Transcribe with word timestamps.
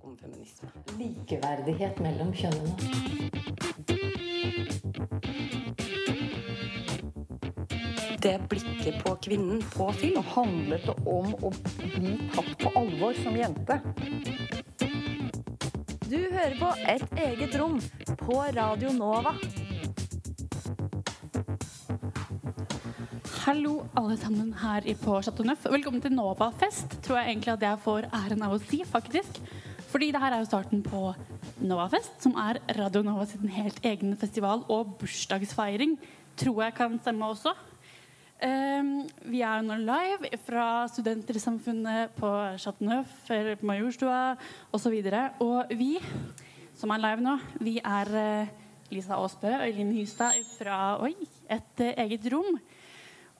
snakke 0.00 0.06
om 0.06 0.16
feminisme. 0.16 0.68
Likeverdighet 0.98 2.00
mellom 2.00 2.32
kjønnene. 2.34 2.74
Det 8.20 8.40
blikket 8.48 9.04
på 9.04 9.16
kvinnen 9.24 9.62
på 9.74 9.92
film. 9.92 10.22
handlet 10.34 10.86
det 10.86 10.94
om 11.06 11.34
å 11.42 11.50
bli 11.50 12.18
tatt 12.34 12.58
på 12.60 12.72
alvor 12.76 13.14
som 13.22 13.36
jente. 13.36 13.80
Du 16.10 16.18
hører 16.18 16.58
på 16.58 16.74
Et 16.86 17.18
eget 17.18 17.54
rom 17.56 17.80
på 18.18 18.42
Radio 18.54 18.92
Nova. 18.92 19.34
Hallo, 23.46 23.86
alle 23.96 24.16
sammen 24.16 24.52
her 24.52 24.86
i 24.86 24.94
på 24.94 25.22
Chateau 25.22 25.44
Neuf. 25.44 25.64
Velkommen 25.64 26.00
til 26.00 26.12
Novafest, 26.12 27.02
tror 27.02 27.18
jeg 27.18 27.30
egentlig 27.30 27.52
at 27.54 27.62
jeg 27.62 27.78
får 27.84 28.10
æren 28.12 28.42
av 28.42 28.52
å 28.52 28.60
si, 28.60 28.84
faktisk. 28.84 29.40
Fordi 29.90 30.12
det 30.14 30.20
her 30.22 30.36
er 30.36 30.42
jo 30.42 30.46
starten 30.46 30.82
på 30.86 31.12
Novafest, 31.66 32.22
som 32.22 32.36
er 32.38 32.60
Radio 32.78 33.02
Nova 33.02 33.24
sin 33.26 33.48
helt 33.50 33.80
egen 33.84 34.14
festival 34.16 34.62
og 34.70 34.94
bursdagsfeiring. 35.00 35.96
Tror 36.38 36.62
jeg 36.62 36.74
kan 36.76 36.98
stemme 37.02 37.26
også. 37.26 37.54
Um, 38.40 38.92
vi 39.28 39.42
er 39.44 39.64
nå 39.66 39.76
live 39.82 40.30
fra 40.46 40.86
Studentersamfunnet 40.88 42.14
på 42.16 42.30
Chateau 42.56 42.86
Neuf, 42.88 43.10
på 43.26 43.66
Majorstua 43.66 44.36
osv. 44.72 44.94
Og, 44.94 45.44
og 45.44 45.74
vi 45.76 45.98
som 46.80 46.94
er 46.94 47.02
live 47.02 47.24
nå, 47.26 47.34
vi 47.60 47.74
er 47.84 48.10
eh, 48.16 48.52
Lisa 48.94 49.18
Aasbø 49.18 49.50
og 49.52 49.66
Eline 49.66 49.92
Hystad 49.98 50.38
fra 50.54 50.78
oi, 51.04 51.12
et 51.50 51.82
eh, 51.84 51.98
eget 52.06 52.24
rom. 52.32 52.56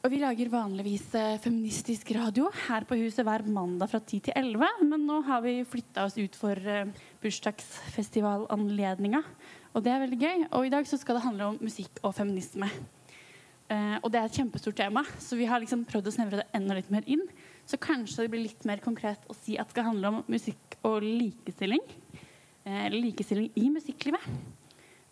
Og 0.01 0.09
vi 0.09 0.17
lager 0.23 0.49
vanligvis 0.49 1.11
eh, 1.19 1.41
feministisk 1.45 2.09
radio 2.17 2.47
her 2.65 2.87
på 2.89 2.97
huset 3.03 3.21
hver 3.27 3.45
mandag 3.45 3.91
fra 3.93 4.01
10 4.01 4.31
til 4.31 4.33
11. 4.33 4.65
Men 4.89 5.05
nå 5.05 5.21
har 5.27 5.43
vi 5.45 5.59
flytta 5.69 6.07
oss 6.09 6.17
ut 6.17 6.39
for 6.41 6.57
uh, 6.57 6.89
bursdagsfestivalanledninga. 7.21 9.21
Og 9.75 9.85
det 9.85 9.93
er 9.93 10.01
veldig 10.01 10.21
gøy. 10.23 10.47
Og 10.57 10.65
i 10.65 10.73
dag 10.73 10.89
så 10.89 10.97
skal 10.97 11.19
det 11.19 11.27
handle 11.27 11.51
om 11.51 11.61
musikk 11.61 12.01
og 12.01 12.17
feminisme. 12.17 12.71
Eh, 13.71 13.97
og 14.01 14.09
det 14.11 14.23
er 14.23 14.27
et 14.27 14.41
kjempestort 14.41 14.81
tema, 14.81 15.05
så 15.23 15.37
vi 15.39 15.47
har 15.47 15.61
liksom 15.63 15.85
prøvd 15.87 16.09
å 16.09 16.17
snevre 16.17 16.41
det 16.41 16.49
enda 16.57 16.81
litt 16.81 16.91
mer 16.91 17.05
inn. 17.05 17.29
Så 17.69 17.79
kanskje 17.79 18.25
det 18.25 18.33
blir 18.33 18.47
litt 18.49 18.65
mer 18.67 18.81
konkret 18.83 19.29
å 19.29 19.37
si 19.45 19.61
at 19.61 19.69
det 19.69 19.77
skal 19.77 19.91
handle 19.93 20.15
om 20.15 20.23
musikk 20.33 20.81
og 20.81 21.05
likestilling. 21.05 21.85
Eh, 22.65 22.89
likestilling 22.97 23.53
i 23.61 23.69
musikklivet. 23.71 24.25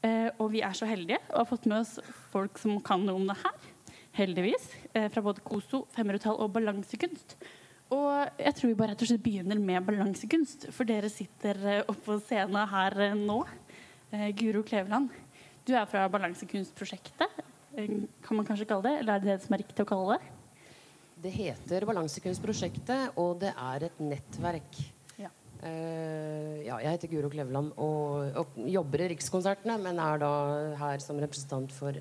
Eh, 0.01 0.31
og 0.39 0.55
vi 0.57 0.65
er 0.65 0.73
så 0.79 0.89
heldige 0.89 1.21
og 1.29 1.43
har 1.43 1.53
fått 1.53 1.69
med 1.69 1.85
oss 1.85 1.99
folk 2.33 2.57
som 2.59 2.81
kan 2.81 3.05
noe 3.05 3.21
om 3.21 3.29
det 3.29 3.43
her. 3.45 3.75
Heldigvis. 4.19 4.69
Eh, 4.93 5.09
fra 5.15 5.23
både 5.25 5.45
KOSO, 5.47 5.85
femmerutall 5.95 6.39
og 6.43 6.53
balansekunst. 6.57 7.37
Og 7.95 8.41
jeg 8.43 8.55
tror 8.59 8.69
vi 8.69 8.77
bare 8.77 8.93
rett 8.93 9.05
og 9.07 9.09
slett 9.09 9.25
begynner 9.25 9.61
med 9.63 9.87
balansekunst. 9.87 10.69
For 10.75 10.89
dere 10.89 11.09
sitter 11.13 11.63
eh, 11.65 11.85
oppe 11.87 12.03
på 12.11 12.19
scenen 12.27 12.69
her 12.75 13.01
eh, 13.09 13.17
nå. 13.17 13.43
Guro 14.09 14.63
Kleveland, 14.65 15.11
du 15.69 15.75
er 15.77 15.85
fra 15.85 16.07
Balansekunstprosjektet 16.09 17.43
kan 18.25 18.37
man 18.37 18.47
kanskje 18.47 18.67
kalle 18.69 18.89
det? 18.89 18.99
Eller 19.03 19.15
er 19.15 19.23
det 19.23 19.33
det 19.33 19.41
som 19.45 19.55
er 19.55 19.63
riktig 19.63 19.85
å 19.85 19.89
kalle 19.89 20.17
det? 20.17 20.37
Det 21.23 21.33
heter 21.35 21.87
Balansekunstprosjektet, 21.89 23.19
og 23.19 23.41
det 23.43 23.53
er 23.53 23.89
et 23.89 24.01
nettverk. 24.03 24.79
Ja. 25.19 25.31
Uh, 25.63 26.63
ja, 26.63 26.79
jeg 26.85 26.95
heter 26.95 27.11
Guro 27.11 27.31
Kleveland 27.33 27.73
og, 27.75 28.39
og 28.39 28.59
jobber 28.71 29.03
i 29.03 29.11
Rikskonsertene, 29.15 29.79
men 29.83 29.99
er 30.03 30.23
da 30.23 30.33
her 30.79 31.03
som 31.03 31.19
representant 31.23 31.75
for 31.75 31.99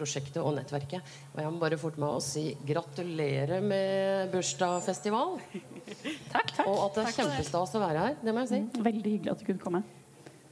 Balansekunstprosjektet 0.00 0.40
og 0.42 0.54
nettverket. 0.56 1.02
Og 1.34 1.40
jeg 1.42 1.52
må 1.52 1.60
bare 1.60 1.78
forte 1.80 2.00
meg 2.00 2.16
å 2.16 2.22
si 2.24 2.54
gratulerer 2.66 3.60
med 3.62 4.30
bursdagsfestival. 4.32 5.38
Takk, 6.32 6.52
takk. 6.56 6.66
Og 6.66 6.86
at 6.86 6.96
det 6.96 7.04
er 7.06 7.16
kjempestas 7.18 7.74
å 7.76 7.82
være 7.82 8.04
her. 8.06 8.16
Det 8.22 8.34
må 8.34 8.44
jeg 8.44 8.50
si. 8.52 8.60
Mm, 8.64 8.84
Veldig 8.86 9.14
hyggelig 9.14 9.32
at 9.34 9.42
du 9.42 9.46
kunne 9.50 9.64
komme. 9.64 9.82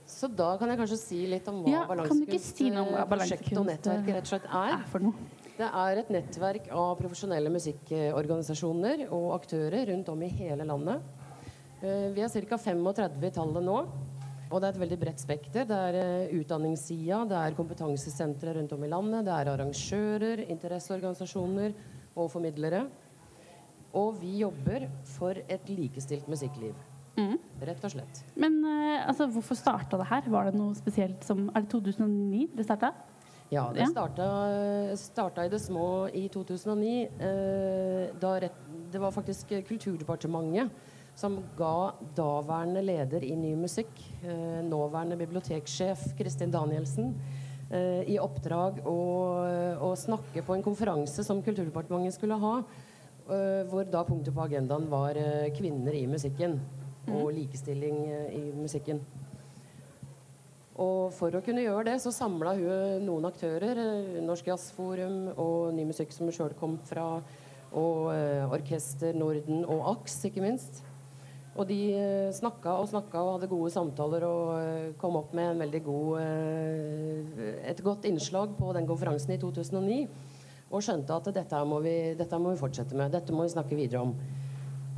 Så 0.08 0.28
da 0.32 0.54
kan 0.58 0.70
jeg 0.72 0.80
kanskje 0.80 0.98
si 1.00 1.18
litt 1.28 1.48
om 1.50 1.62
hva 1.64 1.72
Ja, 1.72 1.82
kan 1.88 2.22
si 2.40 2.70
hva 2.72 3.04
Balansekunstprosjektet 3.08 3.60
og 3.60 3.68
nettverk 3.68 4.06
nettverket 4.06 4.16
rett 4.16 4.24
og 4.24 4.32
slett 4.32 4.48
er? 4.48 4.76
Er. 4.78 5.36
Det 5.58 5.68
er 5.82 6.00
et 6.00 6.10
nettverk 6.14 6.68
av 6.70 6.92
profesjonelle 7.00 7.50
musikkorganisasjoner 7.50 9.08
og 9.10 9.32
aktører 9.40 9.88
rundt 9.92 10.08
om 10.12 10.22
i 10.22 10.30
hele 10.30 10.64
landet. 10.68 11.02
Eh, 11.82 12.08
Vi 12.14 12.22
er 12.22 12.46
ca. 12.48 12.56
35 12.56 13.26
i 13.26 13.30
tallet 13.34 13.64
nå. 13.64 13.78
Og 14.48 14.60
det 14.60 14.68
er 14.68 14.76
et 14.76 14.80
veldig 14.80 14.98
bredt 15.00 15.20
spekter. 15.20 15.66
Det 15.68 15.76
er 15.76 15.98
eh, 16.00 16.36
utdanningssida, 16.38 17.20
det 17.28 17.40
er 17.40 17.56
kompetansesentre 17.56 18.54
rundt 18.56 18.72
om 18.76 18.84
i 18.84 18.90
landet, 18.90 19.26
det 19.26 19.34
er 19.34 19.50
arrangører, 19.52 20.44
interesseorganisasjoner 20.48 21.76
og 22.16 22.30
formidlere. 22.32 22.86
Og 23.98 24.16
vi 24.20 24.38
jobber 24.42 24.86
for 25.16 25.36
et 25.48 25.68
likestilt 25.72 26.28
musikkliv. 26.30 26.76
Mm. 27.18 27.36
Rett 27.66 27.84
og 27.84 27.92
slett. 27.92 28.22
Men 28.38 28.60
eh, 28.62 29.04
altså, 29.04 29.28
hvorfor 29.34 29.58
starta 29.58 30.00
det 30.00 30.08
her? 30.08 30.32
Var 30.32 30.48
det 30.48 30.56
noe 30.56 30.76
spesielt 30.78 31.24
som 31.26 31.48
Er 31.50 31.64
det 31.64 31.72
2009 31.74 32.48
det 32.56 32.68
starta? 32.68 32.92
Ja, 33.48 33.70
det 33.72 33.86
starta, 33.88 34.24
starta 35.00 35.44
i 35.46 35.48
det 35.48 35.60
små 35.60 36.08
i 36.12 36.26
2009. 36.28 36.96
Eh, 37.16 38.16
da 38.20 38.34
rett, 38.44 38.58
det 38.92 39.00
var 39.00 39.12
faktisk 39.12 39.54
Kulturdepartementet 39.68 40.68
som 41.18 41.40
ga 41.58 41.90
daværende 42.14 42.82
leder 42.84 43.24
i 43.26 43.34
Ny 43.34 43.56
Musikk, 43.58 43.90
eh, 44.22 44.60
nåværende 44.62 45.18
biblioteksjef 45.18 46.12
Kristin 46.18 46.52
Danielsen, 46.54 47.14
eh, 47.70 48.04
i 48.06 48.18
oppdrag 48.22 48.84
å, 48.86 48.98
å 49.82 49.90
snakke 49.98 50.44
på 50.46 50.54
en 50.54 50.62
konferanse 50.62 51.24
som 51.26 51.42
Kulturdepartementet 51.42 52.14
skulle 52.14 52.38
ha, 52.38 52.54
eh, 53.28 53.64
hvor 53.66 53.88
da 53.90 54.04
punktet 54.06 54.34
på 54.34 54.46
agendaen 54.46 54.86
var 54.88 55.18
eh, 55.18 55.50
kvinner 55.58 55.96
i 55.98 56.06
musikken 56.06 56.60
og 57.08 57.32
likestilling 57.34 58.04
eh, 58.06 58.36
i 58.38 58.44
musikken. 58.54 59.02
Og 60.78 61.10
for 61.16 61.34
å 61.34 61.42
kunne 61.42 61.64
gjøre 61.64 61.88
det, 61.88 61.96
så 62.04 62.14
samla 62.14 62.54
hun 62.54 63.06
noen 63.08 63.26
aktører. 63.26 63.74
eh, 63.74 64.20
Norsk 64.22 64.46
Jazzforum 64.52 65.32
og 65.34 65.74
Ny 65.74 65.88
Musikk, 65.90 66.14
som 66.14 66.28
hun 66.30 66.36
sjøl 66.36 66.54
kom 66.60 66.78
fra. 66.86 67.16
Og 67.74 68.12
eh, 68.14 68.46
Orkester 68.54 69.18
Norden 69.18 69.64
og 69.66 69.82
AKS, 69.96 70.22
ikke 70.30 70.44
minst. 70.46 70.84
Og 71.58 71.66
de 71.66 71.78
eh, 71.90 72.30
snakka 72.34 72.76
og 72.78 72.86
snakka 72.92 73.18
og 73.18 73.32
hadde 73.34 73.50
gode 73.50 73.72
samtaler 73.74 74.24
og 74.28 74.50
eh, 74.60 74.90
kom 75.00 75.16
opp 75.18 75.32
med 75.34 75.52
en 75.52 75.62
veldig 75.64 75.80
god, 75.88 76.10
eh, 76.22 77.48
et 77.72 77.82
godt 77.82 78.06
innslag 78.06 78.52
på 78.58 78.70
den 78.76 78.86
konferansen 78.86 79.34
i 79.34 79.40
2009. 79.42 79.96
Og 80.68 80.84
skjønte 80.84 81.16
at 81.16 81.32
dette 81.34 81.62
må 81.66 81.80
vi, 81.82 81.96
dette 82.18 82.38
må 82.38 82.52
vi 82.52 82.60
fortsette 82.60 82.94
med. 82.94 83.10
Dette 83.10 83.34
må 83.34 83.46
vi 83.46 83.54
snakke 83.56 83.78
videre 83.78 84.04
om. 84.06 84.14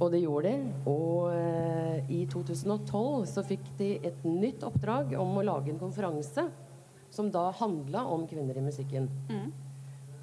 Og 0.00 0.12
det 0.12 0.20
gjorde 0.20 0.50
de. 0.50 0.72
Og 0.90 2.10
i 2.10 2.24
2012 2.32 3.26
så 3.30 3.44
fikk 3.46 3.66
de 3.78 3.90
et 4.08 4.24
nytt 4.26 4.64
oppdrag 4.66 5.12
om 5.20 5.36
å 5.38 5.44
lage 5.46 5.70
en 5.70 5.80
konferanse 5.80 6.46
som 7.12 7.28
da 7.30 7.50
handla 7.60 8.02
om 8.08 8.24
kvinner 8.30 8.56
i 8.56 8.64
musikken. 8.64 9.06
Mm. 9.28 9.52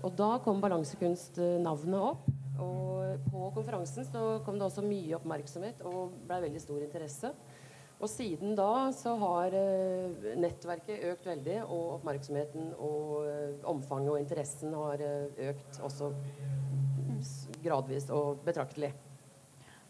Og 0.04 0.18
da 0.18 0.34
kom 0.44 0.60
Balansekunst-navnet 0.64 2.10
opp. 2.10 2.28
Og 2.64 3.24
på 3.32 3.50
konferansen 3.56 4.08
så 4.08 4.40
kom 4.46 4.58
det 4.58 4.68
også 4.68 4.86
mye 4.86 5.18
oppmerksomhet 5.18 5.84
og 5.88 6.16
ble 6.28 6.42
veldig 6.48 6.62
stor 6.64 6.84
interesse. 6.84 7.32
Og 7.98 8.10
siden 8.12 8.54
da 8.58 8.92
så 8.94 9.16
har 9.18 9.56
eh, 9.58 10.28
nettverket 10.38 11.06
økt 11.12 11.26
veldig, 11.26 11.58
og 11.66 11.96
oppmerksomheten 11.96 12.70
og 12.78 13.26
eh, 13.26 13.56
omfanget 13.66 14.14
og 14.14 14.20
interessen 14.22 14.76
har 14.78 15.02
eh, 15.02 15.50
økt 15.50 15.80
også 15.88 16.12
gradvis 17.64 18.12
og 18.14 18.44
betraktelig. 18.46 18.92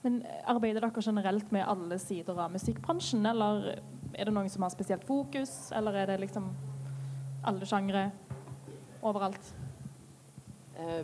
Men 0.06 0.22
Arbeider 0.48 0.86
dere 0.86 1.04
generelt 1.04 1.52
med 1.52 1.68
alle 1.68 1.98
sider 2.00 2.40
av 2.40 2.54
musikkbransjen, 2.54 3.26
eller 3.28 3.74
er 4.16 4.30
det 4.30 4.34
noen 4.34 4.48
som 4.50 4.64
har 4.64 4.72
spesielt 4.72 5.04
fokus, 5.08 5.74
eller 5.76 6.00
er 6.00 6.14
det 6.14 6.22
liksom 6.24 6.48
alle 7.48 7.68
sjangre 7.68 8.08
overalt? 9.04 9.52
Eh, 10.80 11.04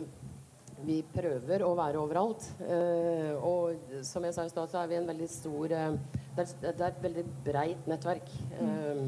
vi 0.84 0.98
prøver 1.14 1.64
å 1.64 1.72
være 1.78 2.00
overalt. 2.00 2.44
Eh, 2.64 3.32
og 3.40 4.02
som 4.06 4.24
jeg 4.26 4.36
sa 4.36 4.44
i 4.44 4.52
stad, 4.52 4.70
så 4.70 4.82
er 4.82 4.90
vi 4.90 4.98
en 4.98 5.08
veldig 5.08 5.28
stor 5.30 5.74
eh, 5.74 5.96
det, 6.34 6.46
er, 6.70 6.84
et 6.88 7.02
veldig 7.02 7.24
breit 7.46 7.88
nettverk. 7.90 8.30
Eh, 8.58 9.02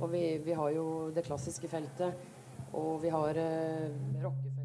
og 0.00 0.10
vi, 0.12 0.24
vi 0.44 0.56
har 0.58 0.74
jo 0.74 0.86
det 1.14 1.24
klassiske 1.26 1.70
feltet, 1.70 2.18
og 2.74 2.98
vi 3.04 3.12
har 3.14 3.38
rockefeltet. 4.24 4.60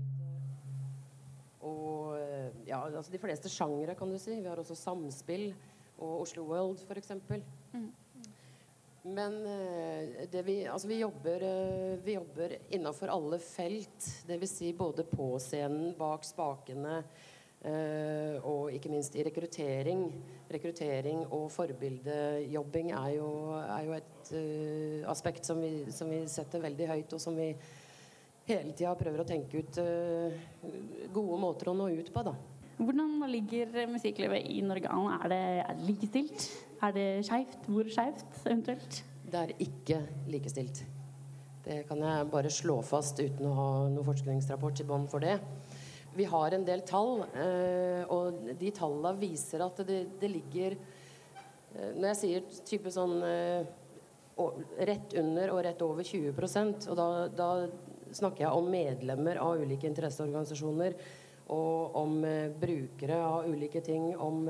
Og 1.70 2.18
ja, 2.66 2.82
altså 2.82 3.14
de 3.14 3.22
fleste 3.22 3.52
sjangere, 3.52 3.94
kan 3.96 4.10
du 4.10 4.18
si. 4.18 4.34
Vi 4.42 4.50
har 4.50 4.60
også 4.60 4.76
Samspill 4.76 5.52
og 6.00 6.26
Oslo 6.26 6.48
World, 6.50 6.82
f.eks. 6.90 7.14
Men 9.02 9.46
eh, 9.46 10.44
vi, 10.44 10.68
altså 10.68 10.88
vi 10.88 11.00
jobber, 11.00 11.44
eh, 11.44 12.00
vi 12.04 12.14
jobber 12.14 12.56
innafor 12.70 13.08
alle 13.08 13.40
felt. 13.40 14.08
Dvs. 14.28 14.56
Si 14.58 14.74
både 14.74 15.06
på 15.08 15.32
scenen, 15.40 15.94
bak 15.98 16.28
spakene, 16.28 16.98
eh, 17.62 18.36
og 18.44 18.74
ikke 18.76 18.92
minst 18.92 19.16
i 19.16 19.24
rekruttering. 19.24 20.04
Rekruttering 20.52 21.24
og 21.30 21.48
forbildejobbing 21.56 22.92
er 22.92 23.16
jo, 23.16 23.32
er 23.64 23.88
jo 23.88 23.98
et 24.02 24.34
aspekt 25.10 25.48
som 25.48 25.62
vi, 25.64 25.74
som 25.96 26.12
vi 26.12 26.26
setter 26.30 26.62
veldig 26.68 26.92
høyt, 26.92 27.16
og 27.16 27.24
som 27.24 27.40
vi 27.40 27.54
hele 28.50 28.74
tida 28.74 28.96
prøver 28.98 29.24
å 29.24 29.30
tenke 29.30 29.62
ut 29.62 29.78
gode 31.14 31.38
måter 31.40 31.70
å 31.70 31.78
nå 31.78 31.88
ut 31.96 32.12
på. 32.14 32.24
da. 32.26 32.34
Hvordan 32.80 33.22
ligger 33.30 33.86
musikklivet 33.92 34.50
i 34.50 34.62
Norge 34.66 34.90
an? 34.92 35.08
Er 35.20 35.32
det, 35.32 35.44
er 35.64 35.78
det 35.78 35.88
likestilt? 35.88 36.50
Er 36.80 36.94
det 36.96 37.26
skeivt? 37.28 37.66
Hvor 37.68 37.88
skeivt 37.92 38.46
eventuelt? 38.48 39.02
Det 39.30 39.40
er 39.40 39.52
ikke 39.60 39.98
likestilt. 40.32 40.80
Det 41.66 41.82
kan 41.90 42.00
jeg 42.00 42.30
bare 42.32 42.52
slå 42.54 42.78
fast 42.88 43.20
uten 43.20 43.50
å 43.50 43.56
ha 43.58 43.66
noen 43.92 44.08
forskningsrapport 44.08 44.80
i 44.80 44.86
bånn 44.88 45.10
for 45.12 45.20
det. 45.20 45.36
Vi 46.16 46.24
har 46.32 46.56
en 46.56 46.64
del 46.66 46.86
tall, 46.88 47.26
eh, 47.36 48.08
og 48.08 48.40
de 48.62 48.72
tallene 48.72 49.12
viser 49.20 49.66
at 49.66 49.84
det, 49.86 50.00
det 50.22 50.32
ligger 50.32 50.78
eh, 50.78 51.92
Når 52.00 52.08
jeg 52.08 52.20
sier 52.22 52.48
type 52.66 52.96
sånn 52.96 53.20
eh, 53.28 53.68
rett 54.88 55.14
under 55.20 55.52
og 55.52 55.62
rett 55.68 55.84
over 55.84 56.08
20% 56.08 56.88
og 56.90 56.96
da, 56.98 57.08
da 57.28 57.50
snakker 58.16 58.46
jeg 58.46 58.56
om 58.56 58.72
medlemmer 58.72 59.38
av 59.44 59.60
ulike 59.60 59.86
interesseorganisasjoner 59.92 60.96
og 61.52 61.98
om 62.00 62.22
brukere 62.62 63.18
av 63.20 63.50
ulike 63.52 63.82
ting, 63.84 64.14
om 64.16 64.46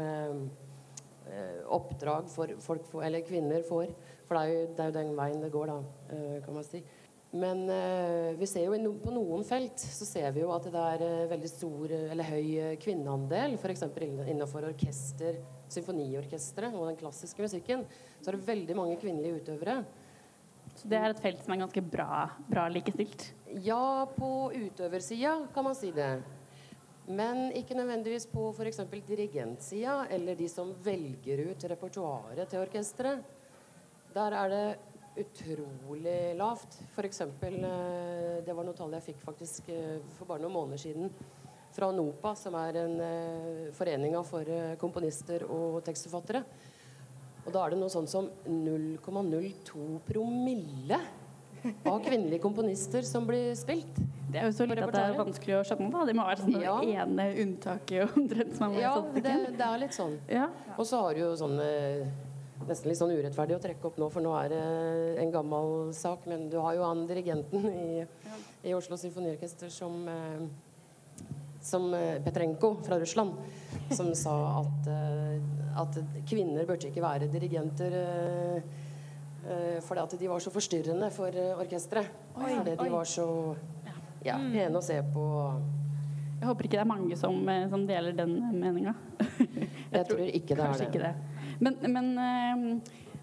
oppdrag 1.69 2.29
for 2.31 2.55
folk 2.63 2.95
eller 3.03 3.25
kvinner 3.27 3.65
får. 3.67 3.91
For 4.29 4.37
det 4.37 4.41
er, 4.41 4.53
jo, 4.53 4.65
det 4.77 4.83
er 4.83 4.89
jo 4.91 4.97
den 4.99 5.15
veien 5.17 5.43
det 5.43 5.51
går, 5.53 5.71
da, 5.71 5.77
eh, 6.13 6.39
kan 6.45 6.57
man 6.57 6.65
si. 6.67 6.83
Men 7.29 7.63
eh, 7.69 8.33
vi 8.39 8.47
ser 8.49 8.65
jo 8.65 8.93
på 9.03 9.11
noen 9.13 9.43
felt 9.45 9.77
så 9.77 10.05
ser 10.07 10.31
vi 10.33 10.41
jo 10.41 10.49
at 10.53 10.65
det 10.65 10.85
er 10.95 11.03
eh, 11.05 11.27
veldig 11.29 11.49
stor 11.51 11.91
eh, 11.93 12.07
eller 12.13 12.29
høy 12.29 12.45
eh, 12.57 12.75
kvinneandel. 12.81 13.53
F.eks. 13.59 13.85
innenfor 14.25 14.65
orkester, 14.71 15.37
symfoniorkesteret 15.69 16.73
og 16.73 16.89
den 16.89 16.97
klassiske 16.97 17.45
musikken. 17.45 17.85
Så 18.19 18.31
er 18.31 18.37
det 18.37 18.49
veldig 18.49 18.77
mange 18.77 18.97
kvinnelige 19.01 19.43
utøvere. 19.43 19.83
Så 20.79 20.89
det 20.89 20.97
er 20.97 21.13
et 21.13 21.21
felt 21.21 21.41
som 21.43 21.53
er 21.53 21.61
ganske 21.61 21.85
bra, 21.85 22.23
bra 22.49 22.65
likestilt. 22.71 23.29
Ja, 23.65 24.07
på 24.15 24.49
utøversida 24.55 25.35
kan 25.53 25.69
man 25.69 25.77
si 25.77 25.93
det. 25.93 26.15
Men 27.09 27.50
ikke 27.57 27.73
nødvendigvis 27.73 28.27
på 28.29 28.51
f.eks. 28.53 28.83
dirigentsida, 29.07 30.03
eller 30.13 30.38
de 30.38 30.50
som 30.50 30.69
velger 30.85 31.41
ut 31.50 31.63
repertoaret 31.71 32.50
til 32.50 32.61
orkesteret. 32.61 33.23
Der 34.13 34.35
er 34.38 34.53
det 34.53 35.23
utrolig 35.23 36.35
lavt. 36.38 36.77
F.eks. 36.94 37.23
Det 37.41 38.56
var 38.56 38.63
noen 38.63 38.77
tall 38.77 38.94
jeg 39.00 39.07
fikk 39.09 39.25
faktisk 39.25 39.71
eh, 39.73 39.97
for 40.19 40.29
bare 40.29 40.44
noen 40.44 40.53
måneder 40.53 40.83
siden 40.85 41.09
fra 41.73 41.89
NOPA, 41.95 42.35
som 42.38 42.56
er 42.59 42.77
en 42.83 42.95
forening 43.00 43.73
foreninga 43.79 44.23
for 44.27 44.53
eh, 44.53 44.77
komponister 44.81 45.45
og 45.50 45.81
tekstforfattere. 45.88 46.44
Og 47.45 47.53
da 47.56 47.63
er 47.63 47.73
det 47.73 47.81
noe 47.81 47.89
sånn 47.89 48.09
som 48.09 48.29
0,02 48.45 50.00
promille 50.06 51.00
av 51.89 52.01
kvinnelige 52.06 52.44
komponister 52.44 53.06
som 53.07 53.25
blir 53.25 53.56
spilt. 53.57 53.97
Det 54.29 54.37
er 54.37 54.45
jo 54.45 54.53
så 54.53 54.65
lite 54.69 54.85
at 54.85 54.93
det 54.93 55.01
er 55.01 55.15
vanskelig 55.17 55.55
å 55.57 55.61
skjønne. 55.65 55.89
da. 55.93 56.05
Det 56.05 56.15
må 56.17 56.25
være 56.27 56.43
sånn 56.43 56.55
det 56.55 56.95
ene 57.01 57.27
unntaket 57.43 58.17
omtrent 58.19 58.59
Ja, 58.77 58.93
det, 59.15 59.35
det 59.57 59.65
er 59.65 59.81
litt 59.81 59.95
sånn. 59.97 60.17
Ja. 60.29 60.49
Og 60.75 60.85
så 60.85 60.99
har 61.01 61.17
du 61.17 61.23
jo 61.23 61.31
sånn 61.39 61.57
eh, 61.63 62.09
Nesten 62.69 62.91
litt 62.91 62.99
sånn 62.99 63.13
urettferdig 63.15 63.55
å 63.55 63.61
trekke 63.63 63.87
opp 63.87 63.95
nå, 63.97 64.09
for 64.13 64.21
nå 64.21 64.33
er 64.37 64.51
det 64.51 64.63
en 65.23 65.31
gammel 65.33 65.93
sak. 65.95 66.27
Men 66.29 66.49
du 66.51 66.59
har 66.61 66.75
jo 66.77 66.83
han 66.85 67.05
dirigenten 67.09 67.65
i, 67.71 68.03
i 68.67 68.75
Oslo 68.77 68.99
Symfoniorkester 68.99 69.71
som 69.73 70.03
eh, 70.11 70.43
som 71.65 71.89
eh, 71.93 72.19
Petrenko 72.23 72.75
fra 72.85 72.99
Russland, 73.01 73.33
som 73.91 74.11
sa 74.15 74.35
at, 74.61 74.87
at 75.81 75.97
kvinner 76.29 76.67
burde 76.69 76.87
ikke 76.87 77.03
være 77.03 77.27
dirigenter 77.31 77.97
fordi 79.85 80.01
at 80.01 80.13
de 80.19 80.27
var 80.29 80.41
så 80.43 80.51
forstyrrende 80.53 81.07
for 81.15 81.33
orkesteret. 81.63 82.09
Fordi 82.35 82.73
de 82.79 82.89
var 82.91 83.07
så 83.07 83.25
ja, 84.25 84.38
pene 84.38 84.80
å 84.80 84.83
se 84.83 85.00
på. 85.13 85.25
Jeg 86.39 86.48
håper 86.48 86.68
ikke 86.68 86.77
det 86.77 86.86
er 86.86 86.89
mange 86.94 87.18
som, 87.19 87.36
eh, 87.51 87.68
som 87.71 87.83
deler 87.88 88.16
den 88.16 88.38
meninga. 88.60 88.95
Jeg 89.95 90.06
tror 90.07 90.24
ikke 90.24 90.56
det 90.56 90.66
er 90.66 90.80
det. 90.80 90.88
ikke 90.88 91.04
det. 91.04 91.13
Men, 91.60 91.77
men 91.92 92.10
eh, 92.24 92.66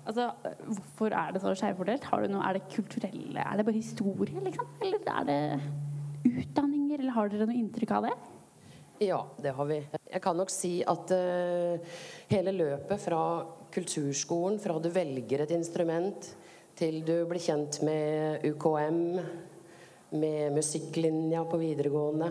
altså, 0.05 0.31
hvorfor 0.67 1.17
er 1.17 1.33
det 1.33 1.43
så 1.43 1.55
skjevfordelt? 1.57 2.09
Har 2.11 2.25
du 2.25 2.33
noe, 2.35 2.45
Er 2.45 2.59
det 2.59 2.69
kulturelle 2.75 3.41
Er 3.41 3.57
det 3.57 3.67
bare 3.69 3.79
historie, 3.81 4.41
liksom? 4.45 4.69
Eller 4.85 5.13
er 5.15 5.29
det 5.31 5.41
utdanninger? 6.27 6.99
Eller 7.01 7.17
har 7.17 7.31
dere 7.33 7.49
noe 7.49 7.61
inntrykk 7.61 7.95
av 7.97 8.09
det? 8.09 8.17
Ja, 9.05 9.21
det 9.43 9.53
har 9.53 9.69
vi. 9.69 9.83
Jeg 10.09 10.23
kan 10.25 10.39
nok 10.41 10.51
si 10.53 10.79
at 10.89 11.11
uh, 11.13 11.97
hele 12.31 12.55
løpet 12.57 13.03
fra 13.03 13.21
kulturskolen, 13.75 14.57
fra 14.63 14.79
du 14.81 14.89
velger 14.93 15.45
et 15.45 15.53
instrument 15.53 16.31
til 16.77 17.03
du 17.05 17.15
blir 17.29 17.41
kjent 17.41 17.83
med 17.85 18.45
UKM, 18.49 19.21
med 20.11 20.53
musikklinja 20.53 21.45
på 21.45 21.59
videregående, 21.59 22.31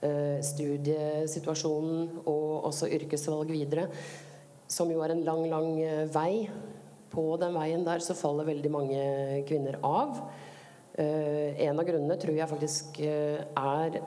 eh, 0.00 0.40
studiesituasjonen 0.42 2.24
og 2.26 2.66
også 2.70 2.90
yrkesvalg 2.90 3.50
videre, 3.52 3.86
som 4.68 4.90
jo 4.90 5.02
er 5.02 5.14
en 5.14 5.24
lang, 5.24 5.46
lang 5.50 5.80
eh, 5.82 6.04
vei. 6.06 6.48
På 7.08 7.38
den 7.40 7.54
veien 7.54 7.84
der 7.86 8.02
så 8.04 8.16
faller 8.18 8.44
veldig 8.50 8.70
mange 8.70 9.02
kvinner 9.48 9.78
av. 9.82 10.18
Eh, 10.98 11.54
en 11.68 11.78
av 11.78 11.86
grunnene 11.86 12.18
tror 12.20 12.36
jeg 12.36 12.50
faktisk 12.50 13.00
er 13.00 14.00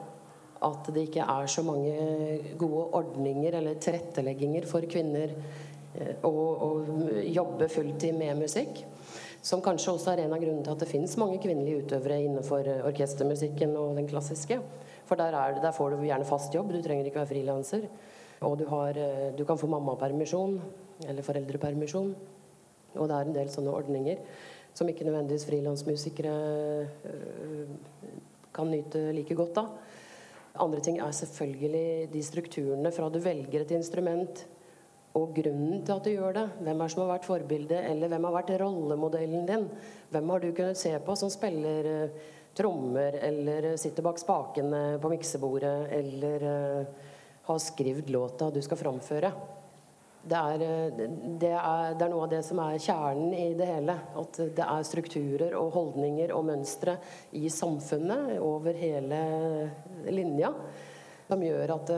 at 0.62 0.88
det 0.94 1.08
ikke 1.08 1.24
er 1.26 1.48
så 1.50 1.64
mange 1.66 2.54
gode 2.60 2.84
ordninger 3.00 3.56
eller 3.58 3.80
tilrettelegginger 3.82 4.68
for 4.70 4.86
kvinner 4.86 5.32
å, 6.22 6.30
å 6.30 6.68
jobbe 7.26 7.66
fulltid 7.72 8.14
med 8.14 8.38
musikk. 8.44 8.84
Som 9.42 9.62
kanskje 9.62 9.96
også 9.96 10.12
er 10.12 10.22
en 10.22 10.34
av 10.36 10.38
grunnene 10.42 10.62
til 10.62 10.74
at 10.76 10.82
det 10.84 10.90
finnes 10.90 11.16
mange 11.18 11.40
kvinnelige 11.42 11.82
utøvere 11.82 12.20
innenfor 12.22 12.68
eh, 12.68 12.84
orkestermusikken 12.86 13.74
og 13.78 13.96
den 13.98 14.06
klassiske. 14.10 14.60
For 15.08 15.18
der, 15.18 15.34
er 15.34 15.56
det, 15.56 15.64
der 15.64 15.74
får 15.74 15.96
du 15.96 16.04
gjerne 16.06 16.28
fast 16.28 16.54
jobb, 16.54 16.70
du 16.70 16.78
trenger 16.82 17.08
ikke 17.08 17.18
være 17.24 17.32
frilanser. 17.32 17.88
Og 18.46 18.54
du, 18.60 18.64
har, 18.70 18.98
eh, 18.98 19.32
du 19.34 19.42
kan 19.48 19.58
få 19.58 19.66
mammapermisjon 19.70 20.60
eller 21.08 21.26
foreldrepermisjon. 21.26 22.14
Og 22.94 23.08
det 23.08 23.16
er 23.16 23.26
en 23.26 23.36
del 23.36 23.50
sånne 23.50 23.74
ordninger 23.74 24.22
som 24.72 24.88
ikke 24.88 25.04
nødvendigvis 25.04 25.44
frilansmusikere 25.48 26.36
øh, 27.10 27.72
kan 28.54 28.70
nyte 28.70 29.10
like 29.16 29.34
godt 29.36 29.58
av. 29.60 29.74
Andre 30.62 30.80
ting 30.84 30.98
er 31.00 31.12
selvfølgelig 31.16 32.12
de 32.12 32.22
strukturene 32.24 32.92
fra 32.92 33.08
du 33.08 33.18
velger 33.24 33.64
et 33.64 33.74
instrument, 33.74 34.44
og 35.18 35.34
grunnen 35.36 35.82
til 35.84 35.94
at 35.94 36.06
du 36.06 36.12
gjør 36.12 36.36
det. 36.36 36.44
Hvem 36.64 36.82
er 36.82 36.92
som 36.92 37.02
har 37.04 37.10
vært 37.14 37.28
forbildet, 37.28 37.80
eller 37.90 38.08
hvem 38.12 38.28
har 38.28 38.36
vært 38.38 38.52
rollemodellen 38.62 39.48
din? 39.48 39.66
Hvem 40.12 40.30
har 40.32 40.40
du 40.40 40.52
kunnet 40.56 40.80
se 40.80 40.92
på 41.04 41.16
som 41.20 41.32
spiller 41.32 41.88
uh, 41.88 42.20
trommer, 42.56 43.16
eller 43.24 43.70
øh, 43.72 43.78
sitter 43.80 44.04
bak 44.04 44.18
spakene 44.20 44.98
på 45.00 45.08
miksebordet, 45.08 45.88
eller 45.96 46.44
uh, 46.44 47.10
har 47.48 47.60
skrevet 47.64 48.10
låta 48.12 48.50
du 48.52 48.60
skal 48.64 48.80
framføre? 48.80 49.32
Det 50.22 50.38
er, 50.38 50.62
eh, 50.62 51.00
det, 51.40 51.48
er, 51.50 51.94
det 51.98 52.04
er 52.04 52.10
noe 52.12 52.26
av 52.28 52.30
det 52.30 52.42
som 52.46 52.60
er 52.62 52.76
kjernen 52.78 53.32
i 53.34 53.48
det 53.58 53.66
hele. 53.66 53.96
At 54.20 54.38
det 54.54 54.66
er 54.68 54.86
strukturer 54.86 55.56
og 55.58 55.72
holdninger 55.74 56.30
og 56.36 56.44
mønstre 56.46 56.94
i 57.34 57.48
samfunnet 57.50 58.36
over 58.38 58.76
hele 58.78 59.18
linja 60.06 60.52
som 61.26 61.42
gjør 61.42 61.74
at 61.74 61.90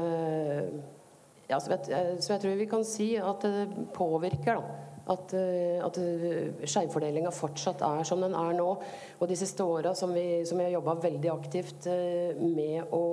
ja, 1.49 1.61
som, 1.61 1.75
jeg, 1.77 2.19
som 2.25 2.35
jeg 2.35 2.43
tror 2.43 2.59
vi 2.59 2.71
kan 2.71 2.85
si 2.89 3.13
at 3.21 3.47
det 3.47 3.87
påvirker. 3.97 4.61
da 4.61 4.91
at, 5.11 5.35
eh, 5.37 5.81
at 5.85 5.99
skjevfordelinga 6.65 7.33
fortsatt 7.35 7.83
er 7.85 8.05
som 8.09 8.23
den 8.25 8.37
er 8.39 8.55
nå. 8.57 8.69
Og 9.19 9.29
de 9.29 9.37
siste 9.39 9.65
åra 9.65 9.95
som, 9.97 10.15
som 10.15 10.61
vi 10.61 10.67
har 10.67 10.77
jobba 10.79 10.97
veldig 11.03 11.33
aktivt 11.33 11.89
eh, 11.91 12.37
med 12.41 12.93
å 12.95 13.05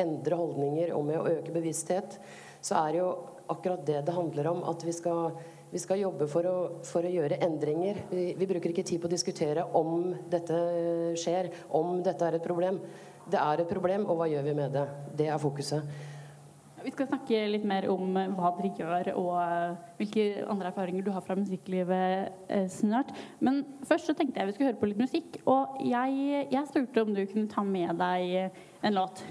endre 0.00 0.38
holdninger 0.38 0.92
og 0.96 1.06
med 1.08 1.20
å 1.20 1.28
øke 1.38 1.54
bevissthet, 1.54 2.18
så 2.60 2.82
er 2.82 2.92
det 2.92 3.00
jo 3.00 3.08
akkurat 3.52 3.86
det 3.86 4.02
det 4.06 4.16
handler 4.16 4.52
om. 4.52 4.62
At 4.70 4.84
vi 4.84 4.94
skal, 4.96 5.34
vi 5.72 5.80
skal 5.82 6.02
jobbe 6.02 6.28
for 6.30 6.48
å, 6.48 6.56
for 6.86 7.06
å 7.06 7.12
gjøre 7.12 7.40
endringer. 7.44 8.04
Vi, 8.12 8.30
vi 8.38 8.48
bruker 8.48 8.72
ikke 8.72 8.86
tid 8.86 9.00
på 9.02 9.08
å 9.08 9.14
diskutere 9.16 9.64
om 9.80 10.12
dette 10.30 10.60
skjer, 11.20 11.50
om 11.76 11.98
dette 12.04 12.28
er 12.28 12.36
et 12.38 12.46
problem. 12.46 12.80
Det 13.30 13.40
er 13.40 13.62
et 13.62 13.68
problem, 13.68 14.08
og 14.10 14.20
hva 14.20 14.28
gjør 14.30 14.46
vi 14.48 14.56
med 14.58 14.72
det? 14.74 14.86
Det 15.16 15.28
er 15.30 15.40
fokuset. 15.40 16.08
Vi 16.84 16.92
skal 16.94 17.10
snakke 17.10 17.42
litt 17.52 17.66
mer 17.68 17.86
om 17.92 18.16
eh, 18.16 18.30
hva 18.36 18.52
dere 18.56 18.70
gjør 18.78 19.10
og 19.20 19.34
eh, 19.42 19.74
hvilke 19.98 20.24
andre 20.46 20.70
erfaringer 20.70 21.04
du 21.04 21.12
har 21.14 21.24
fra 21.26 21.36
musikklivet 21.38 22.48
eh, 22.48 22.66
snart. 22.72 23.12
Men 23.44 23.62
først 23.88 24.10
så 24.10 24.16
tenkte 24.16 24.40
jeg 24.40 24.50
vi 24.50 24.56
skulle 24.56 24.72
høre 24.72 24.80
på 24.80 24.90
litt 24.90 25.02
musikk. 25.02 25.38
Og 25.44 25.82
jeg, 25.84 26.46
jeg 26.52 26.70
spurte 26.70 27.04
om 27.04 27.12
du 27.16 27.24
kunne 27.26 27.50
ta 27.52 27.64
med 27.66 28.00
deg 28.00 28.56
en 28.86 28.96
låt. 28.96 29.24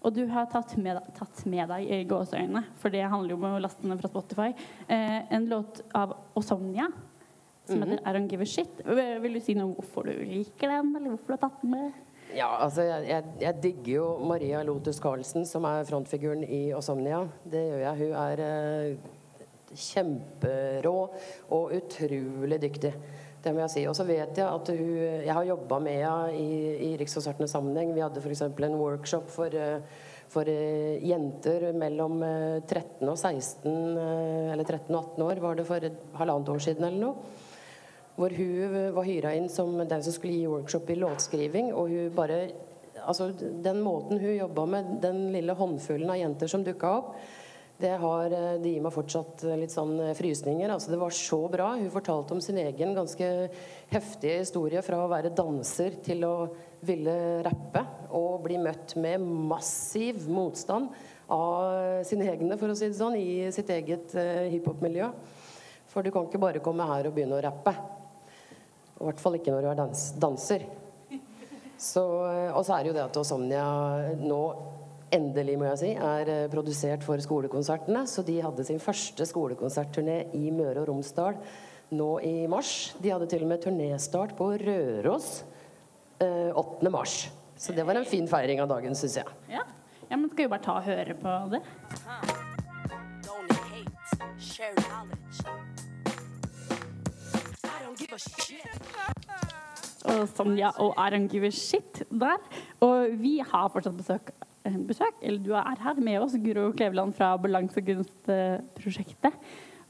Og 0.00 0.14
du 0.16 0.22
har 0.32 0.48
tatt 0.48 0.72
med, 0.80 0.96
tatt 1.16 1.42
med 1.50 1.68
deg 1.68 1.88
i 1.92 2.04
gåseøynene, 2.08 2.62
for 2.80 2.92
det 2.92 3.04
handler 3.04 3.34
jo 3.34 3.38
om 3.40 3.48
å 3.50 3.60
laste 3.60 3.88
ned 3.88 4.00
fra 4.00 4.08
Spotify. 4.08 4.48
Eh, 4.88 5.18
en 5.28 5.48
låt 5.50 5.82
av 5.96 6.14
Osomnia 6.38 6.88
som 7.68 7.82
heter 7.84 8.00
I 8.00 8.14
Don't 8.16 8.30
Give 8.32 8.42
a 8.42 8.48
Shit. 8.48 8.80
Vil 8.86 9.36
du 9.36 9.42
si 9.44 9.54
noe 9.54 9.68
om 9.68 9.74
hvorfor 9.76 10.08
du 10.08 10.14
liker 10.24 10.72
den, 10.72 10.94
eller 10.96 11.12
hvorfor 11.12 11.30
du 11.30 11.36
har 11.36 11.42
tatt 11.44 11.60
den 11.62 11.74
med? 11.76 11.98
Ja, 12.36 12.48
altså 12.62 12.84
jeg, 12.86 13.06
jeg, 13.08 13.30
jeg 13.40 13.62
digger 13.62 13.92
jo 13.92 14.04
Maria 14.28 14.60
Lotus 14.62 15.00
Carlsen, 15.02 15.46
som 15.48 15.64
er 15.66 15.86
frontfiguren 15.88 16.44
i 16.46 16.68
Osomnia. 16.76 17.24
Det 17.42 17.62
gjør 17.66 17.80
jeg. 17.82 17.96
Hun 18.00 18.12
er 18.20 18.42
eh, 18.44 19.08
kjemperå 19.74 20.94
og 21.56 21.74
utrolig 21.74 22.60
dyktig. 22.62 22.92
Det 23.40 23.54
må 23.54 23.64
jeg 23.64 23.72
si. 23.74 23.82
Og 23.88 23.96
så 23.96 24.06
vet 24.06 24.36
jeg 24.36 24.46
at 24.46 24.70
hun 24.76 24.94
Jeg 25.00 25.32
har 25.32 25.48
jobba 25.48 25.80
med 25.82 25.98
henne 26.04 26.36
i, 26.36 26.52
i 26.90 26.94
Rikskonsertenes 27.00 27.54
sammenheng. 27.56 27.94
Vi 27.96 28.04
hadde 28.04 28.22
f.eks. 28.22 28.46
en 28.46 28.78
workshop 28.78 29.30
for, 29.32 29.50
eh, 29.50 30.06
for 30.30 30.46
eh, 30.50 31.02
jenter 31.02 31.70
mellom 31.74 32.22
eh, 32.26 32.60
13 32.62 33.08
og 33.08 33.18
16, 33.18 33.66
eh, 33.74 34.52
eller 34.54 34.66
13 34.68 34.94
og 34.94 35.14
18 35.16 35.26
år, 35.26 35.44
var 35.48 35.58
det 35.58 35.68
for 35.68 35.90
et 35.90 36.02
halvannet 36.20 36.54
år 36.54 36.66
siden 36.68 36.86
eller 36.90 37.08
noe. 37.08 37.38
Hvor 38.20 38.34
hun 38.36 38.74
var 38.92 39.06
hyra 39.08 39.32
inn 39.32 39.48
som 39.48 39.78
den 39.80 40.02
som 40.04 40.12
skulle 40.12 40.36
gi 40.36 40.48
workshop 40.50 40.90
i 40.92 40.98
låtskriving. 41.00 41.72
Og 41.72 41.94
hun 41.94 42.10
bare 42.16 42.42
Altså, 43.00 43.30
den 43.32 43.78
måten 43.80 44.18
hun 44.20 44.34
jobba 44.34 44.66
med 44.68 44.88
den 45.00 45.30
lille 45.32 45.54
håndfullen 45.56 46.10
av 46.12 46.18
jenter 46.20 46.50
som 46.52 46.60
dukka 46.60 46.90
opp, 46.98 47.14
det, 47.80 47.94
har, 48.02 48.26
eh, 48.28 48.58
det 48.60 48.74
gir 48.74 48.82
meg 48.84 48.92
fortsatt 48.92 49.44
litt 49.56 49.72
sånn 49.72 49.94
eh, 50.04 50.10
frysninger. 50.18 50.68
Altså, 50.68 50.90
det 50.92 50.98
var 51.00 51.14
så 51.16 51.38
bra. 51.48 51.70
Hun 51.78 51.88
fortalte 51.94 52.36
om 52.36 52.42
sin 52.44 52.58
egen 52.60 52.92
ganske 52.92 53.30
heftige 53.88 54.42
historie 54.42 54.82
fra 54.84 54.98
å 55.00 55.08
være 55.08 55.32
danser 55.32 55.96
til 56.04 56.26
å 56.28 56.34
ville 56.84 57.40
rappe 57.46 57.86
og 58.16 58.44
bli 58.44 58.60
møtt 58.60 58.98
med 59.00 59.24
massiv 59.24 60.28
motstand 60.28 60.92
av 61.32 62.04
sine 62.04 62.28
egne, 62.34 62.60
for 62.60 62.68
å 62.68 62.76
si 62.76 62.90
det 62.90 63.00
sånn, 63.00 63.16
i 63.16 63.48
sitt 63.54 63.72
eget 63.72 64.12
hiphopmiljø. 64.12 64.50
hiphop-miljø. 64.58 65.10
For 65.90 66.06
du 66.06 66.12
kan 66.14 66.28
ikke 66.28 66.42
bare 66.42 66.62
komme 66.62 66.86
her 66.86 67.08
og 67.08 67.16
begynne 67.16 67.38
å 67.38 67.42
rappe. 67.48 67.74
I 69.00 69.08
hvert 69.08 69.22
fall 69.22 69.38
ikke 69.38 69.54
når 69.54 69.64
du 69.64 69.70
er 69.70 69.80
dans 69.80 70.04
danser. 70.20 70.66
Så, 71.80 72.02
og 72.52 72.60
så 72.66 72.76
er 72.76 72.84
det 72.84 72.90
jo 72.90 72.96
det 72.98 73.06
at 73.06 73.16
Osomnia 73.16 73.64
nå 74.20 74.42
endelig, 75.14 75.56
må 75.58 75.66
jeg 75.70 75.80
si, 75.80 75.90
er 75.96 76.28
eh, 76.30 76.50
produsert 76.52 77.04
for 77.06 77.20
skolekonsertene. 77.22 78.04
Så 78.06 78.24
de 78.26 78.36
hadde 78.44 78.66
sin 78.68 78.80
første 78.82 79.26
skolekonsertturné 79.26 80.22
i 80.36 80.52
Møre 80.54 80.82
og 80.82 80.90
Romsdal 80.90 81.40
nå 81.96 82.10
i 82.26 82.46
mars. 82.50 82.92
De 83.02 83.10
hadde 83.10 83.28
til 83.30 83.46
og 83.46 83.50
med 83.50 83.64
turnéstart 83.64 84.36
på 84.38 84.52
Røros 84.60 85.30
eh, 86.22 86.52
8. 86.54 86.92
mars. 86.92 87.24
Så 87.60 87.74
det 87.76 87.84
var 87.88 87.98
en 87.98 88.08
fin 88.08 88.28
feiring 88.30 88.62
av 88.62 88.70
dagen, 88.70 88.94
syns 88.96 89.18
jeg. 89.20 89.34
Ja. 89.50 89.64
ja, 90.06 90.16
men 90.16 90.30
skal 90.30 90.46
vi 90.46 90.52
bare 90.52 90.64
ta 90.64 90.78
og 90.78 90.86
høre 90.86 91.18
på 91.18 91.34
det? 91.56 91.64
Og 100.10 100.28
Sonja 100.32 100.70
og 100.80 100.94
I 100.94 101.10
don't 101.12 101.28
give 101.30 101.46
a 101.46 101.50
shit 101.50 102.02
der. 102.10 102.38
Og 102.84 103.18
vi 103.20 103.38
har 103.44 103.68
fortsatt 103.72 103.96
besøk, 103.98 104.30
eh, 104.64 104.76
besøk 104.88 105.14
eller 105.22 105.40
du 105.42 105.52
er 105.52 105.82
her 105.82 105.94
med 106.00 106.20
oss, 106.22 106.36
Guro 106.38 106.70
Kleveland 106.72 107.14
fra 107.14 107.36
Balansekunstprosjektet. 107.36 109.32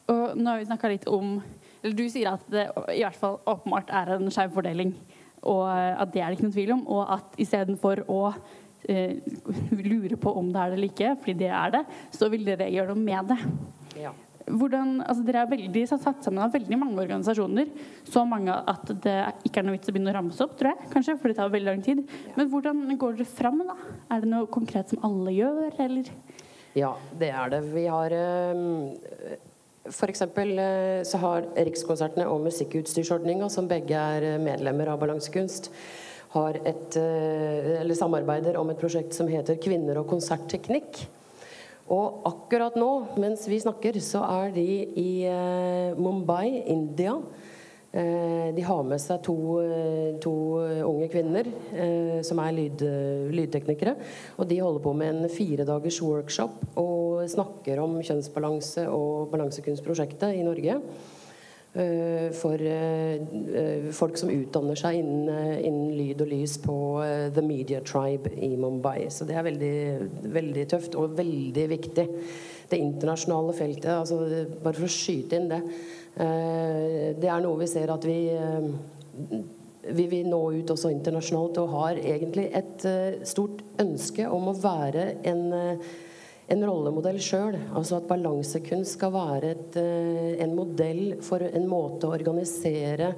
Og 0.09 0.37
nå 0.37 0.51
har 0.51 0.59
vi 0.59 0.67
snakka 0.71 0.89
litt 0.91 1.09
om 1.09 1.43
Eller 1.83 1.97
du 1.97 2.09
sier 2.13 2.29
at 2.35 2.43
det 2.53 2.67
i 2.93 3.01
hvert 3.01 3.17
fall 3.17 3.39
åpenbart 3.49 3.89
er 3.89 4.11
en 4.19 4.31
skeiv 4.31 4.51
fordeling. 4.53 4.95
Og 5.49 5.65
at 5.65 6.13
det 6.13 6.21
er 6.21 6.27
det 6.29 6.37
ikke 6.37 6.45
noen 6.45 6.53
tvil 6.53 6.73
om. 6.75 6.83
Og 6.93 7.13
at 7.15 7.39
istedenfor 7.41 8.03
å 8.05 8.35
eh, 8.85 9.17
lure 9.81 10.19
på 10.21 10.35
om 10.37 10.53
det 10.53 10.61
er 10.61 10.69
det 10.69 10.77
eller 10.77 10.91
ikke, 10.91 11.15
fordi 11.23 11.39
det 11.41 11.49
er 11.49 11.71
det, 11.79 11.85
så 12.13 12.29
vil 12.29 12.45
dere 12.45 12.69
gjøre 12.69 12.93
noe 12.93 13.01
med 13.01 13.33
det. 13.33 13.39
Ja. 14.03 14.13
Hvordan, 14.47 15.01
altså 15.05 15.25
dere 15.27 15.45
er 15.45 15.51
veldig 15.51 15.83
satt 15.91 16.25
sammen 16.25 16.43
av 16.43 16.55
veldig 16.55 16.79
mange 16.81 17.03
organisasjoner. 17.03 17.69
Så 18.09 18.25
mange 18.29 18.55
at 18.55 18.93
det 19.05 19.19
ikke 19.47 19.61
er 19.61 19.69
noe 19.69 19.77
vits 19.77 19.91
å 19.91 19.95
begynne 19.95 20.15
å 20.15 20.17
ramse 20.17 20.45
opp, 20.45 20.57
tror 20.59 20.73
jeg. 20.73 20.91
kanskje, 20.95 21.19
for 21.21 21.31
det 21.31 21.39
tar 21.39 21.53
veldig 21.53 21.71
lang 21.71 21.85
tid. 21.85 22.03
Men 22.39 22.51
hvordan 22.53 22.83
går 23.01 23.21
dere 23.21 23.29
fram? 23.29 23.63
da? 23.69 23.77
Er 24.11 24.25
det 24.25 24.33
noe 24.33 24.51
konkret 24.51 24.93
som 24.93 25.05
alle 25.07 25.35
gjør, 25.37 25.77
eller? 25.85 26.11
Ja, 26.79 26.95
det 27.19 27.33
er 27.35 27.51
det. 27.53 27.65
Vi 27.75 27.87
har 27.91 28.15
eh, 28.15 29.39
F.eks. 29.91 30.23
så 31.11 31.23
har 31.23 31.49
Rikskonsertene 31.57 32.29
og 32.31 32.45
Musikkutstyrsordninga, 32.45 33.49
som 33.51 33.69
begge 33.71 33.97
er 33.97 34.35
eh, 34.35 34.43
medlemmer 34.43 34.93
av 34.93 35.01
Balansekunst, 35.03 35.71
har 36.35 36.61
et, 36.63 36.99
eh, 37.01 37.81
eller 37.81 37.99
samarbeider 37.99 38.59
om 38.61 38.71
et 38.71 38.79
prosjekt 38.79 39.17
som 39.17 39.31
heter 39.31 39.59
Kvinner 39.63 39.99
og 40.03 40.11
konsertteknikk. 40.13 41.07
Og 41.91 42.23
akkurat 42.29 42.77
nå, 42.79 42.91
mens 43.19 43.49
vi 43.51 43.59
snakker, 43.59 43.99
så 44.05 44.23
er 44.23 44.53
de 44.55 44.67
i 45.01 45.11
eh, 45.27 45.99
Mumbai, 45.99 46.63
India. 46.71 47.17
Eh, 47.91 48.51
de 48.55 48.63
har 48.63 48.85
med 48.87 49.03
seg 49.03 49.19
to, 49.27 49.35
eh, 49.59 50.13
to 50.23 50.35
unge 50.87 51.09
kvinner 51.11 51.51
som 52.27 52.39
er 52.45 52.55
lyd, 52.55 52.85
lydteknikere. 53.35 53.97
Og 54.39 54.47
de 54.47 54.61
holder 54.63 54.85
på 54.85 54.95
med 54.95 55.17
en 55.17 55.33
fire 55.33 55.67
dagers 55.67 55.99
workshop 56.05 56.79
og 56.79 57.25
snakker 57.33 57.83
om 57.83 57.99
kjønnsbalanse 57.99 58.87
og 58.95 59.33
Balansekunstprosjektet 59.35 60.39
i 60.39 60.47
Norge. 60.47 60.79
Eh, 61.73 62.33
for 62.35 62.59
eh, 62.61 63.15
eh, 63.55 63.91
folk 63.95 64.17
som 64.19 64.31
utdanner 64.35 64.75
seg 64.75 64.97
innen, 64.99 65.53
innen, 65.63 65.93
lyd 65.95 66.25
og 66.25 66.33
lys 66.33 66.57
på 66.65 66.75
The 67.31 67.45
Media 67.47 67.79
Tribe 67.87 68.33
i 68.43 68.57
Mumbai. 68.59 69.07
Så 69.15 69.27
det 69.29 69.37
er 69.39 69.47
veldig, 69.47 69.77
veldig 70.35 70.65
tøft 70.73 70.99
og 70.99 71.15
veldig 71.19 71.69
viktig. 71.71 72.07
Det 72.71 72.79
internasjonale 72.79 73.55
feltet, 73.55 73.93
altså, 73.95 74.19
bare 74.65 74.81
for 74.81 74.89
å 74.89 74.91
skyte 74.91 75.39
inn 75.39 75.49
det 75.51 75.63
Det 76.11 77.29
er 77.31 77.43
noe 77.43 77.59
vi 77.61 77.69
ser 77.71 77.91
at 77.95 78.05
vi 78.07 78.19
vi 79.81 80.05
vil 80.11 80.27
nå 80.29 80.39
ut 80.59 80.71
også 80.75 80.91
internasjonalt 80.93 81.59
og 81.63 81.71
har 81.73 81.99
egentlig 82.03 82.49
et 82.55 82.85
stort 83.27 83.63
ønske 83.81 84.27
om 84.29 84.51
å 84.51 84.59
være 84.59 85.07
en 85.31 85.45
en 86.51 86.65
rollemodell 86.67 87.21
sjøl. 87.23 87.59
Altså 87.77 88.01
at 88.01 88.09
balansekunst 88.11 88.97
skal 88.99 89.15
være 89.15 89.53
et, 89.55 89.77
eh, 89.79 90.43
en 90.45 90.57
modell 90.57 91.21
for 91.23 91.43
en 91.43 91.69
måte 91.71 92.09
å 92.09 92.15
organisere 92.17 93.15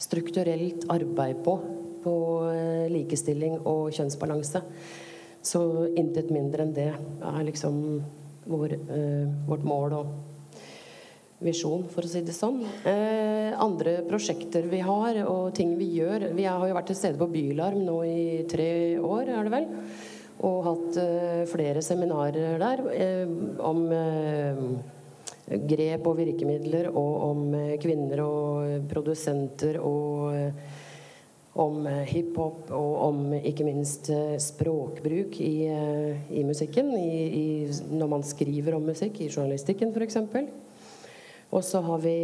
strukturelt 0.00 0.86
arbeid 0.88 1.44
på. 1.44 1.58
På 2.00 2.14
eh, 2.48 2.88
likestilling 2.92 3.60
og 3.66 3.92
kjønnsbalanse. 3.92 4.62
Så 5.42 5.60
intet 5.96 6.32
mindre 6.32 6.64
enn 6.64 6.74
det 6.76 6.90
er 6.94 7.44
liksom 7.44 8.00
vår, 8.48 8.72
eh, 8.72 9.28
vårt 9.48 9.64
mål 9.64 9.96
og 10.00 10.06
visjon, 11.40 11.86
for 11.88 12.04
å 12.04 12.08
si 12.08 12.20
det 12.20 12.34
sånn. 12.36 12.58
Andre 12.84 14.02
prosjekter 14.04 14.66
vi 14.68 14.82
har, 14.84 15.16
og 15.24 15.54
ting 15.56 15.72
vi 15.78 15.86
gjør 15.96 16.34
Vi 16.36 16.44
har 16.44 16.66
jo 16.68 16.74
vært 16.74 16.90
til 16.92 16.96
stede 16.96 17.16
på 17.16 17.30
Bylarm 17.32 17.80
nå 17.80 17.96
i 18.04 18.44
tre 18.44 18.98
år, 19.00 19.24
er 19.24 19.48
det 19.48 19.54
vel 19.54 19.66
og 20.40 20.60
hatt 20.64 20.98
uh, 21.00 21.42
flere 21.50 21.82
seminarer 21.84 22.60
der 22.60 22.82
uh, 22.86 23.32
om 23.66 23.82
uh, 23.92 24.62
grep 25.70 26.06
og 26.06 26.20
virkemidler, 26.20 26.88
og 26.94 27.14
om 27.26 27.40
kvinner 27.82 28.22
og 28.22 28.84
produsenter, 28.90 29.80
og 29.82 30.30
om 31.58 31.88
hiphop, 32.06 32.70
og 32.70 32.92
om 33.08 33.32
ikke 33.34 33.66
minst 33.66 34.12
språkbruk 34.38 35.40
i, 35.42 35.66
i 36.38 36.44
musikken. 36.46 36.92
I, 36.94 37.24
i, 37.26 37.46
når 37.90 38.12
man 38.14 38.22
skriver 38.22 38.78
om 38.78 38.86
musikk, 38.92 39.18
i 39.18 39.26
journalistikken 39.26 39.90
f.eks. 39.90 40.20
Og 41.50 41.64
så 41.66 41.80
har 41.82 41.98
vi, 41.98 42.14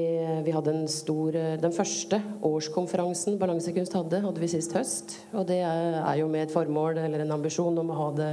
vi 0.47 0.53
hadde 0.55 0.71
en 0.71 0.85
stor 0.91 1.35
Den 1.59 1.75
første 1.75 2.21
årskonferansen 2.47 3.41
Balansekunst 3.41 3.97
hadde, 3.99 4.21
hadde 4.23 4.43
vi 4.43 4.51
sist 4.53 4.77
høst. 4.77 5.17
Og 5.35 5.49
det 5.49 5.59
er 5.67 6.15
jo 6.21 6.29
med 6.31 6.47
et 6.47 6.55
formål 6.55 7.01
eller 7.03 7.25
en 7.25 7.35
ambisjon 7.35 7.83
om 7.83 7.91
å 7.91 7.99
ha 8.05 8.09
det 8.21 8.31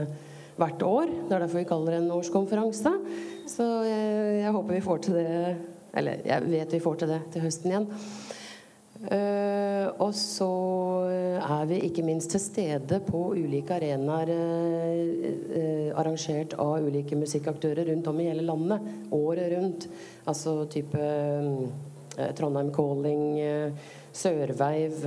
hvert 0.59 0.85
år. 0.85 1.09
Det 1.09 1.33
er 1.33 1.41
derfor 1.47 1.63
vi 1.63 1.69
kaller 1.71 1.95
det 1.95 2.03
en 2.03 2.13
årskonferanse. 2.13 2.93
Så 3.49 3.65
jeg, 3.87 4.37
jeg 4.43 4.53
håper 4.53 4.77
vi 4.77 4.85
får 4.85 5.01
til 5.03 5.17
det 5.19 5.31
Eller 5.93 6.21
jeg 6.25 6.45
vet 6.49 6.71
vi 6.73 6.81
får 6.81 7.01
til 7.01 7.11
det 7.11 7.19
til 7.33 7.43
høsten 7.43 7.73
igjen. 7.73 7.89
Uh, 9.03 9.89
og 9.99 10.13
så 10.15 10.47
er 11.43 11.65
vi 11.67 11.81
ikke 11.89 12.05
minst 12.07 12.31
til 12.31 12.39
stede 12.39 13.01
på 13.03 13.33
ulike 13.35 13.75
arenaer 13.75 14.31
uh, 14.31 15.89
arrangert 15.99 16.55
av 16.55 16.85
ulike 16.87 17.17
musikkaktører 17.19 17.91
rundt 17.91 18.07
om 18.07 18.21
i 18.23 18.29
hele 18.29 18.45
landet 18.47 19.11
året 19.11 19.51
rundt. 19.57 19.89
Altså 20.23 20.63
type 20.71 21.11
Trondheim 22.37 22.69
Calling, 22.71 23.23
Sørveiv, 24.13 24.99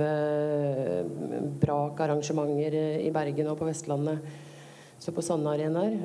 Brak-arrangementer 1.63 2.75
i 2.99 3.13
Bergen 3.15 3.47
og 3.47 3.61
på 3.61 3.69
Vestlandet. 3.69 4.19
Så 4.99 5.13
på 5.15 5.23
sånne 5.23 5.55
arenaer. 5.55 5.95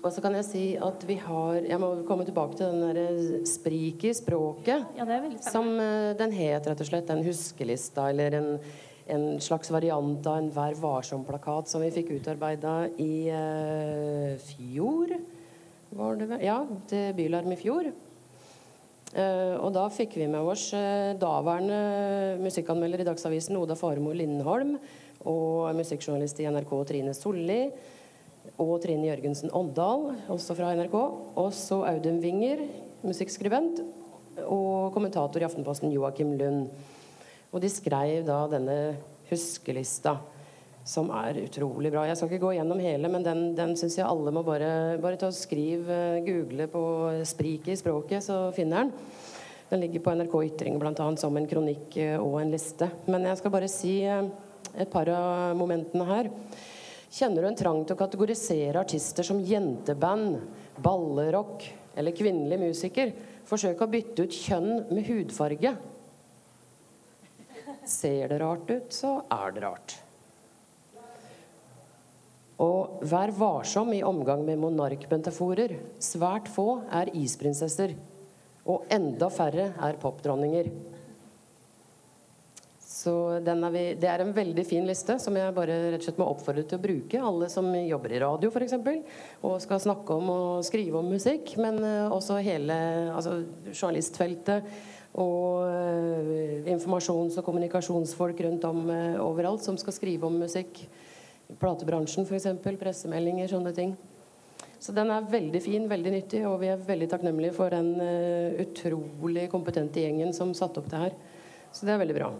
Og 0.00 0.08
så 0.14 0.22
kan 0.24 0.32
jeg 0.38 0.46
si 0.48 0.62
at 0.80 1.02
vi 1.04 1.18
har 1.20 1.66
Jeg 1.66 1.80
må 1.80 1.90
komme 2.08 2.24
tilbake 2.24 2.56
til 2.56 2.72
den 2.72 2.94
der 2.96 3.42
sprik 3.48 4.06
i 4.08 4.14
språket. 4.16 4.86
Ja, 4.96 5.04
det 5.04 5.16
er 5.16 5.26
veldig 5.26 5.40
spennende. 5.40 5.52
som 5.52 5.66
uh, 5.76 6.12
den 6.16 6.32
het, 6.32 6.68
rett 6.68 6.80
og 6.80 6.88
slett. 6.88 7.08
Den 7.10 7.24
huskelista, 7.26 8.08
eller 8.08 8.36
en, 8.38 8.48
en 9.12 9.26
slags 9.44 9.72
variant 9.72 10.26
av 10.26 10.40
en 10.40 10.48
Vær 10.54 10.78
varsom-plakat 10.80 11.68
som 11.68 11.84
vi 11.84 11.92
fikk 11.92 12.14
utarbeida 12.16 12.88
i 12.96 13.28
uh, 13.28 14.40
fjor. 14.48 15.12
Var 16.00 16.16
det 16.22 16.30
vel? 16.32 16.46
Ja, 16.48 16.62
til 16.88 17.12
Bylarm 17.20 17.52
i 17.52 17.60
fjor. 17.60 17.92
Uh, 19.10 19.60
og 19.60 19.68
da 19.76 19.84
fikk 19.92 20.16
vi 20.16 20.30
med 20.30 20.48
oss 20.48 20.70
daværende 21.20 22.40
musikkanmelder 22.40 23.02
i 23.02 23.10
Dagsavisen 23.10 23.58
Oda 23.60 23.76
Faremo 23.76 24.14
Lindholm 24.16 24.76
og 25.28 25.74
musikkjournalist 25.76 26.38
i 26.40 26.46
NRK 26.48 26.76
Trine 26.88 27.12
Solli 27.12 27.64
og 28.60 28.76
Trine 28.82 29.08
Jørgensen 29.08 29.52
Åndal, 29.56 30.10
også 30.32 30.56
fra 30.58 30.74
NRK. 30.76 30.96
Og 31.40 31.48
så 31.56 31.80
Audun 31.88 32.20
Winger, 32.22 32.66
musikkskribent, 33.02 33.80
og 34.46 34.92
kommentator 34.94 35.40
i 35.40 35.46
Aftenposten 35.48 35.92
Joakim 35.94 36.34
Lund. 36.38 36.68
Og 37.50 37.62
de 37.62 37.70
skrev 37.72 38.26
da 38.28 38.44
denne 38.50 38.76
huskelista. 39.30 40.18
som 40.90 41.10
er 41.12 41.36
utrolig 41.44 41.90
bra. 41.92 42.06
Jeg 42.08 42.16
skal 42.16 42.30
ikke 42.30 42.46
gå 42.46 42.54
gjennom 42.56 42.80
hele, 42.80 43.08
men 43.12 43.22
den, 43.22 43.42
den 43.54 43.74
syns 43.76 43.98
jeg 43.98 44.08
alle 44.08 44.32
må 44.32 44.40
bare, 44.42 44.96
bare 44.98 45.18
ta 45.20 45.28
og 45.28 45.36
skrive, 45.36 45.92
eh, 45.92 46.22
google 46.24 46.66
på 46.72 46.82
spriket 47.28 47.74
i 47.74 47.76
språket, 47.78 48.24
så 48.24 48.48
finner 48.56 48.88
den. 48.88 48.92
Den 49.70 49.84
ligger 49.84 50.02
på 50.02 50.14
NRK 50.16 50.34
Ytring 50.48 50.80
bl.a. 50.80 51.06
som 51.20 51.36
en 51.36 51.46
kronikk 51.46 51.94
eh, 52.00 52.16
og 52.16 52.40
en 52.40 52.50
liste. 52.50 52.88
Men 53.06 53.28
jeg 53.28 53.38
skal 53.38 53.54
bare 53.54 53.68
si 53.70 54.00
eh, 54.08 54.24
et 54.72 54.90
par 54.90 55.12
av 55.12 55.54
momentene 55.60 56.08
her. 56.08 56.32
Kjenner 57.10 57.42
du 57.42 57.48
en 57.48 57.58
trang 57.58 57.80
til 57.82 57.96
å 57.96 57.98
kategorisere 57.98 58.78
artister 58.78 59.26
som 59.26 59.40
jenteband, 59.42 60.36
ballerock 60.78 61.64
eller 61.98 62.14
kvinnelig 62.14 62.60
musiker? 62.62 63.10
Forsøk 63.50 63.82
å 63.82 63.88
bytte 63.90 64.28
ut 64.28 64.36
kjønn 64.36 64.84
med 64.92 65.08
hudfarge. 65.08 65.72
Ser 67.90 68.30
det 68.30 68.38
rart 68.38 68.70
ut, 68.70 68.94
så 68.94 69.16
er 69.26 69.56
det 69.56 69.64
rart. 69.64 69.96
Og 72.62 73.02
vær 73.10 73.32
varsom 73.34 73.90
i 73.96 74.04
omgang 74.06 74.44
med 74.46 74.60
monarkmetaforer. 74.62 75.74
Svært 75.98 76.46
få 76.52 76.84
er 76.94 77.10
isprinsesser. 77.16 77.96
Og 78.70 78.86
enda 78.92 79.30
færre 79.32 79.72
er 79.80 79.98
popdronninger. 79.98 80.68
Så 83.00 83.12
vi, 83.72 83.82
det 83.96 84.08
er 84.10 84.20
en 84.20 84.34
veldig 84.36 84.64
fin 84.68 84.84
liste 84.84 85.14
som 85.22 85.36
jeg 85.38 85.54
bare 85.56 85.76
rett 85.94 86.02
og 86.02 86.04
slett 86.04 86.18
må 86.20 86.26
oppfordre 86.28 86.66
til 86.68 86.76
å 86.76 86.82
bruke. 86.82 87.22
Alle 87.30 87.48
som 87.52 87.70
jobber 87.72 88.12
i 88.12 88.20
radio 88.20 88.50
f.eks. 88.52 88.76
og 89.46 89.56
skal 89.64 89.80
snakke 89.80 90.18
om 90.18 90.28
og 90.34 90.66
skrive 90.66 91.00
om 91.00 91.08
musikk. 91.08 91.54
Men 91.62 91.80
eh, 91.86 92.12
også 92.12 92.36
hele 92.44 92.76
altså, 93.14 93.38
journalistfeltet 93.70 94.68
og 95.20 95.64
eh, 95.70 96.68
informasjons- 96.74 97.40
og 97.40 97.48
kommunikasjonsfolk 97.48 98.44
rundt 98.44 98.68
om 98.68 98.84
eh, 98.92 99.16
overalt 99.24 99.64
som 99.64 99.80
skal 99.80 99.96
skrive 99.96 100.28
om 100.28 100.36
musikk. 100.44 100.84
Platebransjen 101.62 102.28
f.eks. 102.28 102.52
Pressemeldinger, 102.84 103.48
sånne 103.48 103.74
ting. 103.80 103.96
Så 104.80 104.92
den 104.96 105.08
er 105.12 105.32
veldig 105.32 105.60
fin, 105.64 105.88
veldig 105.88 106.16
nyttig, 106.18 106.44
og 106.48 106.60
vi 106.60 106.68
er 106.72 106.84
veldig 106.84 107.08
takknemlige 107.12 107.56
for 107.56 107.72
den 107.72 107.94
utrolig 108.60 109.48
kompetente 109.52 110.04
gjengen 110.04 110.32
som 110.36 110.56
satte 110.56 110.80
opp 110.80 110.88
det 110.92 111.04
her. 111.08 111.20
Så 111.72 111.84
det 111.84 111.96
er 111.96 112.02
veldig 112.04 112.16
bra. 112.16 112.32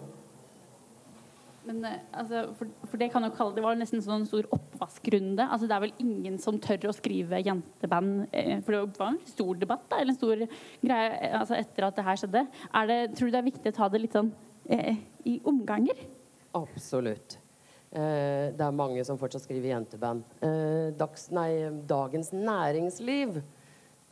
Men 1.68 1.82
eh, 1.84 1.98
altså, 2.16 2.44
for, 2.58 2.70
for 2.88 3.00
det 3.00 3.10
kan 3.12 3.24
jo 3.26 3.32
kalle 3.36 3.56
det 3.56 3.64
var 3.64 3.76
nesten 3.78 4.02
sånn 4.04 4.24
stor 4.28 4.48
oppvaskrunde. 4.56 5.44
Altså, 5.44 5.68
det 5.68 5.76
er 5.76 5.84
vel 5.84 5.98
ingen 6.02 6.38
som 6.42 6.60
tør 6.62 6.88
å 6.90 6.96
skrive 6.96 7.42
jenteband 7.44 8.24
eh, 8.32 8.56
For 8.64 8.76
det 8.76 9.00
var 9.00 9.12
en 9.12 9.20
stor 9.28 9.60
debatt 9.60 9.84
da, 9.90 10.00
eller 10.00 10.14
en 10.14 10.20
stor 10.20 10.46
greie 10.80 11.10
eh, 11.18 11.36
altså, 11.40 11.58
etter 11.58 11.88
at 11.88 12.00
det 12.00 12.06
her 12.06 12.22
skjedde. 12.22 12.46
Er 12.80 12.90
det, 12.90 12.98
tror 13.16 13.28
du 13.28 13.36
det 13.36 13.42
er 13.42 13.50
viktig 13.50 13.74
å 13.74 13.78
ta 13.82 13.90
det 13.92 14.02
litt 14.04 14.16
sånn 14.16 14.32
eh, 14.72 14.96
i 15.28 15.36
omganger? 15.48 16.00
Absolutt. 16.56 17.36
Eh, 17.90 18.50
det 18.56 18.64
er 18.64 18.76
mange 18.76 19.04
som 19.06 19.18
fortsatt 19.20 19.44
skriver 19.44 19.74
jenteband. 19.74 20.24
Eh, 20.46 20.90
dags, 20.96 21.28
nei, 21.34 21.50
Dagens 21.90 22.32
Næringsliv 22.32 23.40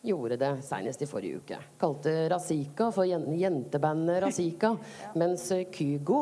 gjorde 0.04 0.38
det 0.38 0.50
senest 0.66 1.00
i 1.02 1.08
forrige 1.10 1.40
uke. 1.40 1.56
Kalte 1.80 2.12
Razika 2.30 2.90
for 2.94 3.08
jen 3.08 3.24
jentebandet 3.38 4.20
Razika. 4.22 4.76
mens 5.18 5.48
Kygo 5.74 6.20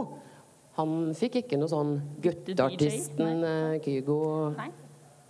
han 0.76 1.14
fikk 1.16 1.40
ikke 1.40 1.56
noe 1.56 1.72
sånn 1.72 1.94
gutteartisten 2.24 3.44
eh, 3.48 3.76
Kygo 3.84 4.18
Nei. 4.52 4.68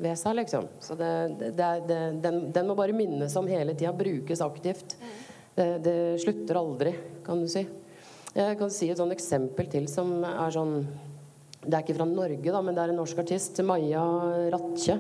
ved 0.03 0.19
seg, 0.19 0.35
liksom. 0.41 0.67
Så 0.83 0.97
det, 0.99 1.11
det, 1.39 1.53
det, 1.87 1.99
den, 2.25 2.41
den 2.55 2.67
må 2.67 2.75
bare 2.79 2.97
minnes 2.97 3.37
om 3.39 3.47
hele 3.51 3.77
tida. 3.79 3.95
Brukes 3.95 4.43
aktivt. 4.43 4.97
Det, 5.55 5.69
det 5.85 5.97
slutter 6.25 6.59
aldri, 6.59 6.93
kan 7.25 7.41
du 7.41 7.49
si. 7.51 7.63
Jeg 8.37 8.59
kan 8.61 8.73
si 8.75 8.91
et 8.93 8.99
sånn 8.99 9.15
eksempel 9.15 9.71
til 9.73 9.87
som 9.89 10.19
er 10.29 10.51
sånn 10.53 10.75
Det 11.63 11.73
er 11.73 11.81
ikke 11.81 11.95
fra 11.97 12.05
Norge, 12.11 12.51
da, 12.51 12.61
men 12.61 12.77
det 12.77 12.83
er 12.83 12.93
en 12.93 13.01
norsk 13.01 13.23
artist. 13.23 13.63
Maja 13.65 14.03
Ratche. 14.53 14.99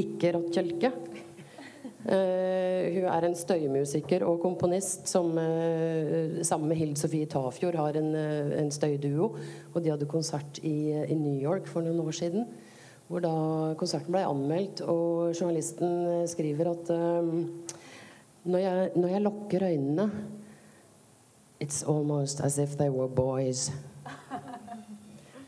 Ikke 0.00 0.32
Rattkjelke. 0.38 0.94
Eh, 2.04 2.90
hun 2.98 3.06
er 3.08 3.24
en 3.24 3.36
støymusiker 3.36 4.26
og 4.28 4.42
komponist 4.42 5.08
som 5.08 5.30
eh, 5.40 6.42
sammen 6.44 6.68
med 6.68 6.76
Hild 6.76 6.98
Sofie 7.00 7.24
Tafjord 7.30 7.78
har 7.80 7.96
en, 7.96 8.10
eh, 8.18 8.50
en 8.60 8.68
støyduo. 8.74 9.30
Og 9.72 9.78
de 9.80 9.92
hadde 9.94 10.08
konsert 10.10 10.60
i, 10.60 10.92
i 10.92 11.16
New 11.16 11.38
York 11.40 11.70
for 11.70 11.84
noen 11.84 12.02
år 12.04 12.12
siden. 12.18 12.44
Hvor 13.08 13.24
da 13.24 13.32
konserten 13.80 14.12
ble 14.12 14.24
anmeldt, 14.24 14.82
og 14.88 15.32
journalisten 15.36 16.24
skriver 16.28 16.70
at 16.70 16.92
når, 18.48 18.60
jeg, 18.62 18.86
når 18.96 19.12
jeg 19.12 19.24
lukker 19.26 19.66
øynene 19.68 20.08
It's 21.60 21.84
almost 21.86 22.40
as 22.40 22.58
if 22.58 22.76
they 22.76 22.90
were 22.90 23.08
boys. 23.08 23.70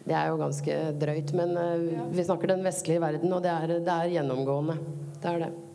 Det 0.06 0.14
er 0.14 0.28
jo 0.30 0.38
ganske 0.38 0.76
drøyt, 1.00 1.32
men 1.34 1.56
vi 2.14 2.24
snakker 2.24 2.52
den 2.52 2.64
vestlige 2.64 3.02
verden, 3.02 3.32
og 3.32 3.42
det 3.42 3.50
er, 3.50 3.78
det 3.82 3.96
er 3.96 4.12
gjennomgående. 4.14 4.78
Det 5.18 5.32
er 5.32 5.42
det. 5.48 5.65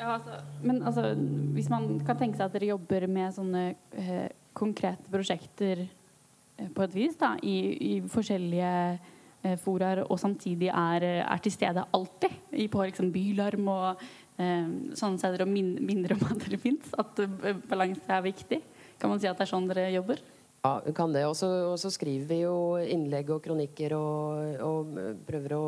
Ja, 0.00 0.14
altså, 0.16 0.38
men 0.64 0.80
altså, 0.80 1.10
hvis 1.52 1.68
man 1.68 1.98
kan 2.06 2.16
tenke 2.16 2.38
seg 2.38 2.46
at 2.46 2.54
dere 2.56 2.70
jobber 2.72 3.04
med 3.10 3.34
sånne 3.36 3.64
eh, 4.00 4.30
konkrete 4.56 5.12
prosjekter 5.12 5.82
eh, 5.84 6.70
på 6.72 6.86
et 6.86 6.94
vis 6.96 7.18
da, 7.20 7.34
i, 7.44 7.56
i 7.76 7.92
forskjellige 8.08 8.72
eh, 8.96 9.58
foraer, 9.60 10.00
og 10.06 10.16
samtidig 10.22 10.70
er, 10.72 11.06
er 11.20 11.44
til 11.44 11.52
stede 11.52 11.84
alltid 11.84 12.56
i, 12.56 12.70
på 12.72 12.88
liksom, 12.88 13.12
Bylarm 13.12 13.68
og 13.68 14.02
eh, 14.40 14.72
sånne 14.96 15.20
steder 15.20 15.44
og 15.44 15.52
min, 15.52 15.74
minner 15.84 16.16
om 16.16 16.24
at 16.30 16.46
dere 16.46 16.62
fins, 16.64 16.94
at 16.96 17.20
eh, 17.26 17.56
balanse 17.68 18.08
er 18.08 18.24
viktig. 18.24 18.62
Kan 19.00 19.12
man 19.12 19.20
si 19.20 19.28
at 19.28 19.36
det 19.36 19.44
er 19.44 19.52
sånn 19.52 19.68
dere 19.68 19.90
jobber? 19.92 20.24
Ja, 20.64 20.78
vi 20.84 20.96
kan 20.96 21.12
det. 21.12 21.26
Og 21.28 21.36
så 21.36 21.48
og 21.70 21.76
så 21.80 21.92
skriver 21.92 22.24
vi 22.28 22.40
jo 22.46 22.56
innlegg 22.80 23.36
og 23.36 23.44
kronikker 23.44 23.96
og, 23.96 24.64
og 24.64 24.96
prøver 25.28 25.56
å 25.56 25.66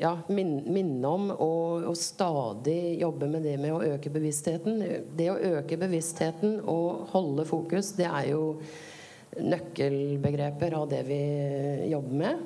ja, 0.00 0.14
minne 0.28 1.08
om 1.08 1.28
og, 1.34 1.84
og 1.90 1.96
stadig 1.98 2.96
jobbe 3.00 3.28
med 3.30 3.44
det 3.46 3.54
med 3.60 3.74
å 3.74 3.82
øke 3.94 4.12
bevisstheten. 4.14 4.82
Det 5.16 5.30
å 5.32 5.38
øke 5.58 5.78
bevisstheten 5.80 6.58
og 6.70 7.10
holde 7.12 7.46
fokus, 7.48 7.94
det 7.98 8.08
er 8.08 8.32
jo 8.32 8.42
nøkkelbegreper 9.40 10.76
av 10.78 10.88
det 10.90 11.02
vi 11.08 11.22
jobber 11.90 12.20
med. 12.24 12.44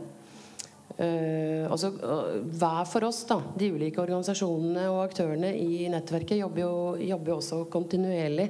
Uh, 0.98 1.68
altså, 1.70 1.92
eh, 1.94 2.38
hver 2.58 2.86
for 2.90 3.06
oss, 3.06 3.20
da, 3.28 3.36
de 3.54 3.68
ulike 3.70 4.00
organisasjonene 4.02 4.88
og 4.90 5.04
aktørene 5.04 5.52
i 5.54 5.84
nettverket, 5.92 6.40
jobber 6.40 6.64
jo, 6.64 6.72
jobber 7.12 7.36
også 7.36 7.60
kontinuerlig 7.70 8.48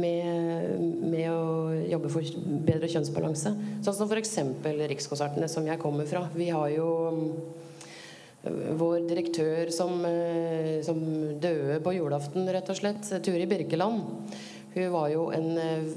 med, 0.00 0.80
med 1.04 1.26
å 1.32 1.74
jobbe 1.90 2.12
for 2.12 2.46
bedre 2.64 2.88
kjønnsbalanse. 2.92 3.52
Sånn 3.84 3.98
som 3.98 4.08
f.eks. 4.08 4.38
Rikskonsertene, 4.64 5.50
som 5.52 5.68
jeg 5.68 5.80
kommer 5.82 6.08
fra. 6.08 6.26
Vi 6.36 6.48
har 6.52 6.72
jo 6.72 6.88
vår 8.50 9.06
direktør 9.08 9.70
som, 9.70 10.04
eh, 10.04 10.82
som 10.82 11.00
døde 11.40 11.80
på 11.82 11.94
julaften, 11.96 12.48
rett 12.52 12.70
og 12.70 12.78
slett, 12.78 13.08
Turi 13.24 13.46
Birkeland. 13.46 14.02
Hun 14.74 14.92
var 14.92 15.08
jo 15.08 15.28
en 15.32 15.58
eh, 15.58 15.92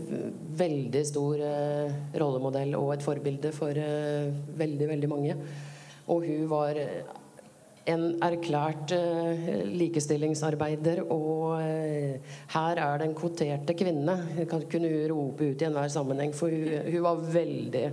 veldig 0.60 1.06
stor 1.08 1.40
eh, 1.44 1.96
rollemodell 2.20 2.76
og 2.80 2.94
et 2.96 3.06
forbilde 3.06 3.52
for 3.56 3.74
veldig, 3.74 4.92
veldig 4.94 5.10
mange. 5.10 5.36
Og 6.10 6.26
hun 6.26 6.46
var 6.50 6.80
en 7.90 8.06
erklært 8.22 8.92
likestillingsarbeider, 9.70 11.04
og 11.10 11.58
her 12.54 12.82
er 12.82 13.02
den 13.02 13.16
kvoterte 13.18 13.74
kvinne. 13.78 14.16
Kunne 14.50 14.90
hun 14.90 15.06
rope 15.10 15.52
ut 15.52 15.62
i 15.62 15.68
enhver 15.68 15.90
sammenheng, 15.90 16.34
for 16.38 16.54
hun, 16.54 16.90
hun 16.90 17.06
var 17.06 17.22
veldig 17.34 17.86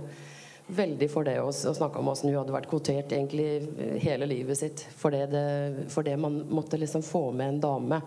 veldig 0.67 1.07
for 1.11 1.27
det 1.27 1.37
å 1.39 1.51
snakke 1.51 1.99
om 1.99 2.09
hvordan 2.09 2.31
hun 2.31 2.39
hadde 2.41 2.55
vært 2.55 2.69
kvotert 2.71 3.13
egentlig 3.15 3.99
hele 4.03 4.27
livet 4.27 4.59
sitt 4.59 4.83
for 4.99 5.15
det, 5.15 5.29
det, 5.31 5.87
for 5.93 6.03
det 6.03 6.17
man 6.19 6.41
måtte 6.51 6.79
liksom 6.79 7.05
få 7.05 7.29
med 7.31 7.53
en 7.53 7.61
dame. 7.63 8.01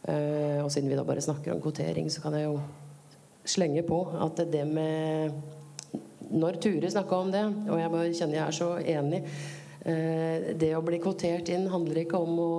Uh, 0.00 0.60
og 0.64 0.70
siden 0.72 0.88
vi 0.88 0.96
da 0.96 1.04
bare 1.04 1.24
snakker 1.24 1.52
om 1.52 1.60
kvotering, 1.60 2.08
så 2.12 2.22
kan 2.24 2.36
jeg 2.36 2.46
jo 2.46 2.58
slenge 3.48 3.82
på 3.84 3.98
at 4.16 4.44
det 4.48 4.64
med 4.68 5.34
Når 6.30 6.60
Ture 6.62 6.90
snakka 6.90 7.16
om 7.18 7.32
det, 7.32 7.42
og 7.68 7.80
jeg 7.80 7.92
bare 7.92 8.12
kjenner 8.14 8.38
jeg 8.38 8.44
er 8.46 8.56
så 8.56 8.68
enig 8.78 9.20
uh, 9.26 10.50
Det 10.56 10.70
å 10.76 10.84
bli 10.86 11.00
kvotert 11.02 11.50
inn 11.52 11.68
handler 11.68 12.04
ikke 12.04 12.20
om 12.20 12.40
å 12.40 12.52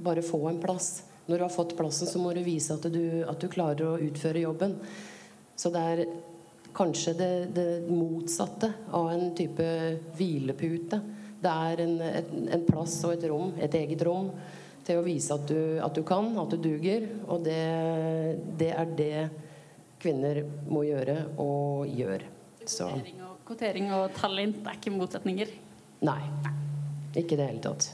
bare 0.00 0.22
få 0.24 0.44
en 0.48 0.60
plass. 0.62 1.02
Når 1.26 1.38
du 1.38 1.44
har 1.44 1.54
fått 1.54 1.76
plassen, 1.78 2.08
så 2.08 2.22
må 2.22 2.32
du 2.34 2.42
vise 2.46 2.74
at 2.74 2.86
du, 2.90 3.22
at 3.28 3.42
du 3.42 3.50
klarer 3.50 3.86
å 3.86 3.98
utføre 4.00 4.46
jobben. 4.46 4.78
Så 5.58 5.70
det 5.74 5.82
er 5.92 6.04
kanskje 6.76 7.14
det, 7.18 7.32
det 7.56 7.66
motsatte 7.90 8.72
av 8.96 9.10
en 9.12 9.30
type 9.36 9.66
hvilepute. 10.18 11.00
Det 11.40 11.50
er 11.50 11.82
en, 11.84 11.94
en, 12.04 12.48
en 12.56 12.64
plass 12.68 12.98
og 13.08 13.14
et 13.14 13.28
rom, 13.30 13.54
et 13.60 13.76
eget 13.78 14.02
rom, 14.06 14.30
til 14.84 15.00
å 15.00 15.04
vise 15.04 15.34
at 15.34 15.46
du, 15.48 15.78
at 15.82 15.96
du 15.96 16.02
kan, 16.06 16.32
at 16.40 16.52
du 16.52 16.58
duger. 16.60 17.06
Og 17.28 17.44
det, 17.46 17.60
det 18.60 18.72
er 18.74 18.92
det 18.98 19.14
kvinner 20.00 20.42
må 20.68 20.84
gjøre 20.88 21.16
og 21.40 21.88
gjør. 21.88 22.24
Så 22.64 22.88
Kvotering 22.90 23.22
og, 23.24 23.36
kvotering 23.48 23.92
og 23.96 24.04
talent 24.16 24.60
er 24.64 24.78
ikke 24.78 24.94
motsetninger. 24.94 25.54
nei. 26.06 26.20
Ikke 27.16 27.34
i 27.34 27.40
det 27.40 27.48
hele 27.48 27.62
tatt. 27.64 27.88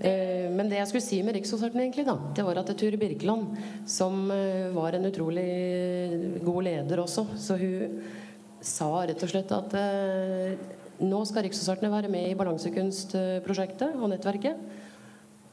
Eh, 0.00 0.48
Men 0.50 0.70
det 0.70 0.78
jeg 0.78 0.88
skulle 0.88 1.04
si 1.04 1.20
med 1.22 1.36
Rikskonserten, 1.36 1.80
egentlig 1.82 2.06
da, 2.08 2.16
det 2.34 2.44
var 2.46 2.60
at 2.60 2.72
Ture 2.78 2.96
Birkeland, 2.96 3.56
som 3.86 4.30
eh, 4.32 4.70
var 4.72 4.96
en 4.96 5.08
utrolig 5.08 6.40
god 6.44 6.62
leder 6.64 7.02
også 7.02 7.26
Så 7.36 7.58
hun, 7.60 8.00
sa 8.62 9.02
rett 9.02 9.22
og 9.22 9.30
slett 9.30 9.50
at 9.52 9.74
eh, 9.74 10.54
nå 11.02 11.18
skal 11.26 11.42
Rikskonssertene 11.48 11.90
være 11.90 12.10
med 12.12 12.30
i 12.30 12.36
Balansekunstprosjektet 12.38 13.96
og 13.98 14.12
nettverket. 14.12 14.60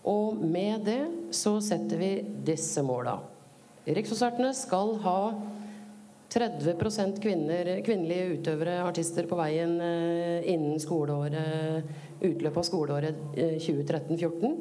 Og 0.05 0.37
med 0.37 0.85
det 0.85 1.01
så 1.35 1.55
setter 1.63 1.97
vi 1.97 2.11
disse 2.45 2.83
måla. 2.85 3.17
Rikskonsertene 3.89 4.53
skal 4.53 4.93
ha 5.01 5.17
30% 6.29 7.17
kvinner, 7.23 7.71
kvinnelige 7.85 8.35
utøvere, 8.37 8.77
artister, 8.85 9.25
på 9.29 9.37
veien 9.39 9.79
eh, 9.81 10.45
innen 10.53 10.77
skoleåret, 10.81 11.89
utløpet 12.21 12.61
av 12.61 12.67
skoleåret 12.67 13.21
eh, 13.33 13.55
2013-14. 13.57 14.57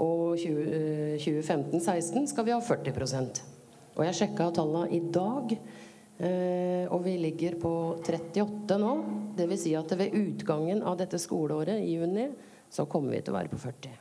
Og 0.00 0.38
20, 0.38 0.66
eh, 0.70 1.16
2015-16 1.20 2.30
skal 2.30 2.46
vi 2.46 2.54
ha 2.54 2.60
40% 2.64 3.42
Og 3.98 4.04
jeg 4.06 4.16
sjekka 4.20 4.48
tallene 4.56 4.86
i 4.96 5.00
dag. 5.12 5.56
Eh, 6.20 6.84
og 6.92 7.02
vi 7.04 7.16
ligger 7.20 7.56
på 7.60 7.72
38 8.04 8.78
nå. 8.80 8.92
Dvs. 9.36 9.64
Si 9.64 9.74
at 9.76 9.92
ved 9.98 10.14
utgangen 10.16 10.84
av 10.86 10.98
dette 11.00 11.20
skoleåret 11.20 11.82
i 11.82 11.96
juni 11.96 12.30
så 12.70 12.86
kommer 12.86 13.16
vi 13.16 13.24
til 13.24 13.34
å 13.34 13.40
være 13.40 13.52
på 13.52 13.60
40. 13.60 13.99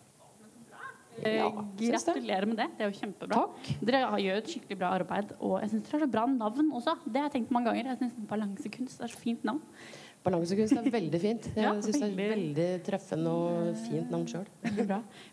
Ja. 1.26 1.50
Gratulerer 1.80 2.46
med 2.48 2.58
det. 2.58 2.68
Det 2.78 2.86
er 2.86 2.92
jo 2.92 3.00
kjempebra. 3.00 3.42
Takk. 3.46 3.72
Dere 3.86 4.04
har- 4.10 4.20
gjør 4.20 4.38
et 4.38 4.48
skikkelig 4.54 4.78
bra 4.80 4.90
arbeid. 5.00 5.32
Og 5.40 5.60
jeg 5.62 5.70
syns 5.72 5.84
dere 5.90 6.00
har 6.00 6.06
så 6.08 6.12
bra 6.12 6.26
navn 6.28 6.72
også. 6.72 6.98
Det 7.06 7.16
har 7.22 7.30
jeg 7.30 7.36
tenkt 7.42 7.52
mange 7.52 7.66
ganger. 7.72 7.86
Jeg 7.94 7.98
synes 7.98 8.28
Balansekunst 8.30 9.02
er 9.02 9.08
så 9.08 9.18
fint 9.18 9.44
navn. 9.44 9.62
Balansekunst 10.24 10.74
er 10.76 10.90
veldig 10.92 11.20
fint. 11.22 11.46
Jeg 11.56 11.64
Ja, 11.64 11.74
syns 11.80 12.00
det 12.00 12.10
er 12.10 12.36
veldig. 12.36 12.84
treffende 12.84 13.28
og 13.32 13.78
fint 13.88 14.10
navn 14.12 14.26
sjøl. 14.28 14.46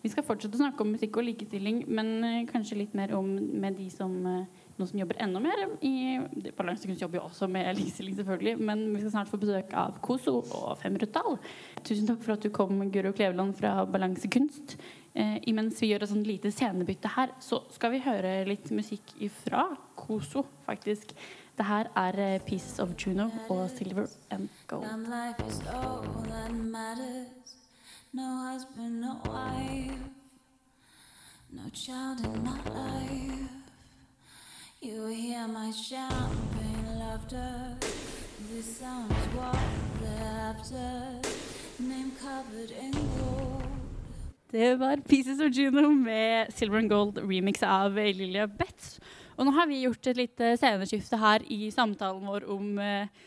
Vi 0.03 0.09
skal 0.13 0.23
fortsette 0.23 0.55
å 0.55 0.61
snakke 0.63 0.81
om 0.81 0.93
musikk 0.95 1.17
og 1.19 1.25
likestilling, 1.27 1.85
men 1.89 2.13
eh, 2.25 2.45
kanskje 2.47 2.79
litt 2.79 2.95
mer 2.95 3.13
om 3.19 3.27
med 3.61 3.77
de 3.77 3.89
som 3.91 4.15
eh, 4.27 4.45
noen 4.79 4.89
som 4.89 5.01
jobber 5.01 5.17
enda 5.25 5.41
mer 5.41 5.57
i 5.83 6.21
Balansekunst 6.55 7.01
jobber 7.03 7.19
jo 7.19 7.25
også 7.27 7.49
med 7.51 7.75
likestilling, 7.81 8.15
selvfølgelig, 8.15 8.59
men 8.61 8.93
vi 8.95 9.01
skal 9.01 9.11
snart 9.17 9.31
få 9.33 9.41
besøk 9.41 9.73
av 9.75 9.99
Koso 10.05 10.37
og 10.55 10.79
Femrutal. 10.79 11.39
Tusen 11.83 12.07
takk 12.07 12.23
for 12.23 12.37
at 12.37 12.43
du 12.47 12.51
kom, 12.51 12.79
Guro 12.93 13.11
Kleveland 13.17 13.57
fra 13.57 13.85
Balansekunst. 13.89 14.77
Eh, 15.17 15.39
imens 15.49 15.79
vi 15.81 15.89
gjør 15.89 16.03
et 16.05 16.11
sånn 16.11 16.27
lite 16.29 16.51
scenebytte 16.53 17.09
her, 17.15 17.31
så 17.41 17.63
skal 17.73 17.95
vi 17.95 18.03
høre 18.05 18.43
litt 18.45 18.69
musikk 18.77 19.15
ifra 19.25 19.71
Koso, 19.97 20.43
faktisk. 20.67 21.15
Det 21.57 21.65
her 21.65 21.89
er 21.97 22.19
eh, 22.21 22.41
'Pieces 22.45 22.79
of 22.85 22.93
Juno' 23.01 23.31
og 23.49 23.71
'Silver 23.71 24.07
and 24.31 24.49
Gold'. 24.69 24.85
And 24.93 25.09
life 25.09 25.41
is 25.49 25.61
all 25.73 26.05
that 26.29 26.53
matters. 26.53 27.57
No 28.13 28.29
husband, 28.45 29.01
no 29.01 29.17
wife, 29.25 30.05
no 31.51 31.63
child 31.73 32.21
in 32.21 32.45
my 32.45 32.61
life. 32.77 33.49
You 34.83 35.07
hear 35.07 35.47
my 35.49 35.73
champagne 35.73 36.99
laughter. 36.99 37.77
This 38.51 38.79
sound 38.79 39.11
is 39.11 39.27
what 39.35 39.59
they're 40.01 40.53
after. 40.53 41.21
Name 41.79 42.13
covered 42.21 42.71
in 42.71 42.93
gold. 42.93 43.66
Det 44.57 44.71
var 44.81 44.97
Pieces 45.05 45.41
of 45.45 45.53
Juno 45.53 45.91
med 45.93 46.49
Silver 46.57 46.79
and 46.79 46.89
Gold 46.89 47.19
remix 47.21 47.61
av 47.67 47.93
Lilja 47.93 48.47
Betz. 48.49 48.95
Og 49.37 49.45
nå 49.45 49.53
har 49.53 49.67
vi 49.69 49.83
gjort 49.83 50.07
et 50.09 50.17
lite 50.17 50.55
sceneskifte 50.57 51.19
her 51.21 51.43
i 51.53 51.67
samtalen 51.75 52.23
vår 52.25 52.47
om 52.55 52.79
uh, 52.81 53.27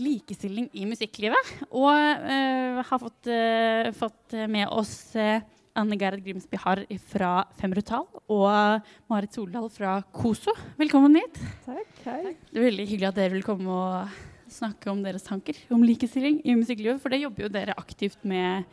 likestilling 0.00 0.66
i 0.74 0.88
musikklivet. 0.90 1.52
Og 1.68 1.86
uh, 1.92 2.80
har 2.88 3.02
fått, 3.04 3.30
uh, 3.30 3.92
fått 4.00 4.34
med 4.50 4.66
oss 4.74 5.14
Anne 5.14 6.00
Gerhard 6.00 6.26
Grimsby 6.26 6.58
Harr 6.64 6.82
fra 7.12 7.30
Femrutal 7.60 8.08
og 8.26 8.90
Marit 9.14 9.38
Soldal 9.38 9.70
fra 9.70 10.00
KOSO. 10.10 10.56
Velkommen 10.82 11.20
hit. 11.20 11.38
Takk, 11.68 11.94
hei. 12.08 12.34
Det 12.50 12.58
er 12.58 12.66
veldig 12.72 12.88
hyggelig 12.96 13.10
at 13.12 13.22
dere 13.22 13.36
vil 13.36 13.46
komme 13.46 13.78
og 13.78 14.50
snakke 14.50 14.90
om 14.90 15.06
deres 15.06 15.30
tanker 15.30 15.62
om 15.70 15.86
likestilling 15.86 16.42
i 16.42 16.58
musikklivet, 16.58 16.98
for 16.98 17.14
det 17.14 17.22
jobber 17.22 17.46
jo 17.46 17.54
dere 17.60 17.78
aktivt 17.78 18.26
med 18.26 18.66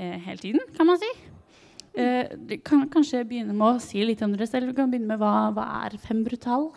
hele 0.00 0.40
tiden, 0.40 0.62
kan 0.76 0.88
man 0.88 0.96
si. 1.00 1.08
Eh, 1.94 2.30
dere 2.36 2.60
kan 2.62 2.86
kanskje 2.90 3.24
begynne 3.26 3.54
med 3.56 3.66
å 3.66 3.82
si 3.82 4.04
litt 4.06 4.22
om 4.22 4.32
dere 4.34 4.46
selv. 4.46 4.70
Du 4.70 4.76
kan 4.78 4.90
begynne 4.90 5.10
med 5.10 5.18
hva, 5.18 5.50
hva 5.54 5.66
er 5.84 5.98
Fembrutal? 5.98 6.70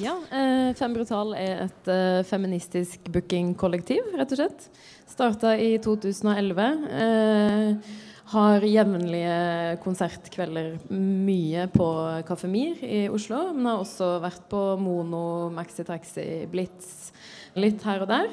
Ja, 0.00 0.14
eh, 0.30 0.72
Fem 0.78 0.94
Brutal 0.94 1.34
er 1.36 1.66
et 1.66 1.88
eh, 1.90 2.22
feministisk 2.24 3.08
bookingkollektiv, 3.12 4.12
rett 4.16 4.32
og 4.32 4.40
slett. 4.40 4.68
Starta 5.10 5.56
i 5.58 5.74
2011. 5.82 6.68
Eh, 7.00 7.92
har 8.32 8.64
jevnlige 8.64 9.36
konsertkvelder 9.82 10.78
mye 10.94 11.66
på 11.74 11.88
Kafé 12.28 12.48
Mir 12.48 12.80
i 12.86 13.02
Oslo. 13.12 13.50
Men 13.52 13.72
har 13.72 13.82
også 13.82 14.14
vært 14.22 14.46
på 14.52 14.62
Mono, 14.80 15.50
Maxi 15.52 15.84
Taxi, 15.84 16.26
Blitz, 16.52 17.10
litt 17.58 17.84
her 17.84 18.06
og 18.06 18.12
der. 18.12 18.30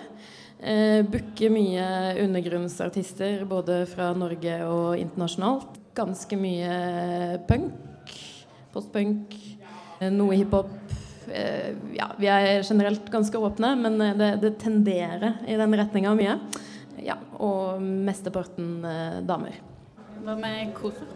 Eh, 0.59 1.01
Booker 1.07 1.51
mye 1.51 1.89
undergrunnsartister 2.23 3.43
både 3.49 3.81
fra 3.89 4.13
Norge 4.15 4.61
og 4.67 4.99
internasjonalt. 4.99 5.78
Ganske 5.99 6.37
mye 6.39 6.71
punk, 7.49 8.13
postpunk, 8.71 9.35
noe 10.15 10.37
hiphop. 10.39 10.71
Eh, 11.27 11.75
ja, 11.93 12.07
vi 12.17 12.27
er 12.27 12.63
generelt 12.63 13.09
ganske 13.11 13.37
åpne, 13.37 13.75
men 13.75 14.01
eh, 14.01 14.15
det, 14.17 14.29
det 14.41 14.51
tenderer 14.61 15.41
i 15.47 15.57
den 15.59 15.75
retninga 15.77 16.13
mye. 16.17 16.37
Ja, 17.03 17.17
og 17.39 17.81
mesteparten 17.83 18.85
eh, 18.87 19.19
damer. 19.27 19.59
Hva 20.23 20.35
med 20.39 20.71
KOSO? 20.77 21.07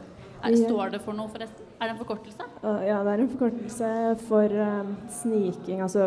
Er, 0.43 0.57
står 0.59 0.91
det 0.91 0.99
for 1.05 1.15
noe, 1.15 1.31
forresten? 1.31 1.69
Er 1.79 1.87
det 1.87 1.93
en 1.93 1.99
forkortelse? 2.01 2.45
Ja, 2.83 2.99
det 3.03 3.13
er 3.13 3.21
en 3.23 3.29
forkortelse 3.31 3.89
for 4.27 4.55
um, 4.59 4.93
sniking. 5.11 5.79
Altså, 5.83 6.03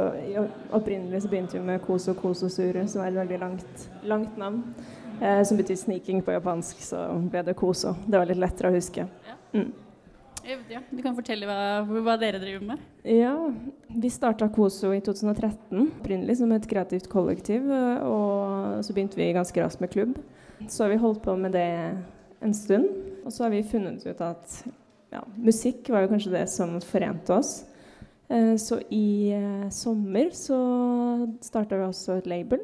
opprinnelig 0.76 1.22
så 1.24 1.30
begynte 1.32 1.56
vi 1.56 1.64
med 1.64 1.80
koso 1.84 2.12
kososuru, 2.16 2.82
som 2.88 3.02
er 3.04 3.14
et 3.14 3.18
veldig 3.22 3.40
langt, 3.40 3.86
langt 4.04 4.36
navn. 4.40 4.60
Eh, 5.22 5.42
som 5.48 5.56
betyr 5.56 5.76
sniking 5.80 6.22
på 6.22 6.32
japansk, 6.34 6.80
så 6.84 7.06
ble 7.30 7.42
det 7.46 7.54
koso. 7.56 7.94
Det 8.06 8.18
var 8.20 8.28
litt 8.28 8.40
lettere 8.42 8.68
å 8.70 8.74
huske. 8.76 9.06
Mm. 9.54 9.70
Ja, 10.70 10.78
du 10.92 11.00
kan 11.02 11.16
fortelle 11.16 11.46
hva, 11.48 11.82
hva 12.04 12.14
dere 12.20 12.38
driver 12.38 12.66
med. 12.68 12.82
Ja, 13.02 13.32
vi 13.88 14.10
starta 14.14 14.46
KOSO 14.54 14.92
i 14.94 15.00
2013, 15.02 15.88
opprinnelig 16.02 16.36
som 16.38 16.52
et 16.54 16.68
kreativt 16.70 17.08
kollektiv. 17.10 17.64
eh, 17.70 18.04
Og 18.06 18.84
så 18.86 18.94
begynte 18.94 19.16
vi 19.18 19.32
ganske 19.34 19.62
raskt 19.64 19.80
med 19.82 19.90
klubb. 19.90 20.18
Så 20.68 20.84
har 20.84 20.90
vi 20.92 21.00
holdt 21.02 21.22
på 21.24 21.34
med 21.36 21.52
det 21.52 21.66
en 22.42 22.54
stund. 22.54 22.86
Og 23.24 23.32
så 23.32 23.44
har 23.44 23.50
vi 23.50 23.62
funnet 23.66 24.04
ut 24.06 24.20
at 24.22 24.60
ja, 25.12 25.24
musikk 25.36 25.88
var 25.90 26.04
jo 26.04 26.12
kanskje 26.12 26.30
det 26.36 26.44
som 26.52 26.76
forente 26.80 27.32
oss. 27.34 27.64
Eh, 28.28 28.54
Så 28.56 28.78
i 28.90 29.32
eh, 29.32 29.68
sommer 29.70 30.30
så 30.30 30.60
starta 31.40 31.76
vi 31.80 31.88
også 31.88 32.18
et 32.20 32.26
label. 32.30 32.60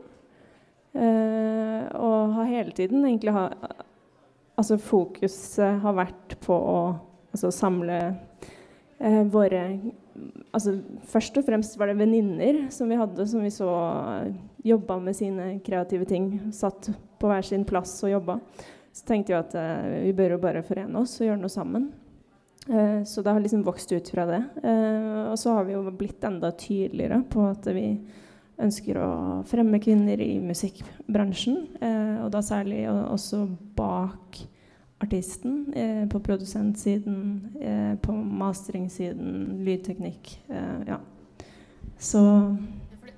Eh, 0.92 1.84
Og 1.96 2.34
har 2.36 2.50
hele 2.50 2.72
tiden 2.76 3.04
egentlig 3.04 3.32
ha, 3.32 3.46
Altså 4.58 4.76
fokuset 4.76 5.80
har 5.80 5.94
vært 5.96 6.36
på 6.44 6.52
å 6.52 6.78
altså, 7.32 7.48
samle 7.50 7.96
eh, 9.00 9.22
våre 9.32 9.62
altså, 10.52 10.76
Først 11.08 11.40
og 11.40 11.46
fremst 11.46 11.78
var 11.80 11.88
det 11.88 11.96
venninner 12.02 12.66
som 12.70 12.92
vi 12.92 13.00
hadde, 13.00 13.26
som 13.26 13.40
vi 13.42 13.50
så 13.50 13.70
jobba 14.62 14.98
med 15.00 15.16
sine 15.16 15.48
kreative 15.64 16.06
ting. 16.06 16.28
Satt 16.54 16.92
på 17.18 17.30
hver 17.30 17.42
sin 17.46 17.64
plass 17.66 17.96
og 18.04 18.12
jobba. 18.12 18.38
Så 18.92 19.06
tenkte 19.08 19.32
vi 19.32 19.38
at 19.38 19.54
eh, 19.56 19.98
vi 20.06 20.14
bør 20.16 20.36
jo 20.36 20.42
bare 20.42 20.62
forene 20.66 21.00
oss 21.00 21.16
og 21.20 21.30
gjøre 21.30 21.40
noe 21.40 21.52
sammen. 21.52 21.88
Eh, 22.68 23.00
så 23.08 23.22
det 23.24 23.32
har 23.32 23.40
liksom 23.40 23.64
vokst 23.66 23.92
ut 23.92 24.10
fra 24.12 24.26
det. 24.28 24.42
Eh, 24.62 25.22
og 25.32 25.38
så 25.40 25.56
har 25.56 25.64
vi 25.66 25.74
jo 25.74 25.82
blitt 25.90 26.22
enda 26.28 26.52
tydeligere 26.52 27.22
på 27.32 27.46
at 27.48 27.66
vi 27.72 27.86
ønsker 28.62 28.98
å 29.00 29.10
fremme 29.48 29.80
kvinner 29.82 30.20
i 30.22 30.36
musikkbransjen. 30.42 31.58
Eh, 31.82 32.16
og 32.24 32.30
da 32.34 32.42
særlig 32.44 32.84
også 32.88 33.44
bak 33.76 34.40
artisten. 35.02 35.64
Eh, 35.74 36.04
på 36.10 36.20
produsentsiden, 36.22 37.18
eh, 37.60 37.94
på 38.02 38.14
masteringssiden, 38.14 39.64
lydteknikk. 39.66 40.36
Ja. 40.86 41.00
Så 41.98 42.22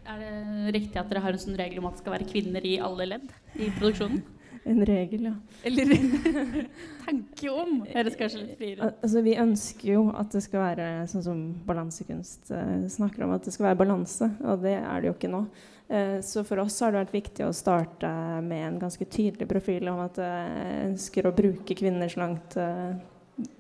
Er 0.05 0.19
det 0.21 0.75
riktig 0.75 0.99
at 1.01 1.09
dere 1.09 1.23
har 1.25 1.33
en 1.33 1.39
sånn 1.39 1.57
regel 1.57 1.79
om 1.79 1.87
at 1.87 1.95
det 1.95 2.03
skal 2.03 2.13
være 2.13 2.29
kvinner 2.29 2.61
i 2.61 2.77
alle 2.77 3.07
ledd 3.07 3.31
i 3.57 3.71
produksjonen? 3.79 4.21
En 4.65 4.81
regel, 4.87 5.27
ja. 5.29 5.35
Eller 5.63 5.93
en 5.93 6.11
tanke 7.05 7.51
om? 7.53 7.77
Høres 7.91 8.17
kanskje 8.17 8.41
litt 8.41 8.57
friere 8.57 8.87
Al 8.87 8.95
altså, 8.95 9.23
vi 9.27 9.37
ønsker 9.41 9.91
jo 9.91 10.07
at 10.17 10.33
det 10.33 10.43
skal 10.47 10.63
være 10.63 10.89
sånn 11.11 11.25
som 11.27 11.45
balansekunst 11.69 12.53
eh, 12.55 12.87
snakker 12.93 13.27
om, 13.27 13.35
at 13.37 13.45
det 13.45 13.55
skal 13.55 13.69
være 13.69 13.81
balanse. 13.85 14.31
Og 14.45 14.65
det 14.65 14.77
er 14.81 15.03
det 15.03 15.11
jo 15.11 15.17
ikke 15.19 15.33
nå. 15.33 15.45
Eh, 15.89 16.19
så 16.25 16.47
for 16.49 16.65
oss 16.65 16.81
har 16.81 16.95
det 16.95 17.03
vært 17.03 17.17
viktig 17.19 17.45
å 17.45 17.55
starte 17.57 18.11
med 18.45 18.69
en 18.71 18.79
ganske 18.87 19.05
tydelig 19.05 19.49
profil 19.51 19.91
om 19.93 20.01
at 20.07 20.21
jeg 20.23 20.79
ønsker 20.91 21.29
å 21.29 21.35
bruke 21.37 21.77
kvinner 21.77 22.13
så 22.13 22.25
langt 22.25 22.57
eh, 22.61 22.95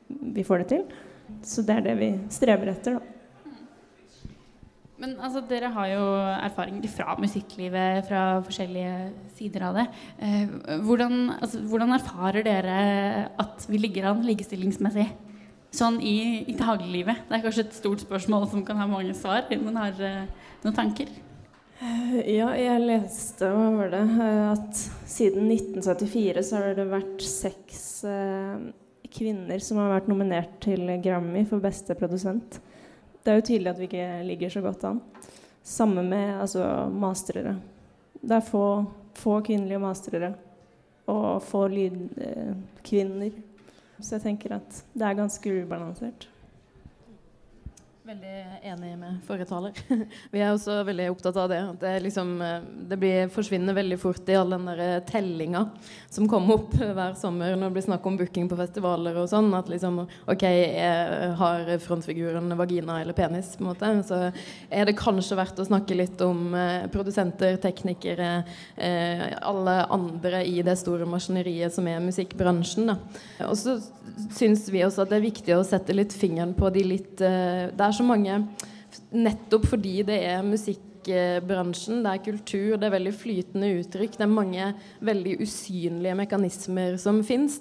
vi 0.08 0.46
får 0.46 0.64
det 0.64 0.70
til. 0.72 0.86
Så 1.44 1.64
det 1.66 1.80
er 1.80 1.88
det 1.90 1.98
vi 2.00 2.14
streber 2.32 2.72
etter, 2.72 2.96
da. 2.96 3.13
Men 5.04 5.18
altså, 5.20 5.42
dere 5.44 5.68
har 5.74 5.88
jo 5.90 6.04
erfaringer 6.46 6.88
fra 6.88 7.14
musikklivet, 7.20 8.06
fra 8.08 8.20
forskjellige 8.46 8.92
sider 9.36 9.66
av 9.68 9.76
det. 9.76 9.84
Eh, 10.24 10.54
hvordan, 10.86 11.18
altså, 11.36 11.60
hvordan 11.68 11.92
erfarer 11.92 12.46
dere 12.46 12.76
at 13.42 13.66
vi 13.68 13.82
ligger 13.82 14.08
an 14.08 14.24
likestillingsmessig? 14.24 15.04
Sånn 15.74 15.98
i, 16.00 16.40
i 16.48 16.56
dagliglivet. 16.56 17.26
Det 17.28 17.36
er 17.36 17.44
kanskje 17.44 17.66
et 17.66 17.76
stort 17.76 18.06
spørsmål 18.06 18.48
som 18.48 18.64
kan 18.64 18.80
ha 18.80 18.88
mange 18.88 19.12
svar, 19.18 19.44
men 19.52 19.76
har 19.76 20.00
eh, 20.00 20.50
noen 20.64 20.78
tanker? 20.80 21.12
Eh, 21.84 22.20
Ja, 22.38 22.54
jeg 22.56 22.86
leste 22.86 23.50
var 23.52 23.92
det, 23.92 24.04
eh, 24.08 24.42
at 24.54 24.84
siden 25.04 25.50
1974 25.52 26.48
så 26.48 26.62
har 26.62 26.78
det 26.78 26.88
vært 26.88 27.28
seks 27.28 27.82
eh, 28.08 28.70
kvinner 29.12 29.60
som 29.60 29.82
har 29.82 29.98
vært 29.98 30.08
nominert 30.08 30.62
til 30.64 30.88
Grammy 31.04 31.44
for 31.50 31.60
beste 31.60 31.92
produsent. 31.98 32.62
Det 33.24 33.32
er 33.32 33.40
jo 33.40 33.46
tydelig 33.48 33.70
at 33.72 33.78
vi 33.80 33.88
ikke 33.88 34.08
ligger 34.28 34.52
så 34.52 34.60
godt 34.60 34.84
an. 34.84 35.00
Samme 35.64 36.02
med 36.04 36.40
altså, 36.42 36.64
masterere. 36.92 37.56
Det 38.20 38.36
er 38.36 38.44
få, 38.44 38.66
få 39.16 39.38
kvinnelige 39.40 39.80
masterere 39.80 40.34
og 41.08 41.42
få 41.42 41.66
lydkvinner. 41.72 43.32
Eh, 43.32 43.42
så 44.00 44.16
jeg 44.16 44.24
tenker 44.26 44.58
at 44.58 44.84
det 44.92 45.06
er 45.08 45.16
ganske 45.16 45.56
ubalansert. 45.62 46.28
Veldig 48.04 48.32
enig 48.68 48.90
med 49.00 49.20
forrige 49.24 49.46
taler. 49.48 49.78
Vi 50.32 50.40
er 50.42 50.50
også 50.52 50.74
veldig 50.84 51.06
opptatt 51.08 51.38
av 51.40 51.46
det. 51.48 51.60
Det, 51.80 51.92
liksom, 52.04 52.34
eh, 52.44 52.66
det 52.90 52.98
blir, 53.00 53.30
forsvinner 53.32 53.72
veldig 53.78 53.96
fort 54.02 54.28
i 54.28 54.34
all 54.36 54.52
den 54.52 54.66
der 54.68 54.98
tellinga 55.08 55.62
som 56.12 56.28
kommer 56.28 56.58
opp 56.58 56.74
hver 56.98 57.16
sommer 57.16 57.54
når 57.56 57.70
det 57.70 57.76
blir 57.78 57.86
snakk 57.86 58.04
om 58.04 58.18
booking 58.20 58.50
på 58.50 58.58
festivaler 58.58 59.16
og 59.22 59.30
sånn. 59.32 59.48
At 59.56 59.72
liksom 59.72 60.02
OK, 60.04 60.44
jeg 60.44 61.30
har 61.40 61.72
frontfiguren 61.86 62.52
vagina 62.60 62.98
eller 63.00 63.16
penis, 63.16 63.54
på 63.56 63.64
en 63.64 63.70
måte. 63.70 63.94
Så 64.04 64.20
er 64.68 64.84
det 64.84 64.98
kanskje 65.00 65.40
verdt 65.40 65.64
å 65.64 65.68
snakke 65.70 65.96
litt 65.96 66.20
om 66.28 66.52
eh, 66.60 66.84
produsenter, 66.92 67.56
teknikere, 67.64 68.30
eh, 68.76 69.30
alle 69.40 69.78
andre 69.96 70.44
i 70.44 70.58
det 70.60 70.76
store 70.82 71.08
maskineriet 71.08 71.72
som 71.72 71.88
er 71.88 72.04
musikkbransjen. 72.04 72.92
Da. 72.92 73.00
Og 73.48 73.56
så 73.56 73.78
syns 74.36 74.68
vi 74.68 74.84
også 74.84 75.04
at 75.04 75.10
det 75.10 75.18
er 75.22 75.26
viktig 75.30 75.56
å 75.56 75.64
sette 75.66 75.96
litt 75.96 76.12
fingeren 76.14 76.52
på 76.56 76.68
de 76.74 76.84
litt 76.86 77.24
eh, 77.24 77.72
Det 77.72 77.93
er 77.94 78.02
så 78.02 78.06
mange 78.06 78.42
Nettopp 79.14 79.64
fordi 79.66 80.04
det 80.06 80.20
er 80.22 80.42
musikkbransjen, 80.46 82.04
det 82.04 82.10
er 82.12 82.20
kultur, 82.22 82.76
det 82.78 82.86
er 82.86 82.92
veldig 82.94 83.12
flytende 83.18 83.70
uttrykk. 83.80 84.12
Det 84.14 84.22
er 84.22 84.30
mange 84.30 84.68
veldig 85.02 85.32
usynlige 85.42 86.14
mekanismer 86.20 86.94
som 87.02 87.18
fins, 87.26 87.56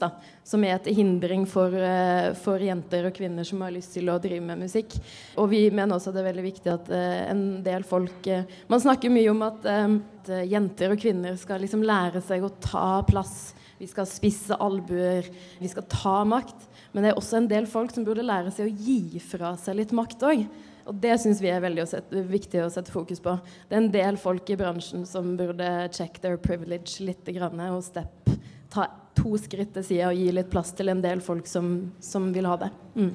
som 0.46 0.66
er 0.66 0.78
til 0.86 1.00
hindring 1.00 1.48
for, 1.50 1.74
eh, 1.74 2.36
for, 2.38 2.62
jenter 2.62 3.10
og 3.10 3.18
kvinner 3.18 3.50
som 3.50 3.66
har 3.66 3.74
lyst 3.74 3.96
til 3.98 4.14
å 4.14 4.20
drive 4.22 4.46
med 4.46 4.62
musikk. 4.62 4.94
Og 5.42 5.50
vi 5.56 5.64
mener 5.74 5.98
også 5.98 6.14
det 6.14 6.22
er 6.22 6.30
veldig 6.30 6.46
viktig 6.46 6.74
at 6.74 6.94
uh, 6.94 7.24
en 7.34 7.44
del 7.66 7.82
folk 7.82 8.30
uh, 8.30 8.46
Man 8.70 8.86
snakker 8.86 9.14
mye 9.14 9.34
om 9.34 9.42
at, 9.50 9.66
at 9.66 10.34
jenter 10.54 10.94
og 10.94 11.02
kvinner 11.02 11.38
skal 11.42 11.66
liksom 11.66 11.82
lære 11.82 12.22
seg 12.22 12.46
å 12.46 12.54
ta 12.62 13.02
plass. 13.10 13.56
Vi 13.82 13.90
skal 13.90 14.06
spisse 14.08 14.56
albuer, 14.62 15.26
vi 15.60 15.74
skal 15.74 15.90
ta 15.90 16.22
makt. 16.30 16.70
Men 16.94 17.04
det 17.04 17.12
er 17.12 17.20
også 17.20 17.40
en 17.40 17.50
del 17.50 17.66
folk 17.70 17.94
som 17.94 18.06
burde 18.06 18.26
lære 18.26 18.54
seg 18.54 18.70
å 18.70 18.86
gi 18.86 19.20
fra 19.24 19.56
seg 19.60 19.80
litt 19.80 19.94
makt 19.96 20.26
òg. 20.30 20.46
Og 20.90 20.98
det 21.04 21.16
syns 21.22 21.40
vi 21.42 21.50
er 21.50 21.64
veldig 21.64 21.84
å 21.86 21.90
sette, 21.90 22.24
viktig 22.28 22.60
å 22.64 22.72
sette 22.72 22.92
fokus 22.94 23.22
på. 23.24 23.36
Det 23.70 23.78
er 23.78 23.82
en 23.82 23.94
del 23.94 24.18
folk 24.20 24.50
i 24.52 24.58
bransjen 24.60 25.06
som 25.10 25.34
burde 25.40 25.70
check 25.96 26.20
their 26.24 26.38
privilege 26.38 27.04
litt 27.06 27.30
og 27.34 27.84
step, 27.86 28.34
ta 28.74 28.90
to 29.18 29.38
skritt 29.38 29.74
til 29.76 29.86
sida 29.86 30.10
og 30.10 30.18
gi 30.18 30.32
litt 30.34 30.50
plass 30.52 30.74
til 30.76 30.92
en 30.92 31.02
del 31.02 31.22
folk 31.24 31.48
som, 31.48 31.94
som 32.04 32.32
vil 32.36 32.50
ha 32.50 32.58
det. 32.66 32.72
Mm. 32.98 33.14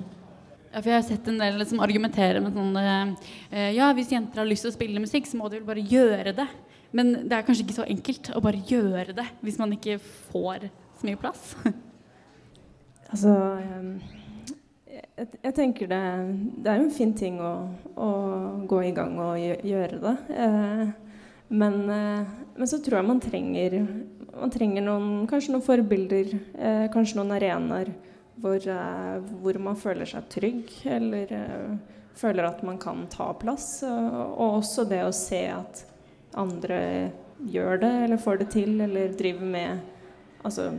Ja, 0.69 0.81
for 0.81 0.91
jeg 0.91 0.99
har 0.99 1.07
sett 1.07 1.29
en 1.31 1.41
del 1.41 1.65
som 1.67 1.81
argumenterer 1.85 2.43
med 2.45 2.57
sånn 2.57 2.77
eh, 2.77 3.71
Ja, 3.73 3.89
hvis 3.97 4.13
jenter 4.13 4.43
har 4.43 4.49
lyst 4.49 4.67
til 4.67 4.73
å 4.73 4.77
spille 4.77 5.03
musikk, 5.03 5.29
så 5.29 5.41
må 5.41 5.49
de 5.49 5.61
vel 5.61 5.69
bare 5.69 5.85
gjøre 5.85 6.35
det. 6.37 6.49
Men 6.97 7.13
det 7.29 7.37
er 7.37 7.45
kanskje 7.45 7.67
ikke 7.67 7.79
så 7.81 7.89
enkelt 7.89 8.31
å 8.37 8.45
bare 8.45 8.63
gjøre 8.69 9.17
det 9.17 9.27
hvis 9.45 9.61
man 9.61 9.75
ikke 9.77 9.99
får 10.31 10.71
så 11.01 11.09
mye 11.09 11.21
plass. 11.21 11.53
Altså 13.09 13.35
jeg, 15.19 15.29
jeg 15.43 15.55
tenker 15.57 15.91
det, 15.91 16.03
det, 16.63 16.71
er 16.71 16.79
jo 16.79 16.87
en 16.87 16.95
fin 16.95 17.15
ting 17.17 17.39
å, 17.43 17.53
å, 17.99 18.09
gå 18.71 18.83
i 18.87 18.95
gang 18.97 19.17
og 19.23 19.39
gjøre 19.39 20.01
det. 20.03 20.15
Eh, 20.45 20.83
men, 21.49 21.79
eh, 21.91 22.35
men, 22.55 22.69
så 22.71 22.81
tror 22.85 23.01
jeg 23.01 23.09
man 23.09 23.23
trenger, 23.23 23.79
man 24.35 24.53
trenger 24.55 24.85
noen, 24.85 25.09
kanskje 25.31 25.55
noen 25.55 25.67
forbilder, 25.67 26.35
eh, 26.55 26.85
kanskje 26.95 27.19
noen 27.19 27.35
arenaer 27.39 27.93
hvor, 28.39 28.59
eh, 28.63 29.31
hvor, 29.43 29.59
man 29.63 29.79
føler 29.79 30.09
seg 30.09 30.29
trygg, 30.31 30.75
eller 30.87 31.33
eh, 31.35 31.73
føler 32.19 32.47
at 32.47 32.63
man 32.67 32.79
kan 32.83 33.07
ta 33.11 33.33
plass. 33.39 33.81
Og 33.87 34.61
også 34.61 34.87
det 34.91 35.03
å 35.07 35.15
se 35.15 35.43
at 35.55 35.83
andre 36.39 36.79
gjør 37.49 37.83
det, 37.83 37.95
eller 38.05 38.23
får 38.23 38.43
det 38.43 38.51
til, 38.55 38.79
eller 38.85 39.15
driver 39.19 39.51
med 39.57 39.83
altså, 40.47 40.71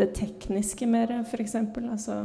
det 0.00 0.12
tekniske 0.16 0.88
mer, 0.88 1.12
f.eks. 1.24 1.56
Altså, 1.60 2.18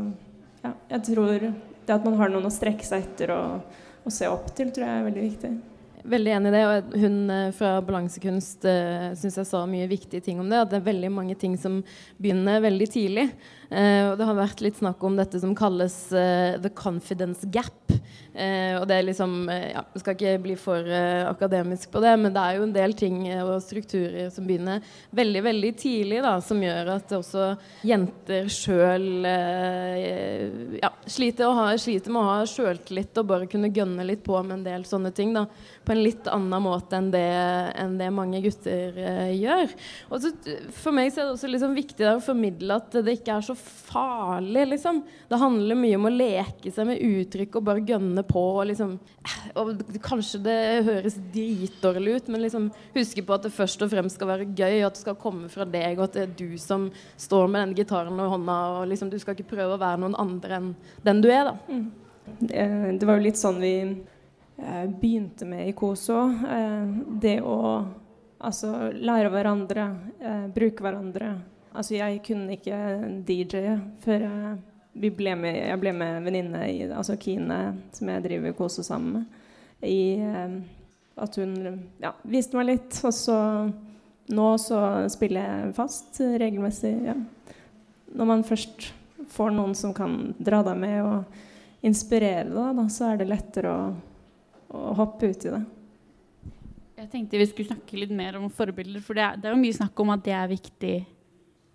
ja, 0.63 0.73
jeg 0.95 1.05
tror 1.11 1.47
det 1.85 1.93
at 1.93 2.05
man 2.05 2.17
har 2.19 2.31
noen 2.33 2.47
å 2.47 2.53
strekke 2.53 2.85
seg 2.85 3.05
etter 3.05 3.33
og, 3.35 3.79
og 4.05 4.13
se 4.13 4.29
opp 4.31 4.51
til, 4.57 4.71
tror 4.73 4.87
jeg 4.87 4.99
er 4.99 5.07
veldig 5.09 5.25
viktig. 5.25 5.53
Veldig 6.05 6.33
enig 6.35 6.49
i 6.51 6.53
det. 6.53 6.63
og 6.69 6.95
Hun 7.01 7.15
eh, 7.33 7.51
fra 7.57 7.71
Balansekunst 7.85 8.65
uh, 8.69 9.07
syns 9.17 9.39
jeg 9.41 9.49
sa 9.49 9.63
mye 9.69 9.87
viktige 9.89 10.21
ting 10.21 10.41
om 10.41 10.51
det. 10.51 10.59
At 10.61 10.69
det 10.69 10.77
er 10.77 10.89
veldig 10.91 11.09
mange 11.15 11.37
ting 11.41 11.55
som 11.57 11.79
begynner 12.21 12.61
veldig 12.61 12.87
tidlig. 12.93 13.25
Uh, 13.71 14.11
og 14.11 14.19
Det 14.19 14.27
har 14.29 14.37
vært 14.37 14.61
litt 14.61 14.77
snakk 14.77 15.01
om 15.07 15.17
dette 15.17 15.41
som 15.41 15.55
kalles 15.57 15.97
the 16.13 16.71
confidence 16.77 17.49
gap. 17.49 17.94
Uh, 18.35 18.81
og 18.81 18.85
det 18.89 18.97
er 18.97 19.05
liksom 19.07 19.33
ja, 19.47 19.85
Jeg 19.93 20.01
skal 20.01 20.15
ikke 20.17 20.31
bli 20.43 20.55
for 20.59 20.89
akademisk 21.29 21.87
på 21.93 22.01
det, 22.03 22.11
men 22.19 22.33
det 22.35 22.41
er 22.41 22.57
jo 22.57 22.65
en 22.65 22.73
del 22.75 22.95
ting 22.97 23.21
og 23.39 23.53
strukturer 23.63 24.27
som 24.33 24.47
begynner 24.47 24.83
veldig 25.15 25.43
veldig 25.45 25.71
tidlig, 25.79 26.19
da, 26.25 26.33
som 26.43 26.59
gjør 26.63 26.91
at 26.97 27.13
også 27.15 27.45
jenter 27.87 28.49
sjøl 28.51 29.07
ja, 30.81 30.91
sliter, 31.07 31.77
sliter, 31.79 32.11
med 32.11 32.21
å 32.21 32.27
ha 32.27 32.49
sjøltillit 32.49 33.21
og 33.21 33.29
bare 33.29 33.49
kunne 33.51 33.71
gønne 33.73 34.05
litt 34.07 34.23
på 34.25 34.35
med 34.43 34.59
en 34.59 34.65
del 34.67 34.85
sånne 34.89 35.13
ting. 35.15 35.31
da, 35.35 35.45
På 35.85 35.95
en 35.95 36.03
litt 36.03 36.27
annen 36.31 36.65
måte 36.65 36.99
enn 36.99 37.11
det, 37.13 37.25
enn 37.79 37.97
det 38.01 38.11
mange 38.13 38.41
gutter 38.43 38.99
gjør. 39.31 39.75
Og 40.09 40.23
så, 40.23 40.33
For 40.75 40.95
meg 40.95 41.13
så 41.13 41.23
er 41.23 41.29
det 41.29 41.37
også 41.37 41.51
liksom 41.51 41.75
viktig 41.77 42.09
å 42.09 42.19
formidle 42.23 42.79
at 42.79 42.99
det 43.05 43.19
ikke 43.19 43.37
er 43.37 43.45
så 43.45 43.55
farlig, 43.55 44.65
liksom. 44.73 45.01
Det 45.29 45.39
handler 45.41 45.79
mye 45.79 45.99
om 45.99 46.07
å 46.09 46.13
leke 46.13 46.71
seg 46.73 46.89
med 46.89 47.01
uttrykk 47.03 47.59
og 47.59 47.67
bare 47.69 47.85
gønne 47.85 48.04
på. 48.27 48.41
Og 48.59 48.67
liksom, 48.69 48.95
og 49.59 49.83
kanskje 50.03 50.41
det 50.45 50.57
høres 50.87 51.17
dritdårlig 51.33 52.17
ut, 52.17 52.31
men 52.33 52.43
liksom 52.45 52.69
huske 52.95 53.23
på 53.25 53.35
at 53.35 53.47
det 53.47 53.53
først 53.55 53.85
og 53.85 53.91
fremst 53.93 54.19
skal 54.19 54.31
være 54.31 54.49
gøy, 54.51 54.81
at 54.85 54.97
det 54.97 55.03
skal 55.03 55.19
komme 55.21 55.49
fra 55.51 55.67
deg, 55.67 55.97
og 55.97 56.07
at 56.07 56.17
det 56.17 56.25
er 56.25 56.35
du 56.39 56.57
som 56.61 56.89
står 57.17 57.47
med 57.49 57.67
den 57.67 57.77
gitaren 57.81 58.19
i 58.21 58.29
hånda. 58.35 58.57
og 58.79 58.89
liksom, 58.91 59.11
Du 59.13 59.19
skal 59.21 59.37
ikke 59.37 59.55
prøve 59.55 59.77
å 59.77 59.81
være 59.81 60.03
noen 60.03 60.17
andre 60.21 60.59
enn 60.59 60.73
den 61.05 61.23
du 61.23 61.29
er. 61.31 61.51
da. 61.51 61.57
Mm. 61.69 61.85
Det, 62.39 62.69
det 62.99 63.07
var 63.07 63.19
jo 63.19 63.25
litt 63.27 63.37
sånn 63.37 63.59
vi 63.61 63.75
eh, 63.85 64.85
begynte 64.89 65.45
med 65.49 65.69
i 65.69 65.75
KOSO. 65.77 66.21
Eh, 66.57 66.95
det 67.21 67.39
å 67.45 67.59
altså, 68.39 68.91
lære 68.93 69.33
hverandre, 69.33 69.89
eh, 70.21 70.47
bruke 70.53 70.85
hverandre 70.85 71.35
Altså, 71.75 71.97
jeg 71.97 72.21
kunne 72.23 72.55
ikke 72.55 72.77
DJ-e 73.27 73.73
før 74.05 74.21
jeg 74.23 74.51
ble 74.95 75.35
med, 75.39 75.57
jeg 75.59 75.79
ble 75.81 75.91
med 75.95 76.23
venninne, 76.25 76.61
altså 76.95 77.17
Kine, 77.19 77.59
som 77.95 78.11
jeg 78.11 78.23
driver 78.23 78.55
Kose 78.57 78.83
sammen 78.85 79.19
med, 79.19 79.41
i 79.85 80.23
at 81.15 81.35
hun 81.39 81.55
ja, 82.01 82.13
viste 82.27 82.57
meg 82.57 82.69
litt. 82.71 82.99
Og 83.05 83.13
så 83.15 83.37
nå 84.35 84.47
så 84.61 84.79
spiller 85.13 85.45
jeg 85.45 85.75
fast 85.77 86.19
regelmessig. 86.19 86.93
Ja. 87.05 87.15
Når 88.15 88.29
man 88.31 88.45
først 88.47 88.89
får 89.31 89.53
noen 89.53 89.75
som 89.77 89.93
kan 89.95 90.33
dra 90.37 90.63
deg 90.65 90.79
med 90.81 90.97
og 91.03 91.85
inspirere 91.85 92.49
deg, 92.49 92.75
da, 92.79 92.85
så 92.89 93.11
er 93.11 93.21
det 93.21 93.29
lettere 93.29 93.71
å, 93.71 93.87
å 94.73 94.93
hoppe 94.97 95.29
ut 95.29 95.45
i 95.45 95.53
det. 95.53 95.63
Jeg 96.95 97.11
tenkte 97.11 97.37
vi 97.37 97.47
skulle 97.49 97.69
snakke 97.69 97.99
litt 97.99 98.13
mer 98.15 98.37
om 98.39 98.47
forbilder, 98.49 99.03
for 99.03 99.17
det 99.17 99.25
er, 99.25 99.37
det 99.37 99.49
er 99.49 99.53
jo 99.53 99.61
mye 99.61 99.77
snakk 99.77 99.99
om 100.01 100.13
at 100.15 100.23
det 100.25 100.33
er 100.33 100.49
viktig 100.49 100.95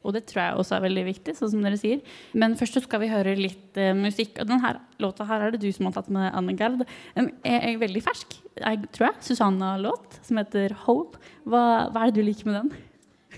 og 0.00 0.14
det 0.16 0.22
tror 0.30 0.40
jeg 0.42 0.60
også 0.60 0.76
er 0.76 0.84
veldig 0.86 1.04
viktig, 1.10 1.34
sånn 1.36 1.52
som 1.52 1.64
dere 1.64 1.78
sier. 1.80 2.00
Men 2.32 2.56
først 2.56 2.78
så 2.78 2.82
skal 2.84 3.02
vi 3.02 3.10
høre 3.10 3.36
litt 3.36 3.80
uh, 3.80 3.92
musikk. 3.96 4.38
Og 4.40 4.48
denne 4.48 4.72
låta 5.02 5.26
her 5.28 5.44
er 5.44 5.54
det 5.54 5.60
du 5.60 5.68
som 5.76 5.88
har 5.88 5.96
tatt 5.98 6.08
med, 6.12 6.30
Anne 6.36 6.56
Gerd. 6.56 6.84
Den 7.16 7.32
er, 7.44 7.58
er, 7.58 7.80
veldig 7.82 8.02
fersk, 8.06 8.38
jeg, 8.56 8.86
tror 8.96 9.10
jeg. 9.10 9.18
Susanna-låt 9.28 10.20
som 10.26 10.40
heter 10.40 10.72
'Hold'. 10.86 11.20
Hva, 11.44 11.64
hva, 11.92 12.06
er 12.06 12.10
det 12.10 12.20
du 12.20 12.28
liker 12.30 12.48
med 12.48 12.58
den? 12.62 12.72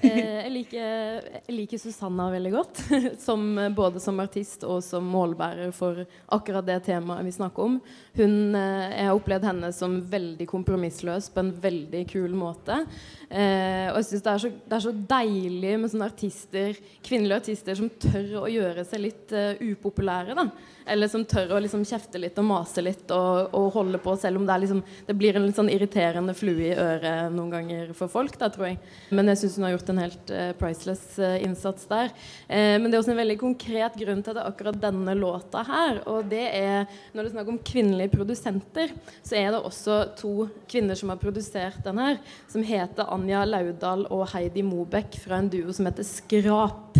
Eh, 0.02 0.42
jeg, 0.42 0.50
liker, 0.52 1.28
jeg, 1.36 1.54
liker, 1.54 1.80
Susanna 1.80 2.28
veldig 2.32 2.52
godt. 2.54 2.82
Som, 3.26 3.44
både 3.76 4.00
som 4.02 4.18
artist 4.22 4.64
og 4.66 4.80
som 4.84 5.06
målbærer 5.06 5.70
for 5.76 6.02
akkurat 6.34 6.66
det 6.66 6.78
temaet 6.88 7.26
vi 7.26 7.34
snakker 7.34 7.68
om. 7.68 7.78
Hun, 8.18 8.34
eh, 8.58 8.96
jeg 8.96 9.08
har 9.08 9.16
opplevd 9.16 9.46
henne 9.48 9.72
som 9.76 9.98
veldig 10.12 10.46
kompromissløs 10.50 11.30
på 11.32 11.44
en 11.44 11.52
veldig 11.62 12.02
kul 12.10 12.34
måte. 12.38 12.82
Eh, 13.28 13.88
og 13.92 14.00
jeg 14.00 14.08
synes 14.10 14.26
det 14.26 14.36
det, 14.52 14.76
er 14.76 14.84
så, 14.86 14.94
deilig 15.12 15.72
med 15.78 15.92
sånne 15.92 16.10
artister, 16.10 16.78
kvinnelige 17.04 17.42
artister 17.44 17.78
som 17.78 17.90
tør 18.02 18.42
å 18.42 18.46
gjøre 18.50 18.86
seg 18.88 19.06
litt 19.06 19.34
upopulære. 19.62 20.36
da 20.38 20.48
eller 20.86 21.08
som 21.08 21.24
tør 21.24 21.54
å 21.54 21.60
liksom 21.62 21.84
kjefte 21.86 22.20
litt 22.20 22.38
og 22.40 22.46
mase 22.48 22.82
litt 22.82 23.10
og, 23.14 23.54
og 23.56 23.68
holde 23.76 24.00
på, 24.02 24.14
selv 24.18 24.40
om 24.40 24.46
det, 24.48 24.58
liksom, 24.64 24.82
det, 25.06 25.16
blir 25.18 25.36
en 25.38 25.46
litt 25.46 25.58
sånn 25.58 25.70
irriterende 25.72 26.34
flue 26.36 26.70
i 26.70 26.74
øret 26.74 27.32
noen 27.34 27.52
ganger 27.52 27.92
for 27.98 28.12
folk. 28.12 28.36
Da, 28.40 28.50
tror 28.52 28.70
jeg. 28.70 28.80
Men 29.14 29.30
jeg 29.32 29.42
syns 29.42 29.58
hun 29.58 29.68
har 29.68 29.76
gjort 29.76 29.91
en 29.92 30.02
helt 30.02 30.32
uh, 30.34 30.50
priceless 30.58 31.04
uh, 31.20 31.36
innsats 31.42 31.86
der. 31.90 32.12
Uh, 32.48 32.76
men 32.80 32.88
det 32.88 32.96
er 32.96 33.02
også 33.02 33.14
en 33.14 33.22
veldig 33.22 33.38
konkret 33.40 33.98
grunn 34.00 34.22
til 34.24 34.32
at 34.32 34.38
det 34.38 34.44
er 34.44 34.52
akkurat 34.52 34.80
denne 34.82 35.16
låta 35.18 35.64
her. 35.68 36.02
Og 36.10 36.26
det 36.32 36.44
er 36.58 36.88
når 37.12 37.22
det 37.22 37.28
er 37.28 37.34
snakk 37.36 37.52
om 37.52 37.60
kvinnelige 37.72 38.14
produsenter, 38.16 38.94
så 39.22 39.38
er 39.38 39.52
det 39.54 39.62
også 39.62 39.98
to 40.18 40.48
kvinner 40.70 40.98
som 40.98 41.12
har 41.12 41.20
produsert 41.22 41.82
den 41.84 42.00
her, 42.02 42.20
som 42.50 42.64
heter 42.66 43.10
Anja 43.12 43.44
Laudal 43.48 44.06
og 44.10 44.28
Heidi 44.34 44.64
Mobeck 44.66 45.18
fra 45.22 45.40
en 45.40 45.50
duo 45.52 45.74
som 45.74 45.88
heter 45.88 46.06
Skrap. 46.06 46.98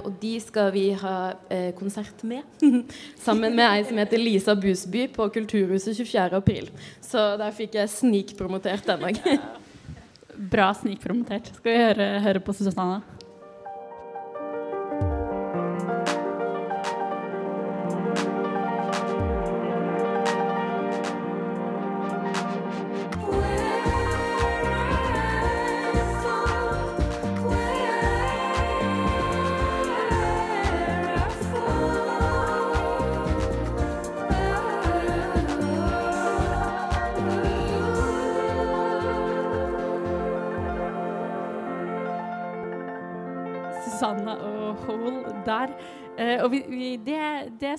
Og 0.00 0.12
de 0.20 0.34
skal 0.40 0.70
vi 0.72 0.86
ha 0.96 1.16
eh, 1.52 1.70
konsert 1.76 2.22
med. 2.24 2.46
Sammen 3.26 3.56
med 3.56 3.66
ei 3.66 3.84
som 3.84 4.00
heter 4.00 4.20
Lisa 4.20 4.54
Busby 4.56 5.06
på 5.12 5.28
Kulturhuset 5.34 5.98
24.4. 5.98 6.70
Så 7.04 7.24
der 7.40 7.56
fikk 7.56 7.76
jeg 7.80 7.92
snikpromotert 7.92 8.88
den 8.88 9.10
òg. 9.10 9.20
Bra 10.40 10.70
snikpromotert. 10.72 11.50
Skal 11.58 11.74
vi 11.74 11.80
høre, 11.82 12.04
høre 12.24 12.40
på 12.40 12.54
Susanna? 12.56 13.02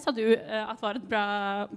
Sa 0.03 0.13
du 0.15 0.23
eh, 0.33 0.61
at 0.61 0.81
var 0.81 0.97
et 0.97 1.07
bra, 1.07 1.23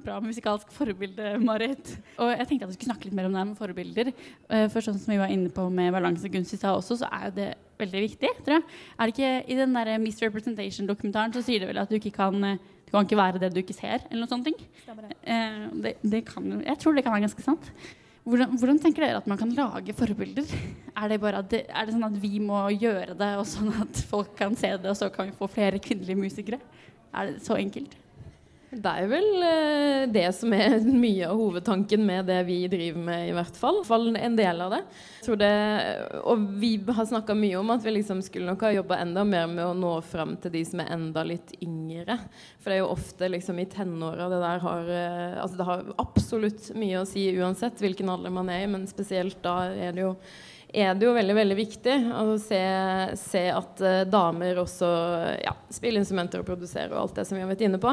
bra 0.04 0.18
musikalsk 0.24 0.72
forbilde, 0.74 1.34
Marit. 1.44 1.94
Og 2.18 2.32
jeg 2.32 2.48
tenkte 2.48 2.66
at 2.66 2.72
vi 2.72 2.78
skulle 2.78 2.90
snakke 2.92 3.08
litt 3.08 3.16
mer 3.16 3.28
om 3.28 3.36
det 3.36 3.46
med 3.50 3.58
forbilder. 3.58 4.12
Eh, 4.12 4.66
for 4.72 4.84
sånn 4.84 4.98
som 5.00 5.14
vi 5.14 5.20
var 5.20 5.32
inne 5.32 5.52
på 5.54 5.66
med 5.72 5.94
balansekunst 5.94 6.56
i 6.56 6.60
stad 6.60 6.78
også, 6.78 7.00
så 7.02 7.10
er 7.10 7.28
jo 7.28 7.34
det 7.40 7.48
veldig 7.80 8.04
viktig, 8.06 8.30
tror 8.46 8.58
jeg. 8.58 8.68
Er 8.94 9.10
det 9.10 9.14
ikke 9.16 9.32
I 9.50 9.58
den 9.58 9.76
der 9.76 9.92
Misrepresentation-dokumentaren 10.02 11.34
så 11.34 11.42
sier 11.44 11.64
det 11.64 11.72
vel 11.72 11.82
at 11.82 11.90
du 11.90 11.98
ikke 11.98 12.14
kan 12.14 12.38
eh, 12.52 12.62
du 12.84 12.92
kan 12.92 13.08
ikke 13.08 13.18
være 13.18 13.40
det 13.42 13.50
du 13.50 13.58
ikke 13.58 13.74
ser, 13.74 14.04
eller 14.06 14.22
noe 14.22 14.30
sånt. 14.30 14.46
det. 14.46 15.94
Det, 16.04 16.20
kan, 16.28 16.44
jeg 16.62 16.78
tror 16.78 16.94
det 16.94 17.02
kan 17.02 17.14
være 17.16 17.24
ganske 17.24 17.42
sant. 17.42 17.72
Hvordan, 18.24 18.54
hvordan, 18.56 18.78
tenker 18.80 19.04
dere 19.04 19.18
at 19.20 19.26
man 19.28 19.36
kan 19.36 19.50
lage 19.52 19.92
forbilder? 19.96 20.48
Er 20.96 21.10
det, 21.10 21.18
bare 21.20 21.42
at 21.42 21.50
det, 21.50 21.64
er 21.68 21.84
det 21.84 21.92
sånn 21.92 22.06
at 22.06 22.16
vi 22.22 22.38
må 22.40 22.60
gjøre 22.72 23.16
det, 23.18 23.32
og 23.36 23.44
sånn 23.48 23.68
at 23.82 24.00
folk 24.08 24.32
kan 24.38 24.56
se 24.56 24.70
det, 24.78 24.88
og 24.88 24.96
så 24.96 25.10
kan 25.12 25.28
vi 25.28 25.36
få 25.36 25.48
flere 25.50 25.80
kvinnelige 25.82 26.16
musikere? 26.16 26.60
Er 27.12 27.28
det 27.28 27.42
så 27.44 27.58
enkelt? 27.60 27.92
Det 28.74 28.90
er 28.90 29.08
vel 29.10 29.44
eh, 29.46 30.04
det 30.10 30.26
som 30.36 30.52
er 30.56 30.76
mye 31.04 31.28
av 31.28 31.38
hovedtanken 31.38 32.02
med 32.06 32.26
det 32.30 32.40
vi 32.48 32.58
driver 32.70 33.04
med, 33.06 33.28
i 33.28 33.34
hvert 33.36 33.58
fall. 33.58 33.78
I 33.78 33.82
hvert 33.82 33.90
fall 33.90 34.08
en 34.16 34.38
del 34.38 34.62
av 34.64 34.74
det. 34.74 34.80
det 35.40 35.52
og 36.22 36.46
vi 36.60 36.72
har 36.88 37.08
snakka 37.10 37.36
mye 37.38 37.60
om 37.60 37.74
at 37.74 37.84
vi 37.84 37.96
liksom 37.96 38.22
skulle 38.24 38.50
nok 38.50 38.64
ha 38.66 38.72
jobba 38.74 39.00
enda 39.04 39.24
mer 39.28 39.46
med 39.50 39.64
å 39.66 39.76
nå 39.78 39.92
fram 40.06 40.36
til 40.42 40.54
de 40.56 40.64
som 40.68 40.82
er 40.82 40.90
enda 40.96 41.26
litt 41.26 41.54
yngre. 41.64 42.18
For 42.58 42.70
det 42.70 42.78
er 42.78 42.82
jo 42.82 42.94
ofte 42.94 43.30
liksom 43.30 43.60
i 43.62 43.68
tenåra 43.70 44.30
det 44.32 44.40
der 44.42 44.64
har 44.64 44.90
eh, 44.96 45.38
Altså 45.44 45.60
det 45.60 45.68
har 45.68 45.86
absolutt 46.00 46.72
mye 46.78 47.02
å 47.02 47.06
si 47.08 47.28
uansett 47.38 47.80
hvilken 47.82 48.10
alder 48.10 48.34
man 48.34 48.50
er 48.52 48.64
i, 48.64 48.70
men 48.70 48.88
spesielt 48.90 49.40
da 49.44 49.60
er 49.70 49.94
det 49.94 50.04
jo 50.06 50.14
er 50.74 50.94
det 50.98 51.06
jo 51.06 51.14
veldig 51.14 51.34
veldig 51.36 51.56
viktig 51.58 51.94
å 52.18 52.34
se, 52.42 52.60
se 53.20 53.42
at 53.52 53.82
uh, 53.84 54.00
damer 54.10 54.58
også 54.58 54.88
ja, 55.44 55.54
spiller 55.70 56.02
instrumenter 56.02 56.42
og 56.42 56.48
produserer 56.48 56.92
og 56.94 57.04
alt 57.04 57.20
det 57.20 57.26
som 57.28 57.38
vi 57.38 57.44
har 57.44 57.50
vært 57.50 57.64
inne 57.68 57.80
på. 57.82 57.92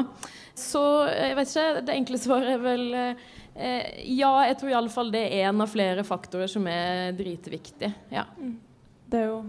Så 0.58 0.82
jeg 1.06 1.36
vet 1.38 1.52
ikke, 1.52 1.84
det 1.86 1.96
enkle 1.96 2.20
svaret 2.22 2.56
er 2.56 2.64
vel 2.64 2.84
uh, 2.98 3.30
ja, 4.02 4.32
jeg 4.48 4.58
tror 4.58 4.74
iallfall 4.74 5.12
det 5.14 5.22
er 5.28 5.50
en 5.50 5.62
av 5.62 5.70
flere 5.70 6.04
faktorer 6.08 6.50
som 6.50 6.66
er 6.70 7.12
dritviktig. 7.16 7.92
Ja. 8.10 8.26
Det 9.12 9.20
er 9.20 9.28
jo 9.28 9.42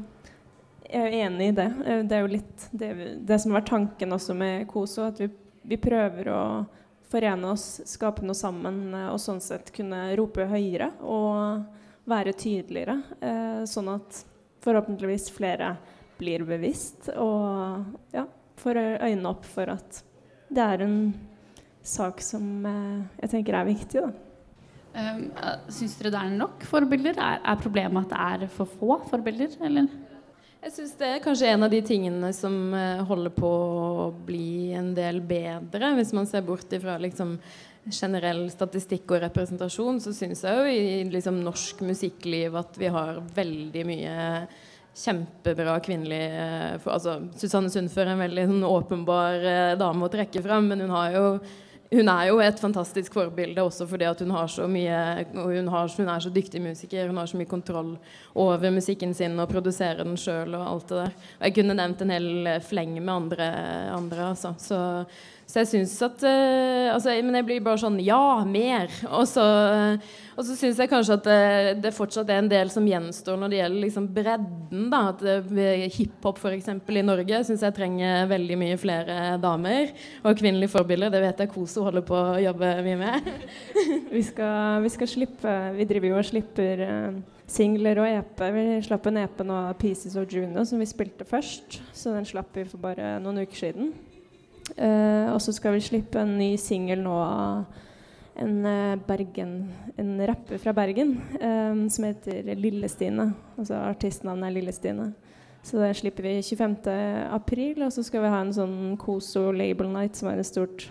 Jeg 0.94 1.08
er 1.08 1.22
enig 1.26 1.46
i 1.50 1.54
det. 1.58 1.70
Det 2.06 2.18
er 2.18 2.26
jo 2.26 2.34
litt 2.36 2.66
det, 2.70 2.90
det 3.26 3.38
som 3.42 3.56
vært 3.56 3.72
tanken 3.72 4.14
også 4.14 4.36
med 4.38 4.68
KOSO, 4.70 5.08
at 5.08 5.22
vi, 5.24 5.30
vi 5.66 5.80
prøver 5.82 6.30
å 6.30 6.42
forene 7.10 7.54
oss, 7.54 7.80
skape 7.90 8.26
noe 8.26 8.38
sammen 8.38 8.92
og 9.08 9.18
sånn 9.22 9.42
sett 9.42 9.72
kunne 9.74 10.12
rope 10.20 10.46
høyere. 10.50 10.92
og 11.02 11.82
være 12.10 12.36
tydeligere, 12.36 12.98
eh, 13.24 13.64
sånn 13.70 13.90
at 13.94 14.24
forhåpentligvis 14.64 15.30
flere 15.36 15.74
blir 16.20 16.46
bevisst 16.48 17.10
og 17.16 17.84
ja, 18.16 18.26
får 18.60 18.80
øynene 19.04 19.32
opp 19.32 19.48
for 19.48 19.72
at 19.74 20.04
det 20.54 20.64
er 20.64 20.86
en 20.86 20.98
sak 21.84 22.22
som 22.24 22.66
eh, 22.68 23.24
jeg 23.24 23.34
tenker 23.34 23.58
er 23.60 23.68
viktig. 23.72 24.04
Da. 24.04 24.14
Um, 24.94 25.24
Syns 25.74 25.96
dere 25.98 26.14
det 26.14 26.22
er 26.22 26.34
nok 26.38 26.66
forbilder? 26.70 27.18
Er, 27.18 27.40
er, 27.42 27.62
problemet 27.62 28.06
at 28.06 28.14
det 28.14 28.48
er 28.48 28.54
for 28.54 28.70
få 28.70 29.00
forbilder? 29.10 29.56
Eller? 29.66 29.88
Jeg 30.64 30.76
syns 30.78 30.94
det 31.00 31.10
er 31.10 31.24
kanskje 31.24 31.50
en 31.50 31.66
av 31.66 31.74
de 31.74 31.82
tingene 31.84 32.30
som 32.36 32.56
holder 33.10 33.34
på 33.36 33.50
å 33.50 34.06
bli 34.28 34.72
en 34.78 34.94
del 34.96 35.20
bedre, 35.28 35.90
hvis 35.98 36.14
man 36.16 36.30
ser 36.30 36.46
bort 36.48 36.72
ifra 36.72 36.96
liksom 37.04 37.36
generell 37.92 38.46
statistikk 38.52 39.12
og 39.12 39.24
representasjon, 39.26 40.00
så 40.04 40.14
syns 40.16 40.44
jeg 40.46 40.60
jo 40.60 40.68
i 40.72 41.02
liksom, 41.12 41.42
norsk 41.44 41.84
musikkliv 41.84 42.56
at 42.60 42.80
vi 42.80 42.92
har 42.94 43.20
veldig 43.36 43.84
mye 43.90 44.14
kjempebra 44.94 45.80
kvinnelig 45.84 46.22
for, 46.84 46.94
altså, 46.96 47.18
Susanne 47.40 47.72
Sundfør 47.74 48.08
er 48.08 48.16
en 48.16 48.24
veldig 48.24 48.48
sånn, 48.52 48.66
åpenbar 48.68 49.48
eh, 49.50 49.76
dame 49.80 50.06
å 50.06 50.14
trekke 50.14 50.44
fram, 50.46 50.70
men 50.70 50.86
hun 50.86 50.94
har 50.94 51.18
jo 51.18 51.28
hun 51.94 52.10
er 52.10 52.30
jo 52.30 52.40
et 52.42 52.58
fantastisk 52.58 53.14
forbilde 53.14 53.62
også 53.62 53.86
fordi 53.90 54.08
at 54.10 54.22
hun 54.24 54.32
har 54.34 54.48
så 54.50 54.66
mye 54.72 54.96
hun, 55.34 55.68
har, 55.70 55.92
hun, 55.94 56.10
er 56.10 56.24
så 56.24 56.32
dyktig 56.34 56.62
musiker. 56.64 57.06
Hun 57.10 57.20
har 57.22 57.30
så 57.30 57.38
mye 57.38 57.50
kontroll 57.50 57.92
over 58.40 58.74
musikken 58.74 59.14
sin 59.14 59.38
og 59.38 59.52
produserer 59.52 60.02
den 60.02 60.18
sjøl 60.18 60.56
og 60.58 60.64
alt 60.72 60.90
det 60.90 61.02
der. 61.04 61.14
Og 61.38 61.46
jeg 61.48 61.56
kunne 61.60 61.78
nevnt 61.78 62.02
en 62.02 62.16
hel 62.16 62.50
fleng 62.66 62.96
med 62.98 63.14
andre, 63.14 63.50
andre 63.94 64.28
altså. 64.32 64.56
Så 64.58 64.80
så 65.54 65.62
jeg 65.62 65.70
syns 65.70 65.92
at 66.02 66.24
uh, 66.26 66.96
altså, 66.96 67.14
Men 67.22 67.38
jeg 67.38 67.46
blir 67.46 67.62
bare 67.62 67.78
sånn 67.78 68.00
Ja, 68.02 68.42
mer! 68.42 68.90
Og 69.14 69.28
så, 69.30 69.44
uh, 69.46 70.14
så 70.34 70.56
syns 70.58 70.80
jeg 70.82 70.90
kanskje 70.90 71.18
at 71.20 71.28
det, 71.28 71.36
eh, 71.38 71.68
det, 71.78 71.92
fortsatt 71.94 72.32
er 72.34 72.40
en 72.42 72.48
del 72.50 72.72
som 72.74 72.88
gjenstår 72.90 73.36
når 73.38 73.52
det 73.52 73.58
gjelder 73.60 73.84
liksom 73.84 74.08
bredden. 74.16 74.88
da, 74.90 75.02
at 75.12 75.20
Hiphop 75.94 76.40
f.eks. 76.42 76.72
i 76.74 77.04
Norge 77.06 77.42
syns 77.46 77.62
jeg 77.62 77.76
trenger 77.78 78.26
veldig 78.32 78.58
mye 78.58 78.80
flere 78.82 79.18
damer. 79.44 79.92
Og 80.24 80.40
kvinnelige 80.40 80.74
forbilder. 80.74 81.12
Det 81.14 81.22
vet 81.22 81.44
jeg 81.44 81.52
Koso 81.52 81.84
holder 81.86 82.06
på 82.08 82.18
å 82.18 82.40
jobbe 82.42 82.72
mye 82.88 82.98
med. 83.04 83.28
vi, 84.16 84.24
skal, 84.26 84.82
vi, 84.82 84.94
skal, 84.96 85.12
slippe 85.12 85.54
Vi 85.78 85.86
driver 85.92 86.16
jo 86.16 86.18
og 86.18 86.26
slipper 86.32 86.82
singler 87.46 88.02
og 88.02 88.10
EP. 88.10 88.42
Vi 88.58 88.66
slapp 88.90 89.06
en 89.12 89.22
EP 89.22 89.46
nå 89.46 89.60
av 89.68 89.78
Pieces 89.78 90.18
of 90.18 90.34
Juno 90.34 90.66
som 90.66 90.82
vi 90.82 90.90
spilte 90.90 91.30
først. 91.30 91.78
Så 91.94 92.18
den 92.18 92.26
slapp 92.26 92.58
vi 92.58 92.66
for 92.66 92.82
bare 92.90 93.20
noen 93.22 93.46
uker 93.46 93.68
siden. 93.68 93.94
Uh, 94.74 95.30
og 95.34 95.42
så 95.44 95.54
skal 95.54 95.76
vi 95.76 95.84
slippe 95.86 96.18
en 96.18 96.38
ny 96.40 96.56
singel 96.58 97.04
nå 97.04 97.14
av 97.14 97.82
en, 98.42 98.56
uh, 98.66 98.96
Bergen, 99.06 99.52
en 100.02 100.16
rapper 100.26 100.58
fra 100.62 100.74
Bergen 100.74 101.14
um, 101.38 101.84
som 101.94 102.08
heter 102.08 102.50
Lille-Stine. 102.58 103.28
Altså 103.58 103.78
artistnavnet 103.84 104.50
er 104.50 104.56
Lille-Stine. 104.58 105.12
Så 105.64 105.80
det 105.80 105.94
slipper 106.00 106.26
vi 106.26 106.36
25. 106.42 106.76
april, 107.32 107.86
og 107.86 107.94
så 107.94 108.04
skal 108.04 108.26
vi 108.26 108.34
ha 108.34 108.42
en 108.44 108.56
sånn 108.56 108.78
Koso 109.00 109.52
Label 109.56 109.94
Night, 109.94 110.18
som 110.20 110.32
er 110.32 110.42
et 110.42 110.50
stort 110.50 110.90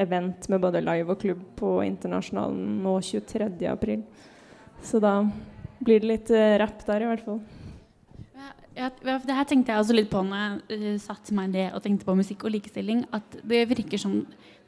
event 0.00 0.48
med 0.48 0.62
både 0.64 0.80
live 0.82 1.12
og 1.12 1.20
klubb 1.22 1.44
på 1.60 1.76
Internasjonalen 1.84 2.80
nå 2.82 2.96
23. 2.98 3.52
april. 3.70 4.02
Så 4.82 4.98
da 5.04 5.20
blir 5.84 6.02
det 6.02 6.08
litt 6.08 6.32
rapp 6.58 6.82
der, 6.88 7.04
i 7.04 7.12
hvert 7.12 7.28
fall. 7.28 7.42
Ja, 8.76 8.88
det 9.04 9.36
her 9.36 9.44
tenkte 9.48 9.74
jeg 9.74 9.82
også 9.82 9.94
litt 9.96 10.08
på 10.12 10.22
når 10.24 10.42
jeg 10.72 10.80
uh, 10.80 11.00
satte 11.02 11.34
meg 11.36 11.52
ned 11.52 11.76
og 11.76 11.82
tenkte 11.84 12.08
på 12.08 12.16
musikk 12.16 12.46
og 12.46 12.54
likestilling. 12.54 13.04
At 13.12 13.38
det 13.44 13.66
virker 13.70 14.00
som 14.00 14.22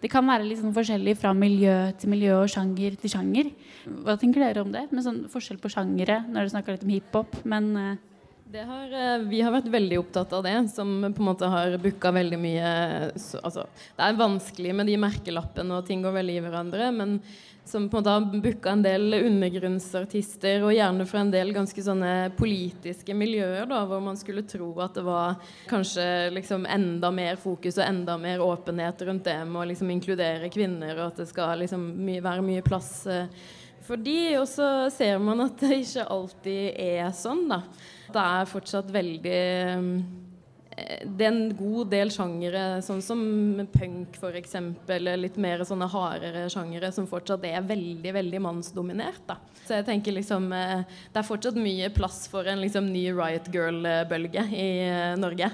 det 0.04 0.10
kan 0.12 0.26
være 0.28 0.44
litt 0.44 0.60
sånn 0.60 0.74
forskjellig 0.76 1.14
fra 1.16 1.30
miljø 1.32 1.72
til 1.96 2.10
miljø 2.12 2.34
og 2.42 2.50
sjanger 2.52 2.98
til 3.00 3.12
sjanger. 3.14 3.46
Hva 4.04 4.18
tenker 4.20 4.42
dere 4.44 4.64
om 4.64 4.74
det? 4.74 4.82
Med 4.92 5.06
sånn 5.06 5.22
forskjell 5.32 5.60
på 5.62 5.70
sjangere 5.72 6.18
når 6.28 6.44
du 6.44 6.52
snakker 6.52 6.76
litt 6.76 6.84
om 6.84 6.92
hiphop, 6.92 7.38
men 7.48 7.70
uh, 7.78 7.94
har, 8.54 8.92
uh, 8.92 9.24
vi 9.30 9.40
har 9.40 9.54
vært 9.54 9.70
veldig 9.72 10.02
opptatt 10.02 10.36
av 10.36 10.44
det, 10.44 10.52
som 10.74 10.92
på 11.06 11.24
en 11.24 11.30
måte 11.30 11.48
har 11.48 11.78
booka 11.80 12.12
veldig 12.14 12.42
mye 12.42 12.68
så, 13.16 13.40
altså, 13.40 13.64
Det 13.96 14.04
er 14.04 14.20
vanskelig 14.20 14.76
med 14.76 14.92
de 14.92 15.00
merkelappene, 15.00 15.80
og 15.80 15.88
ting 15.88 16.04
går 16.04 16.18
veldig 16.20 16.36
i 16.36 16.44
hverandre. 16.44 16.92
Men 17.00 17.16
som 17.64 17.88
på 17.88 17.96
en 17.96 18.02
måte 18.02 18.10
har 18.10 18.42
booka 18.42 18.70
en 18.70 18.82
del 18.84 19.14
undergrunnsartister, 19.14 20.62
og 20.66 20.74
gjerne 20.76 21.06
fra 21.08 21.22
en 21.24 21.32
del 21.32 21.52
ganske 21.56 21.84
sånne 21.86 22.12
politiske 22.36 23.16
miljøer, 23.16 23.64
da, 23.70 23.80
hvor 23.88 24.02
man 24.04 24.18
skulle 24.20 24.44
tro 24.48 24.68
at 24.84 24.98
det 24.98 25.04
var 25.06 25.38
kanskje 25.70 26.06
liksom 26.36 26.66
enda 26.68 27.10
mer 27.14 27.40
fokus 27.40 27.80
og 27.80 27.86
enda 27.86 28.18
mer 28.20 28.44
åpenhet 28.44 29.04
rundt 29.08 29.24
det 29.30 29.38
med 29.48 29.62
å 29.62 29.68
liksom 29.72 29.92
inkludere 29.94 30.52
kvinner, 30.52 30.96
og 30.98 31.06
at 31.08 31.22
det 31.22 31.28
skal 31.32 31.64
liksom 31.64 31.86
my 32.04 32.18
være 32.24 32.44
mye 32.44 32.64
plass 32.66 32.92
eh, 33.08 33.32
for 33.84 34.00
de, 34.00 34.18
og 34.40 34.46
så 34.48 34.68
ser 34.92 35.18
man 35.20 35.44
at 35.44 35.58
det 35.60 35.82
ikke 35.82 36.06
alltid 36.08 36.78
er 36.80 37.10
sånn, 37.16 37.46
da. 37.50 37.62
Det 38.14 38.22
er 38.22 38.48
fortsatt 38.48 38.92
veldig 38.92 39.40
eh, 39.40 39.88
det 40.74 41.22
er 41.22 41.30
en 41.30 41.52
god 41.54 41.90
del 41.92 42.10
sjangere, 42.10 42.62
sånn 42.82 43.02
som 43.04 43.20
punk 43.70 44.16
f.eks., 44.18 44.56
eller 44.90 45.20
litt 45.20 45.36
mer 45.38 45.62
sånne 45.66 45.86
hardere 45.92 46.48
sjangere, 46.50 46.90
som 46.94 47.06
fortsatt 47.06 47.46
er 47.46 47.62
veldig 47.66 48.14
veldig 48.16 48.40
mannsdominert. 48.42 49.22
da. 49.28 49.36
Så 49.64 49.78
jeg 49.78 49.86
tenker 49.86 50.16
liksom 50.16 50.50
eh, 50.52 50.82
Det 51.12 51.20
er 51.20 51.28
fortsatt 51.28 51.60
mye 51.60 51.92
plass 51.94 52.24
for 52.32 52.48
en 52.50 52.60
liksom, 52.64 52.90
ny 52.90 53.06
Riot 53.14 53.48
Girl-bølge 53.54 54.44
i 54.50 54.68
eh, 54.88 55.14
Norge. 55.20 55.52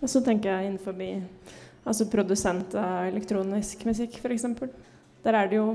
Og 0.00 0.08
så 0.12 0.24
tenker 0.24 0.54
jeg 0.54 0.70
innenfor 0.70 0.96
altså 1.86 2.08
produsent 2.10 2.74
av 2.80 3.10
elektronisk 3.10 3.84
musikk, 3.86 4.18
f.eks. 4.22 4.48
Der 5.26 5.36
er 5.36 5.52
det 5.52 5.60
jo 5.60 5.70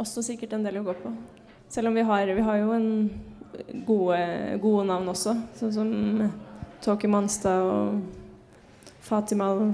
også 0.00 0.24
sikkert 0.24 0.56
en 0.56 0.66
del 0.66 0.80
å 0.80 0.86
gå 0.90 0.98
på. 0.98 1.14
Selv 1.70 1.92
om 1.92 1.96
vi 1.96 2.04
har, 2.06 2.34
vi 2.34 2.44
har 2.44 2.58
jo 2.58 2.74
en 2.74 2.90
gode, 3.86 4.20
gode 4.62 4.86
navn 4.90 5.12
også, 5.14 5.36
sånn 5.60 5.74
som 5.74 5.90
Tåke 6.84 7.08
Manstad 7.10 7.64
og 7.64 8.00
Fatimal, 9.04 9.72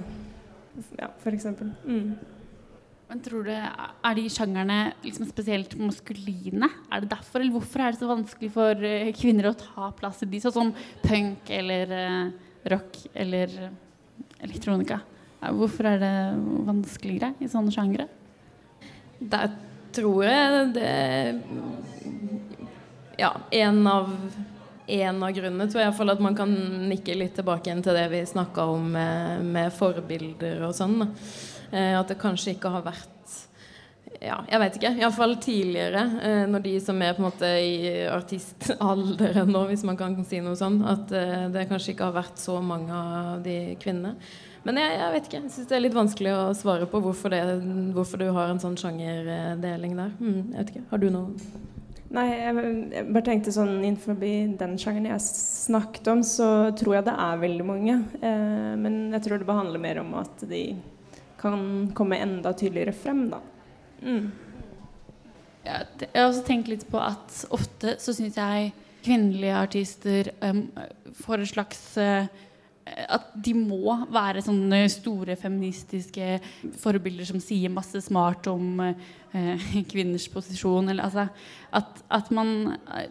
ja, 0.99 1.11
f.eks. 1.23 1.47
Mm. 1.85 2.17
Men 3.07 3.21
tror 3.23 3.47
du, 3.47 3.53
Er 3.55 4.17
de 4.19 4.25
sjangerne 4.33 4.79
liksom 5.05 5.29
spesielt 5.31 5.77
maskuline? 5.79 6.69
Er 6.91 7.05
det 7.05 7.11
derfor, 7.13 7.41
eller 7.41 7.55
Hvorfor 7.55 7.83
er 7.83 7.93
det 7.95 8.01
så 8.01 8.11
vanskelig 8.11 8.51
for 8.55 8.87
eh, 8.87 9.13
kvinner 9.15 9.51
å 9.51 9.59
ta 9.59 9.91
plass 9.99 10.25
i 10.27 10.31
de, 10.31 10.41
sånn 10.43 10.57
som 10.57 10.73
punk 11.05 11.53
eller 11.55 11.95
uh, 11.95 12.33
rock 12.73 12.99
eller 13.15 13.55
elektronika? 14.43 15.01
Hvorfor 15.55 15.87
er 15.93 16.03
det 16.03 16.15
vanskeligere 16.67 17.35
i 17.39 17.51
sånne 17.51 17.71
sjangre? 17.75 18.09
Der 19.21 19.53
tror 19.95 20.25
jeg 20.27 20.73
det 20.75 20.91
Ja, 23.21 23.31
en 23.55 23.87
av 23.89 24.11
en 24.87 25.23
av 25.23 25.35
grunnene 25.35 25.67
tror 25.67 25.83
jeg 25.83 25.91
iallfall 25.91 26.15
at 26.15 26.23
man 26.23 26.37
kan 26.39 26.53
nikke 26.91 27.17
litt 27.19 27.35
tilbake 27.39 27.71
igjen 27.71 27.83
til 27.83 27.97
det 27.97 28.07
vi 28.13 28.23
snakka 28.29 28.69
om 28.71 28.89
med, 28.95 29.45
med, 29.45 29.75
forbilder 29.75 30.63
og 30.69 30.75
sånn. 30.79 31.03
Eh, 31.73 31.93
at 31.99 32.11
det 32.11 32.21
kanskje 32.23 32.55
ikke 32.55 32.73
har 32.77 32.87
vært 32.87 33.13
ja, 34.23 34.39
jeg 34.49 34.61
vet 34.63 34.77
ikke. 34.79 34.91
Iallfall 34.97 35.35
tidligere, 35.43 36.03
eh, 36.25 36.43
når 36.49 36.63
de 36.65 36.75
som 36.81 37.03
er 37.05 37.13
på 37.17 37.21
en 37.21 37.27
måte 37.29 37.51
i 37.61 38.07
artistalderen 38.09 39.51
nå, 39.53 39.67
hvis 39.69 39.85
man 39.85 39.99
kan 39.99 40.17
si 40.25 40.41
noe 40.41 40.57
sånn, 40.57 40.81
at 40.89 41.13
eh, 41.13 41.47
det 41.53 41.67
kanskje 41.71 41.93
ikke 41.93 42.09
har 42.09 42.17
vært 42.17 42.41
så 42.41 42.57
mange 42.65 42.97
av 42.97 43.45
de 43.45 43.77
kvinnene. 43.83 44.17
Men 44.67 44.81
jeg, 44.81 44.97
jeg 44.99 45.15
vet 45.15 45.29
ikke. 45.29 45.41
Jeg 45.45 45.55
syns 45.55 45.69
det 45.71 45.77
er 45.77 45.85
litt 45.85 45.95
vanskelig 45.95 46.33
å 46.35 46.43
svare 46.59 46.89
på 46.91 47.01
hvorfor, 47.05 47.35
det, 47.35 47.43
hvorfor 47.95 48.25
du 48.25 48.31
har 48.35 48.51
en 48.51 48.63
sånn 48.63 48.79
sjangerdeling 48.81 49.95
der. 49.95 50.15
Hmm, 50.19 50.41
jeg 50.55 50.59
vet 50.59 50.73
ikke. 50.75 50.87
Har 50.91 51.03
du 51.03 51.11
noe 51.13 51.76
Nei, 52.15 52.27
jeg, 52.31 52.55
jeg, 52.95 53.05
bare 53.11 53.27
tenkte 53.27 53.53
sånn 53.55 53.73
innenfor 53.81 54.19
den 54.21 54.77
sjangeren 54.79 55.09
jeg 55.11 55.25
snakket 55.27 56.11
om, 56.13 56.23
så 56.27 56.49
tror 56.79 56.99
jeg 56.99 57.07
det 57.09 57.17
er 57.27 57.43
veldig 57.43 57.67
mange. 57.67 57.97
Eh, 58.21 58.73
men 58.79 59.01
jeg 59.17 59.25
tror 59.27 59.43
det 59.43 59.49
behandler 59.49 59.83
mer 59.83 60.01
om 60.05 60.15
at 60.21 60.47
de 60.47 60.63
kan 61.41 61.91
komme 61.99 62.21
enda 62.23 62.55
tydeligere 62.57 62.95
frem, 62.97 63.27
da. 63.33 63.43
Mm. 64.03 64.31
Jeg 65.67 66.13
har 66.15 66.29
også 66.29 66.45
tenkt 66.47 66.71
litt 66.71 66.87
på 66.89 67.01
at 67.03 67.41
ofte 67.55 67.97
så 67.99 68.15
syns 68.15 68.39
jeg 68.39 68.71
kvinnelige 69.07 69.59
artister 69.59 70.31
um, 70.43 70.67
får 71.25 71.43
et 71.43 71.51
slags 71.51 71.81
uh, 71.99 72.29
at 72.87 73.33
de 73.43 73.53
må 73.59 73.97
være 74.15 74.43
sånne 74.45 74.85
store 74.93 75.35
feministiske 75.39 76.39
forbilder 76.79 77.27
som 77.27 77.41
sier 77.43 77.73
masse 77.73 77.99
smart 78.05 78.47
om 78.51 78.81
eh, 78.85 79.65
kvinners 79.91 80.29
posisjon. 80.31 80.93
Eller, 80.93 81.09
altså, 81.09 81.27
at, 81.75 82.03
at, 82.15 82.31
man 82.35 82.77
eh, 82.95 83.11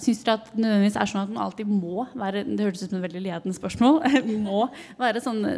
Syns 0.00 0.22
dere 0.26 0.36
at 0.36 0.52
det 0.52 0.60
nødvendigvis 0.60 1.00
er 1.00 1.12
sånn 1.12 1.24
at 1.24 1.32
man 1.32 1.42
alltid 1.46 1.70
må 1.70 2.04
være 2.12 2.44
Det 2.44 2.66
hørtes 2.66 2.84
ut 2.84 2.92
som 2.92 3.00
et 3.00 3.06
veldig 3.08 3.24
ledende 3.24 3.56
spørsmål. 3.56 4.00
må 4.46 4.66
være 5.00 5.24
sånne 5.24 5.56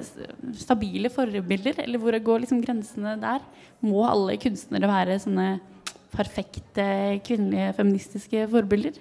stabile 0.62 1.10
forbilder? 1.12 1.82
Eller 1.82 2.02
hvor 2.02 2.18
går 2.30 2.44
liksom 2.44 2.62
grensene 2.62 3.18
der? 3.22 3.42
Må 3.82 4.06
alle 4.06 4.38
kunstnere 4.42 4.90
være 4.90 5.18
sånne 5.22 5.56
perfekte 6.12 6.84
kvinnelige 7.26 7.72
feministiske 7.74 8.46
forbilder? 8.52 9.00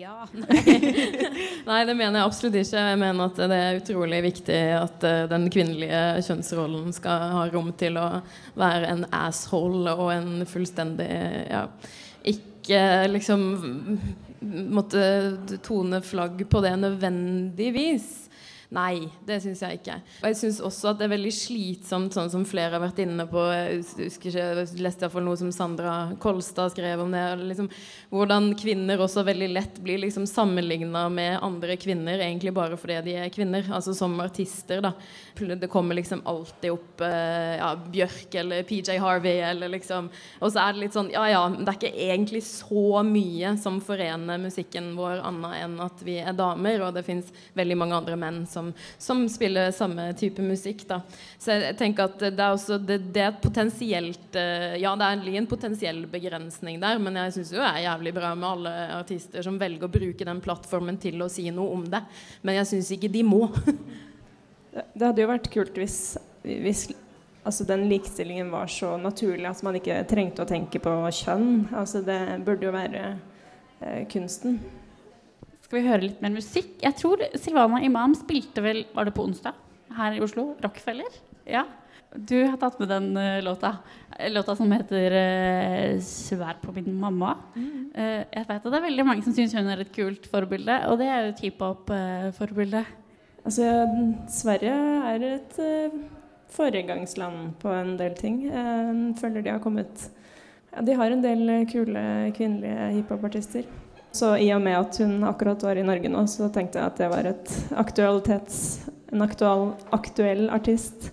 Ja. 0.00 0.26
Nei, 1.68 1.80
det 1.84 1.92
mener 1.92 2.14
jeg 2.16 2.24
absolutt 2.24 2.54
ikke. 2.56 2.84
Jeg 2.88 2.98
mener 3.02 3.26
at 3.26 3.40
det 3.50 3.56
er 3.58 3.80
utrolig 3.82 4.20
viktig 4.24 4.60
at 4.72 5.04
uh, 5.04 5.26
den 5.28 5.44
kvinnelige 5.52 6.22
kjønnsrollen 6.24 6.94
skal 6.96 7.26
ha 7.34 7.42
rom 7.52 7.68
til 7.76 7.98
å 8.00 8.06
være 8.56 8.94
en 8.94 9.04
asshole 9.12 9.92
og 9.92 10.08
en 10.14 10.46
fullstendig 10.48 11.10
ja, 11.50 11.66
Ikke 12.32 12.80
liksom 13.12 13.44
måtte 14.72 15.04
tone 15.68 16.00
flagg 16.00 16.46
på 16.48 16.64
det 16.64 16.72
nødvendigvis. 16.80 18.08
Nei, 18.70 19.08
det 19.26 19.40
syns 19.42 19.64
jeg 19.64 19.80
ikke. 19.80 19.96
Og 20.20 20.28
jeg 20.28 20.36
syns 20.38 20.60
også 20.62 20.92
at 20.92 21.00
det 21.00 21.08
er 21.08 21.12
veldig 21.16 21.32
slitsomt, 21.34 22.14
sånn 22.14 22.28
som 22.30 22.44
flere 22.46 22.76
har 22.76 22.82
vært 22.84 23.00
inne 23.02 23.24
på. 23.26 23.42
Jeg 23.50 23.80
husker 23.82 24.30
ikke, 24.30 24.44
jeg 24.44 24.82
leste 24.86 25.02
iallfall 25.02 25.26
noe 25.26 25.40
som 25.40 25.50
Sandra 25.54 25.94
Kolstad 26.22 26.70
skrev 26.70 27.02
om 27.02 27.10
det. 27.10 27.24
Liksom, 27.50 27.66
hvordan 28.14 28.52
kvinner 28.60 29.02
også 29.02 29.24
veldig 29.26 29.48
lett 29.50 29.80
blir 29.82 29.98
liksom 30.04 30.28
sammenligna 30.30 31.08
med 31.10 31.40
andre 31.42 31.74
kvinner 31.82 32.22
egentlig 32.22 32.54
bare 32.54 32.78
fordi 32.78 33.00
de 33.08 33.16
er 33.24 33.34
kvinner. 33.34 33.66
Altså 33.74 33.96
som 33.98 34.14
artister, 34.22 34.84
da. 34.86 34.94
Det 35.38 35.70
kommer 35.70 35.94
liksom 35.94 36.22
alltid 36.24 36.74
opp 36.74 37.00
eh, 37.06 37.56
ja, 37.60 37.70
Bjørk 37.92 38.34
eller 38.42 38.62
PJ 38.68 38.98
Harvey 39.00 39.40
eller 39.44 39.68
liksom 39.72 40.10
Og 40.40 40.52
så 40.52 40.62
er 40.62 40.74
det 40.74 40.84
litt 40.84 40.96
sånn 40.96 41.10
Ja 41.14 41.26
ja, 41.30 41.42
det 41.48 41.66
er 41.68 41.78
ikke 41.78 42.08
egentlig 42.10 42.42
så 42.46 43.02
mye 43.06 43.54
som 43.60 43.80
forener 43.84 44.40
musikken 44.40 44.92
vår 44.98 45.22
annet 45.26 45.60
enn 45.64 45.78
at 45.80 46.02
vi 46.04 46.18
er 46.20 46.36
damer, 46.36 46.82
og 46.86 46.94
det 46.96 47.04
fins 47.06 47.30
veldig 47.56 47.76
mange 47.78 47.96
andre 48.00 48.18
menn 48.20 48.42
som 48.48 48.70
som, 48.98 49.28
spiller 49.28 49.70
samme 49.70 50.12
type 50.18 50.42
musikk. 50.42 50.86
Da. 50.88 51.00
Så 51.38 51.54
jeg 51.56 51.76
tenker 51.78 52.08
at 52.08 52.20
det 52.20 52.40
er 52.40 52.54
også 52.54 52.78
det, 52.82 52.98
det 53.14 53.24
er 53.26 53.38
potensielt 53.42 54.36
eh, 54.38 54.76
Ja, 54.80 54.94
det 54.98 55.08
er 55.08 55.38
en 55.40 55.48
potensiell 55.50 56.04
begrensning 56.10 56.80
der, 56.82 57.00
men 57.02 57.18
jeg 57.20 57.36
syns 57.38 57.54
jo 57.54 57.60
det 57.60 57.70
er 57.70 57.86
jævlig 57.88 58.14
bra 58.16 58.34
med 58.34 58.48
alle 58.50 58.74
artister 58.98 59.44
som 59.46 59.58
velger 59.60 59.88
å 59.88 59.92
bruke 59.92 60.26
den 60.26 60.42
plattformen 60.44 61.00
til 61.00 61.20
å 61.22 61.30
si 61.32 61.48
noe 61.54 61.76
om 61.76 61.86
det. 61.90 62.02
Men 62.42 62.60
jeg 62.60 62.72
syns 62.74 62.94
ikke 62.96 63.12
de 63.12 63.26
må. 63.26 63.46
det 64.70 65.02
hadde 65.02 65.22
jo 65.22 65.30
vært 65.30 65.48
kult 65.52 65.78
hvis, 65.78 66.00
hvis 66.44 66.88
altså 67.46 67.66
den 67.68 67.86
likestillingen 67.90 68.52
var 68.52 68.70
så 68.70 68.94
naturlig 69.00 69.48
at 69.48 69.62
man 69.66 69.78
ikke 69.78 70.02
trengte 70.10 70.44
å 70.44 70.48
tenke 70.48 70.82
på 70.82 70.92
kjønn. 71.22 71.70
Altså 71.76 72.04
det 72.06 72.20
burde 72.46 72.68
jo 72.68 72.74
være 72.74 73.02
eh, 73.80 74.04
kunsten. 74.12 74.60
Skal 75.64 75.80
vi 75.80 75.88
høre 75.88 76.06
litt 76.08 76.22
mer 76.22 76.34
musikk? 76.34 76.76
Jeg 76.82 76.98
tror 76.98 77.22
Silvana 77.38 77.82
Imam 77.86 78.14
spilte 78.18 78.62
vel 78.64 78.84
Var 78.90 79.06
det 79.06 79.14
på 79.14 79.22
onsdag 79.22 79.58
her 79.94 80.16
i 80.16 80.22
Oslo? 80.24 80.52
Rockefeller? 80.62 81.20
Ja. 81.46 81.62
Du 82.10 82.34
har 82.42 82.56
tatt 82.58 82.80
med 82.82 82.90
den 82.90 83.12
uh, 83.14 83.38
låta. 83.46 83.76
Låta 84.34 84.56
som 84.58 84.72
heter 84.74 85.14
uh, 85.14 86.00
'Svær 86.02 86.58
på 86.58 86.74
min 86.74 86.90
mamma'. 86.90 87.36
Mm. 87.54 87.92
Uh, 87.94 88.22
jeg 88.34 88.48
vet 88.48 88.56
at 88.56 88.66
det 88.66 88.80
er 88.80 88.88
veldig 88.88 89.06
mange 89.06 89.22
som 89.22 89.36
syns 89.36 89.54
hun 89.54 89.70
er 89.70 89.84
et 89.84 89.92
kult 89.94 90.26
forbilde, 90.26 90.74
og 90.90 90.98
det 90.98 91.06
er 91.06 91.22
jo 91.22 91.30
et 91.30 91.44
hiphop-forbilde. 91.46 92.82
Altså, 93.44 93.66
Sverige 94.28 94.78
er 95.10 95.26
et 95.34 95.60
foregangsland 96.50 97.52
på 97.62 97.72
en 97.74 97.94
del 97.98 98.16
ting. 98.18 98.42
Jeg 98.46 99.14
føler 99.20 99.44
de 99.44 99.54
har 99.54 99.62
kommet 99.62 100.10
ja, 100.70 100.82
De 100.86 100.94
har 100.94 101.10
en 101.10 101.22
del 101.22 101.52
kule 101.70 102.32
kvinnelige 102.36 102.90
hiphopartister. 102.96 103.68
Så 104.12 104.34
i 104.42 104.50
og 104.54 104.62
med 104.62 104.74
at 104.74 104.96
hun 104.98 105.24
akkurat 105.24 105.62
var 105.62 105.78
i 105.78 105.86
Norge 105.86 106.10
nå, 106.10 106.24
så 106.26 106.48
tenkte 106.50 106.80
jeg 106.80 106.90
at 106.90 106.98
det 106.98 107.10
var 107.12 107.30
et 107.30 107.52
aktualitets... 107.78 108.80
En 109.10 109.22
aktual, 109.22 109.72
aktuell 109.90 110.44
artist. 110.54 111.08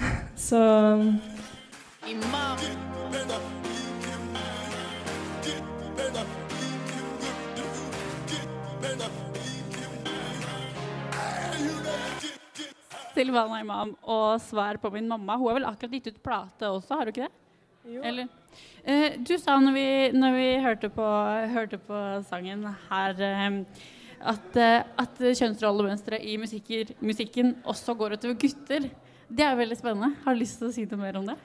Så 0.46 0.60
Silvana 13.14 13.60
Imam 13.62 13.94
og 14.02 14.40
'Svar 14.42 14.78
på 14.80 14.90
min 14.92 15.08
mamma'. 15.08 15.38
Hun 15.38 15.48
har 15.48 15.58
vel 15.60 15.68
akkurat 15.70 15.96
gitt 15.96 16.12
ut 16.12 16.22
plate 16.22 16.68
også, 16.68 16.98
har 16.98 17.04
du 17.04 17.14
ikke 17.14 17.28
det? 17.28 17.34
Jo. 17.94 18.02
Eller? 18.02 18.28
Uh, 18.86 19.10
du 19.20 19.36
sa 19.38 19.58
når 19.60 19.72
vi, 19.72 19.88
når 20.12 20.36
vi 20.38 20.48
hørte, 20.64 20.88
på, 20.88 21.06
hørte, 21.54 21.78
på, 21.78 22.02
sangen 22.28 22.64
her 22.90 23.14
uh, 23.20 23.64
at, 24.20 24.50
uh, 24.56 24.80
at 25.04 25.18
kjønnsrollemønsteret 25.20 26.24
i 26.24 26.36
musikker, 26.40 26.94
musikken 27.00 27.56
også 27.64 27.94
går 27.94 28.16
utover 28.16 28.38
gutter. 28.40 28.88
Det 29.28 29.44
er 29.44 29.58
veldig 29.58 29.76
spennende. 29.76 30.14
Har 30.24 30.34
du 30.34 30.40
lyst 30.40 30.60
til 30.60 30.70
å 30.70 30.74
si 30.74 30.86
noe 30.88 31.00
mer 31.00 31.18
om 31.20 31.26
det? 31.28 31.36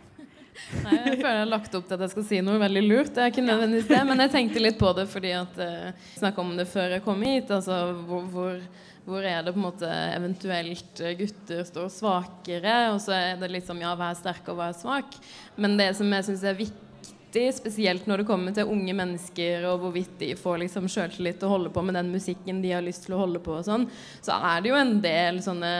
Nei, 0.84 0.96
jeg 0.96 1.20
føler 1.20 1.32
jeg 1.32 1.42
har 1.42 1.50
lagt 1.50 1.76
opp 1.78 1.88
til 1.88 1.96
at 1.96 2.04
jeg 2.04 2.14
skal 2.14 2.26
si 2.28 2.40
noe 2.46 2.60
veldig 2.62 2.84
lurt. 2.86 3.12
Det 3.16 3.24
er 3.24 3.32
ikke 3.32 3.46
nødvendigvis 3.46 3.90
det, 3.90 4.02
Men 4.10 4.24
jeg 4.24 4.34
tenkte 4.34 4.64
litt 4.64 4.80
på 4.80 4.92
det 4.98 5.06
fordi 5.10 5.32
at 5.38 5.60
uh, 5.62 6.06
snakka 6.20 6.44
om 6.44 6.54
det 6.60 6.68
før 6.70 6.96
jeg 6.98 7.06
kom 7.06 7.24
hit. 7.26 7.52
Altså 7.56 7.80
hvor, 8.08 8.26
hvor, 8.34 8.60
hvor, 9.06 9.24
er 9.26 9.42
det 9.44 9.54
på 9.56 9.62
en 9.62 9.68
måte 9.68 9.90
eventuelt 10.16 11.02
gutter 11.20 11.64
står 11.68 11.90
svakere, 11.94 12.76
og 12.94 13.00
så 13.04 13.16
er 13.16 13.42
det 13.42 13.52
liksom 13.56 13.82
ja, 13.84 13.96
vær 14.00 14.18
sterk 14.20 14.52
og 14.52 14.60
vær 14.62 14.76
svak. 14.78 15.18
Men 15.58 15.78
det 15.80 15.94
som 15.98 16.12
jeg 16.14 16.28
syns 16.28 16.46
er 16.46 16.60
viktig 16.60 17.48
spesielt 17.54 18.08
når 18.10 18.22
det 18.22 18.30
kommer 18.30 18.54
til 18.56 18.70
unge 18.70 18.94
mennesker 18.98 19.68
og 19.70 19.84
hvorvidt 19.84 20.16
de 20.22 20.32
får 20.38 20.64
liksom 20.64 20.88
sjøltillit 20.90 21.38
til 21.38 21.50
å 21.50 21.56
holde 21.58 21.74
på 21.74 21.84
med 21.86 21.98
den 22.00 22.10
musikken 22.14 22.64
de 22.64 22.72
har 22.74 22.86
lyst 22.86 23.06
til 23.06 23.18
å 23.18 23.24
holde 23.24 23.42
på 23.46 23.60
og 23.60 23.68
sånn, 23.68 23.86
så 24.26 24.40
er 24.52 24.64
det 24.64 24.72
jo 24.72 24.80
en 24.80 24.96
del 25.04 25.38
sånne 25.46 25.74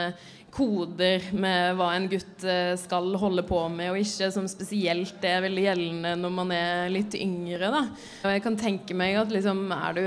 koder 0.50 1.30
med 1.38 1.76
hva 1.78 1.92
en 1.94 2.08
gutt 2.10 2.44
eh, 2.46 2.74
skal 2.78 3.14
holde 3.20 3.44
på 3.46 3.60
med 3.72 3.92
og 3.92 4.00
ikke, 4.00 4.30
som 4.34 4.48
spesielt 4.50 5.22
er 5.26 5.44
veldig 5.46 5.66
gjeldende 5.68 6.14
når 6.18 6.34
man 6.34 6.54
er 6.54 6.92
litt 6.92 7.14
yngre. 7.18 7.70
Da. 7.70 7.82
Og 8.24 8.34
jeg 8.34 8.44
kan 8.46 8.58
tenke 8.58 8.96
meg 8.98 9.18
at 9.20 9.34
liksom, 9.34 9.62
er 9.74 9.98
du 9.98 10.04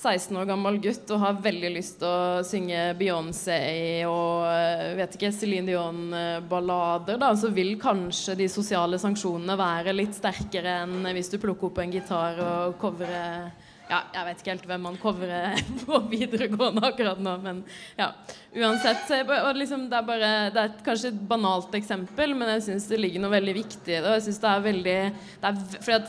16 0.00 0.36
år 0.40 0.46
gammel 0.48 0.78
gutt 0.80 1.10
og 1.12 1.20
har 1.20 1.40
veldig 1.44 1.70
lyst 1.74 1.98
til 2.00 2.08
å 2.08 2.44
synge 2.46 2.84
Beyoncé 2.96 3.60
og 4.08 4.46
eh, 4.48 4.94
vet 4.96 5.16
ikke, 5.18 5.32
Céline 5.36 5.68
Dion-ballader, 5.68 7.20
da, 7.20 7.34
så 7.36 7.52
vil 7.52 7.74
kanskje 7.80 8.38
de 8.40 8.48
sosiale 8.48 9.00
sanksjonene 9.02 9.58
være 9.60 9.96
litt 9.96 10.16
sterkere 10.16 10.80
enn 10.86 11.10
hvis 11.12 11.28
du 11.32 11.36
plukker 11.42 11.68
opp 11.68 11.82
en 11.84 11.92
gitar 11.92 12.40
og 12.44 12.78
covrer 12.80 13.50
ja, 13.90 14.04
jeg 14.14 14.26
vet 14.28 14.42
ikke 14.42 14.52
helt 14.52 14.66
hvem 14.70 14.84
man 14.86 14.98
covrer 15.02 15.62
på 15.82 15.98
videregående 16.12 16.84
akkurat 16.86 17.20
nå, 17.22 17.34
men 17.42 17.62
ja. 17.98 18.12
Uansett. 18.54 19.10
Liksom, 19.54 19.88
det 19.90 19.96
er 19.96 20.06
bare 20.06 20.30
Det 20.50 20.62
er 20.62 20.78
kanskje 20.84 21.12
et 21.12 21.20
banalt 21.30 21.74
eksempel, 21.78 22.34
men 22.34 22.50
jeg 22.56 22.64
syns 22.66 22.88
det 22.90 22.98
ligger 22.98 23.22
noe 23.22 23.36
veldig 23.36 23.54
viktig 23.60 23.94
i 23.94 24.00
det. 24.00 24.14
Jeg 24.16 24.24
synes 24.26 24.40
det 24.42 24.50
er 24.50 24.64
veldig 24.64 24.96
det 25.40 25.52
er, 25.52 26.08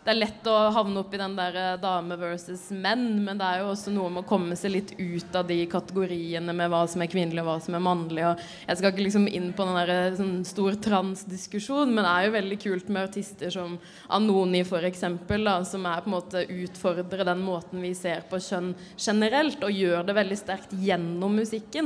det 0.00 0.14
er 0.14 0.16
lett 0.16 0.46
å 0.48 0.54
havne 0.72 1.02
opp 1.02 1.12
i 1.12 1.18
den 1.20 1.34
der 1.36 1.56
eh, 1.60 1.74
dame 1.80 2.16
versus 2.16 2.70
menn, 2.72 3.20
men 3.20 3.38
det 3.38 3.44
er 3.44 3.60
jo 3.60 3.68
også 3.74 3.92
noe 3.92 4.08
med 4.10 4.22
å 4.22 4.28
komme 4.30 4.56
seg 4.56 4.72
litt 4.72 4.94
ut 4.96 5.36
av 5.36 5.44
de 5.46 5.58
kategoriene 5.68 6.54
med 6.56 6.70
hva 6.72 6.80
som 6.88 7.04
er 7.04 7.10
kvinnelig 7.12 7.42
og 7.42 7.50
hva 7.50 7.56
som 7.62 7.76
er 7.76 7.84
mannlig. 7.84 8.24
Jeg 8.64 8.80
skal 8.80 8.94
ikke 8.94 9.04
liksom 9.04 9.28
inn 9.28 9.50
på 9.56 9.66
den 9.68 9.76
der 9.76 9.92
eh, 9.94 10.16
sånn 10.16 10.32
stor 10.48 10.78
transdiskusjon, 10.86 11.92
men 11.92 12.02
det 12.06 12.14
er 12.14 12.26
jo 12.26 12.34
veldig 12.38 12.58
kult 12.64 12.88
med 12.90 13.10
artister 13.10 13.52
som 13.54 13.76
Anoni 14.16 14.64
f.eks., 14.64 15.04
som 15.04 15.86
er 15.86 16.02
på 16.02 16.10
en 16.10 16.16
måte 16.16 16.42
utfordrer 16.48 17.28
den 17.28 17.44
måten 17.44 17.84
vi 17.84 17.92
ser 17.94 18.24
på 18.30 18.40
kjønn 18.40 18.72
generelt, 18.96 19.60
og 19.62 19.78
gjør 19.84 20.08
det 20.08 20.16
veldig 20.16 20.40
sterkt 20.40 20.74
gjennom 20.80 21.38
musikken. 21.38 21.79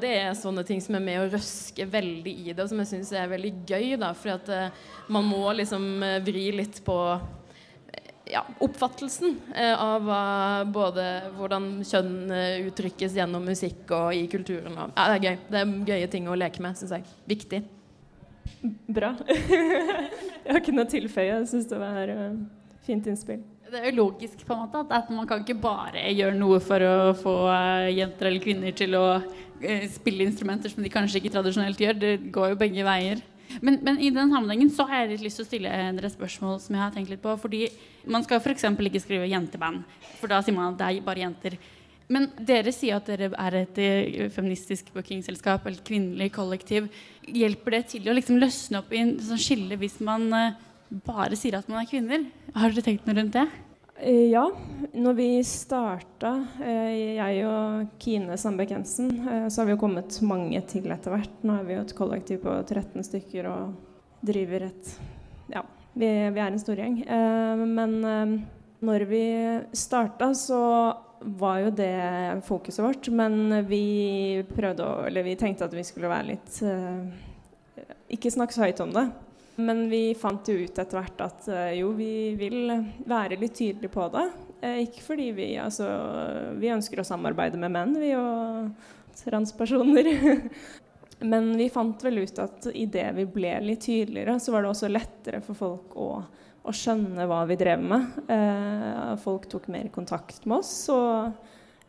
Det 0.00 0.12
er 0.22 0.38
sånne 0.38 0.64
ting 0.66 0.80
som 0.84 0.96
er 0.98 1.04
med 1.04 1.20
å 1.22 1.28
røske 1.32 1.86
veldig 1.90 2.32
i 2.44 2.52
det, 2.52 2.62
og 2.62 2.70
som 2.70 2.80
jeg 2.82 2.90
syns 2.92 3.12
er 3.16 3.30
veldig 3.30 3.52
gøy, 3.68 3.92
da, 4.00 4.12
For 4.16 4.34
at 4.36 4.50
eh, 4.54 4.80
man 5.12 5.28
må 5.28 5.44
liksom 5.58 5.86
vri 6.26 6.50
litt 6.56 6.82
på 6.86 6.96
ja, 8.30 8.44
oppfattelsen 8.62 9.34
eh, 9.56 9.74
av 9.74 10.06
både 10.70 11.06
hvordan 11.34 11.68
kjønn 11.86 12.14
uh, 12.30 12.68
uttrykkes 12.68 13.16
gjennom 13.18 13.42
musikk 13.46 13.90
og 13.96 14.14
i 14.14 14.24
kulturen. 14.30 14.76
Og, 14.76 14.94
ja, 14.94 15.06
det 15.10 15.16
er 15.16 15.24
gøy. 15.24 15.38
Det 15.50 15.60
er 15.60 15.74
gøye 15.90 16.10
ting 16.12 16.30
å 16.30 16.38
leke 16.38 16.62
med, 16.62 16.78
syns 16.78 16.94
jeg. 16.94 17.06
Viktig. 17.30 17.62
Bra. 18.90 19.14
jeg 19.26 20.46
har 20.46 20.60
ikke 20.60 20.76
noe 20.76 20.90
tilføye. 20.90 21.32
Jeg 21.32 21.50
syns 21.50 21.70
det 21.70 21.80
var 21.80 22.14
fint 22.86 23.10
innspill. 23.10 23.42
Det 23.70 23.78
er 23.78 23.92
jo 23.92 24.02
logisk 24.02 24.40
på 24.42 24.54
en 24.56 24.64
måte 24.64 24.80
at 24.96 25.10
man 25.14 25.26
kan 25.30 25.44
ikke 25.44 25.60
bare 25.62 26.08
gjøre 26.10 26.34
noe 26.34 26.56
for 26.64 26.82
å 26.82 27.12
få 27.14 27.34
jenter 27.94 28.26
eller 28.26 28.42
kvinner 28.42 28.74
til 28.74 28.96
å 28.98 29.04
spille 29.92 30.24
instrumenter 30.26 30.72
som 30.72 30.82
de 30.82 30.90
kanskje 30.90 31.20
ikke 31.20 31.30
tradisjonelt 31.36 31.78
gjør. 31.78 31.98
Det 32.00 32.14
går 32.34 32.54
jo 32.54 32.58
begge 32.58 32.86
veier. 32.86 33.20
Men, 33.62 33.78
men, 33.86 33.98
i 34.02 34.10
den 34.14 34.30
sammenhengen 34.30 34.70
så 34.74 34.86
har 34.88 35.04
jeg 35.04 35.12
litt 35.12 35.26
lyst 35.26 35.38
til 35.38 35.46
å 35.46 35.48
stille 35.48 35.74
dere 35.96 36.10
spørsmål 36.10 36.58
som 36.62 36.74
jeg 36.74 36.82
har 36.82 36.94
tenkt 36.94 37.12
litt 37.12 37.22
på. 37.22 37.34
fordi 37.38 37.68
Man 38.10 38.26
skal 38.26 38.40
f.eks. 38.40 38.64
ikke 38.64 39.02
skrive 39.02 39.28
jenteband, 39.30 39.84
for 40.18 40.30
da 40.30 40.40
sier 40.42 40.56
man 40.56 40.72
at 40.72 40.80
det 40.80 40.88
er 40.88 41.06
bare 41.06 41.22
jenter. 41.22 41.58
Men 42.10 42.26
dere 42.34 42.72
sier 42.74 42.98
at 42.98 43.06
dere 43.06 43.30
er 43.38 43.58
et 43.60 43.78
eh, 43.78 44.26
feministisk 44.34 44.90
bookingselskap 44.96 45.66
eller 45.66 45.84
kvinnelig 45.86 46.32
kollektiv. 46.34 46.88
Hjelper 47.22 47.76
det 47.76 47.84
til 47.92 48.10
å 48.10 48.16
liksom 48.16 48.40
løsne 48.42 48.82
opp 48.82 48.90
i 48.90 49.02
en 49.04 49.14
sånn 49.22 49.38
skille 49.38 49.78
hvis 49.78 50.00
man 50.02 50.26
bare 50.90 51.38
sier 51.38 51.58
at 51.58 51.68
man 51.70 51.82
er 51.82 51.90
kvinner? 51.90 52.24
Har 52.54 52.72
dere 52.72 52.84
tenkt 52.84 53.06
noe 53.06 53.16
rundt 53.18 53.36
det? 53.36 53.46
Eh, 54.00 54.30
ja. 54.30 54.50
Når 54.92 55.14
vi 55.14 55.28
starta, 55.44 56.32
eh, 56.64 57.16
jeg 57.18 57.44
og 57.46 57.90
Kine 58.00 58.36
Sandbekk 58.38 58.72
Jensen, 58.72 59.10
eh, 59.28 59.48
så 59.48 59.60
har 59.60 59.66
vi 59.66 59.74
jo 59.74 59.82
kommet 59.82 60.20
mange 60.22 60.60
til 60.66 60.88
etter 60.90 61.12
hvert. 61.12 61.42
Nå 61.44 61.58
er 61.58 61.66
vi 61.68 61.74
jo 61.74 61.82
et 61.84 61.96
kollektiv 61.96 62.40
på 62.42 62.54
13 62.64 63.04
stykker 63.04 63.50
og 63.50 63.74
driver 64.24 64.66
et 64.70 64.96
Ja, 65.50 65.62
vi, 65.94 66.06
vi 66.06 66.40
er 66.40 66.48
en 66.48 66.58
stor 66.58 66.76
gjeng. 66.76 67.04
Men 67.74 68.46
når 68.80 69.04
vi 69.10 69.24
starta, 69.72 70.32
så 70.32 70.96
var 71.20 71.58
jo 71.58 71.70
det 71.70 72.44
fokuset 72.46 72.84
vårt. 72.84 73.08
Men 73.10 73.66
vi 73.66 74.44
prøvde 74.54 74.86
å 74.86 75.06
Eller 75.06 75.26
vi 75.26 75.34
tenkte 75.36 75.64
at 75.64 75.74
vi 75.74 75.82
skulle 75.82 76.08
være 76.08 76.28
litt 76.30 76.60
Ikke 78.08 78.30
snakke 78.30 78.54
så 78.54 78.62
høyt 78.68 78.80
om 78.80 78.94
det. 78.94 79.08
Men 79.60 79.88
vi 79.90 80.14
fant 80.18 80.48
jo 80.48 80.56
ut 80.60 80.78
etter 80.78 80.98
hvert 80.98 81.22
at 81.24 81.48
uh, 81.50 81.70
jo, 81.76 81.92
vi 81.96 82.32
vil 82.38 82.70
være 83.08 83.38
litt 83.40 83.56
tydelige 83.58 83.92
på 83.92 84.06
det. 84.14 84.26
Uh, 84.62 84.78
ikke 84.84 85.04
fordi 85.04 85.30
vi 85.36 85.48
altså 85.60 85.88
Vi 86.60 86.72
ønsker 86.72 87.00
å 87.00 87.06
samarbeide 87.06 87.60
med 87.60 87.74
menn, 87.74 87.96
vi 88.00 88.12
og 88.18 88.70
transpersoner. 89.20 90.10
Men 91.30 91.52
vi 91.58 91.68
fant 91.72 92.00
vel 92.04 92.22
ut 92.22 92.38
at 92.40 92.70
idet 92.72 93.10
vi 93.18 93.26
ble 93.28 93.52
litt 93.64 93.84
tydeligere, 93.84 94.38
så 94.40 94.54
var 94.54 94.64
det 94.64 94.70
også 94.70 94.88
lettere 94.88 95.42
for 95.44 95.58
folk 95.58 95.96
å, 96.00 96.08
å 96.64 96.72
skjønne 96.72 97.26
hva 97.28 97.42
vi 97.50 97.58
drev 97.60 97.82
med. 97.84 98.06
Eh, 98.32 99.10
folk 99.20 99.44
tok 99.52 99.68
mer 99.68 99.90
kontakt 99.92 100.46
med 100.48 100.62
oss. 100.62 100.72
Og 100.94 101.28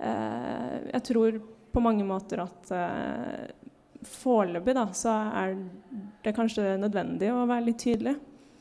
jeg 0.02 1.04
tror 1.08 1.38
på 1.72 1.86
mange 1.86 2.04
måter 2.04 2.42
at 2.44 2.74
foreløpig 4.08 4.76
da, 4.78 4.88
så 4.98 5.14
er 5.44 5.56
det 6.26 6.36
kanskje 6.38 6.78
nødvendig 6.82 7.32
å 7.34 7.46
være 7.50 7.68
litt 7.70 7.82
tydelig. 7.84 8.16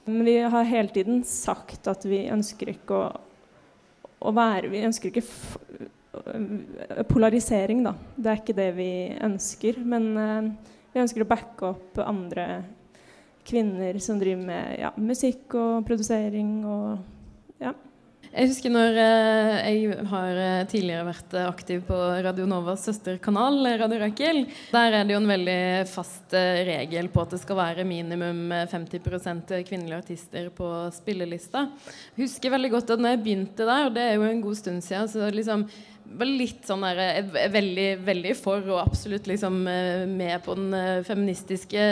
Men 0.09 0.25
vi 0.27 0.37
har 0.53 0.69
hele 0.69 0.93
tiden 0.93 1.23
sagt 1.29 1.89
at 1.91 2.05
vi 2.09 2.25
ønsker 2.33 2.73
ikke 2.73 2.97
å, 2.97 3.09
å 4.21 4.33
være 4.35 4.71
Vi 4.73 4.85
ønsker 4.89 5.13
ikke 5.13 5.25
polarisering, 7.11 7.85
da. 7.87 7.95
Det 8.17 8.31
er 8.31 8.41
ikke 8.41 8.59
det 8.59 8.71
vi 8.77 8.91
ønsker. 9.23 9.79
Men 9.87 10.09
uh, 10.17 10.51
vi 10.93 11.03
ønsker 11.05 11.25
å 11.25 11.31
backe 11.31 11.71
opp 11.75 12.01
andre 12.03 12.47
kvinner 13.47 13.97
som 14.03 14.19
driver 14.21 14.43
med 14.47 14.81
ja, 14.83 14.91
musikk 15.01 15.55
og 15.59 15.87
produsering 15.89 16.61
og 16.69 17.63
ja. 17.63 17.73
Jeg 18.31 18.47
husker 18.47 18.71
når 18.71 18.95
eh, 19.03 19.57
jeg 19.75 20.05
har 20.07 20.37
eh, 20.39 20.67
tidligere 20.71 21.07
vært 21.09 21.33
eh, 21.35 21.49
aktiv 21.51 21.81
på 21.89 21.97
Radio 22.23 22.45
Novas 22.47 22.85
søsterkanal, 22.87 23.59
Radio 23.81 23.99
Rakel. 23.99 24.45
Der 24.71 24.95
er 25.01 25.09
det 25.09 25.17
jo 25.17 25.19
en 25.19 25.33
veldig 25.33 25.57
fast 25.91 26.37
regel 26.69 27.11
på 27.11 27.25
at 27.25 27.35
det 27.35 27.41
skal 27.43 27.59
være 27.59 27.87
minimum 27.91 28.55
50% 28.71 29.51
kvinnelige 29.67 29.99
artister 29.99 30.47
på 30.55 30.69
spillelista. 30.95 31.65
Jeg 32.15 32.29
husker 32.29 32.55
veldig 32.55 32.71
godt 32.77 32.95
at 32.95 33.03
når 33.03 33.17
jeg 33.17 33.23
begynte 33.25 33.67
der, 33.67 33.89
og 33.89 33.99
det 33.99 34.07
er 34.07 34.15
jo 34.15 34.29
en 34.29 34.45
god 34.47 34.61
stund 34.63 34.87
siden, 34.87 35.11
så 35.11 35.33
liksom 35.35 35.67
var 36.19 36.27
litt 36.27 36.67
sånn 36.67 36.83
der, 36.83 36.99
er 37.01 37.51
veldig, 37.53 37.87
veldig 38.03 38.33
for 38.39 38.65
og 38.71 38.81
absolutt 38.83 39.29
liksom 39.31 39.61
eh, 39.71 40.03
med 40.11 40.43
på 40.43 40.57
den 40.59 40.73
eh, 40.75 41.03
feministiske 41.07 41.83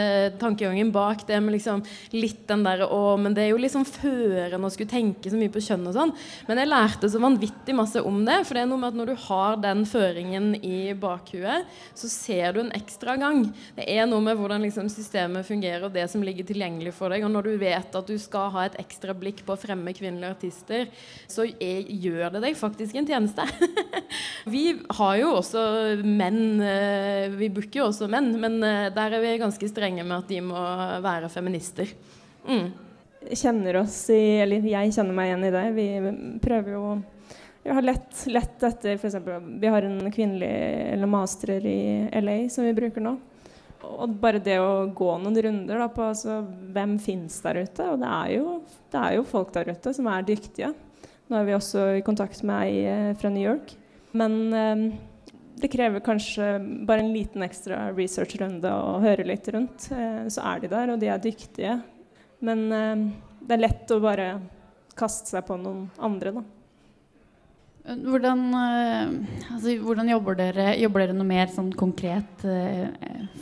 tankegangen 0.40 0.90
bak 0.94 1.22
det. 1.28 1.38
med 1.40 1.54
liksom 1.54 1.84
litt 2.16 2.42
den 2.48 2.64
der 2.66 2.82
Å, 2.88 3.16
men 3.20 3.36
det 3.36 3.44
er 3.44 3.52
jo 3.52 3.60
liksom 3.62 3.86
førende 3.86 4.66
å 4.66 4.72
skulle 4.74 4.90
tenke 4.90 5.30
så 5.30 5.38
mye 5.38 5.52
på 5.54 5.62
kjønn 5.62 5.86
og 5.90 5.94
sånn. 5.94 6.14
Men 6.48 6.62
jeg 6.62 6.70
lærte 6.70 7.10
så 7.12 7.22
vanvittig 7.22 7.76
masse 7.78 8.02
om 8.02 8.20
det. 8.26 8.40
For 8.48 8.58
det 8.58 8.64
er 8.64 8.70
noe 8.72 8.82
med 8.82 8.90
at 8.90 8.98
når 8.98 9.12
du 9.12 9.24
har 9.28 9.60
den 9.62 9.84
føringen 9.88 10.50
i 10.66 10.80
bakhuet, 10.98 11.68
så 11.94 12.10
ser 12.10 12.56
du 12.56 12.62
en 12.64 12.74
ekstra 12.76 13.14
gang. 13.20 13.44
Det 13.78 13.86
er 13.86 14.08
noe 14.10 14.24
med 14.24 14.38
hvordan 14.40 14.66
liksom 14.66 14.90
systemet 14.92 15.46
fungerer, 15.46 15.86
og 15.86 15.94
det 15.94 16.08
som 16.10 16.24
ligger 16.26 16.48
tilgjengelig 16.48 16.96
for 16.98 17.14
deg. 17.14 17.26
Og 17.26 17.32
når 17.34 17.52
du 17.52 17.62
vet 17.62 18.00
at 18.02 18.10
du 18.10 18.16
skal 18.20 18.50
ha 18.56 18.66
et 18.66 18.80
ekstra 18.82 19.14
blikk 19.14 19.44
på 19.46 19.54
å 19.54 19.60
fremme 19.60 19.94
kvinnelige 19.96 20.34
artister, 20.34 20.88
så 21.30 21.46
er, 21.46 21.86
gjør 21.86 22.34
det 22.34 22.44
deg 22.48 22.58
faktisk 22.58 22.98
en 22.98 23.08
tjeneste. 23.08 23.46
Vi 24.54 24.64
har 24.98 25.14
jo 25.20 25.34
også 25.38 25.62
menn, 26.04 26.60
eh, 26.64 27.28
vi 27.34 27.50
booker 27.52 27.82
jo 27.82 27.88
også 27.90 28.08
menn, 28.10 28.32
men 28.40 28.58
eh, 28.64 28.88
der 28.94 29.16
er 29.16 29.24
vi 29.24 29.36
ganske 29.40 29.70
strenge 29.70 30.04
med 30.04 30.16
at 30.22 30.30
de 30.30 30.40
må 30.44 30.62
være 31.04 31.30
feminister. 31.32 31.90
Mm. 32.48 32.70
Kjenner 33.28 33.82
oss 33.82 34.00
i, 34.14 34.38
eller 34.42 34.64
jeg 34.64 34.94
kjenner 34.96 35.16
meg 35.16 35.30
igjen 35.30 35.46
i 35.48 35.54
det. 35.54 35.64
Vi 35.76 35.88
prøver 36.44 36.76
jo 36.76 36.84
vi 37.68 37.74
har 37.74 37.84
lett, 37.84 38.20
lett 38.32 38.62
etter 38.64 38.94
f.eks. 38.94 39.16
Vi 39.60 39.68
har 39.68 39.84
en 39.84 40.12
kvinnelig 40.14 40.48
eller 40.94 41.10
master 41.10 41.66
i 41.66 42.08
LA 42.16 42.36
som 42.48 42.64
vi 42.64 42.72
bruker 42.72 43.04
nå. 43.04 43.16
Og 43.88 44.14
bare 44.22 44.40
det 44.42 44.56
å 44.62 44.86
gå 44.96 45.08
noen 45.20 45.36
runder 45.44 45.82
da, 45.82 45.88
på 45.92 46.06
altså, 46.06 46.38
hvem 46.72 46.96
fins 47.02 47.36
der 47.44 47.60
ute. 47.66 47.90
Og 47.92 48.00
det 48.00 48.08
er, 48.08 48.30
jo, 48.38 48.54
det 48.88 49.02
er, 49.02 49.18
jo, 49.18 49.26
folk 49.28 49.52
der 49.52 49.68
ute 49.74 49.92
som 49.94 50.08
er 50.08 50.24
dyktige. 50.26 50.72
Nå 51.28 51.36
er 51.36 51.44
vi 51.44 51.58
også 51.58 51.84
i 51.98 52.06
kontakt 52.06 52.40
med 52.46 52.70
ei 52.70 52.80
eh, 52.88 53.12
fra 53.20 53.30
New 53.34 53.44
York 53.44 53.76
men 54.16 54.36
eh, 54.54 54.82
det 55.58 55.70
krever 55.72 56.04
kanskje 56.04 56.50
bare 56.86 57.04
en 57.04 57.12
liten 57.12 57.44
ekstra 57.46 57.88
researchrunde 57.96 58.70
og 58.72 59.02
høre 59.04 59.26
litt 59.26 59.48
rundt. 59.54 59.88
Eh, 59.92 60.28
så 60.32 60.44
er 60.52 60.62
de 60.62 60.70
der, 60.72 60.92
og 60.92 61.00
de 61.02 61.10
er 61.12 61.24
dyktige. 61.24 61.78
Men 62.44 62.68
eh, 62.72 63.08
det 63.42 63.56
er 63.56 63.64
lett 63.64 63.94
å 63.94 64.00
bare 64.02 64.30
kaste 64.98 65.34
seg 65.34 65.44
på 65.46 65.58
noen 65.60 65.88
andre, 65.98 66.38
da. 66.40 66.46
Hvordan, 67.88 68.40
altså, 68.52 69.72
hvordan 69.80 70.10
jobber, 70.10 70.36
dere, 70.36 70.64
jobber 70.76 71.06
dere 71.06 71.14
noe 71.16 71.24
mer 71.24 71.48
sånn 71.48 71.70
konkret 71.72 72.42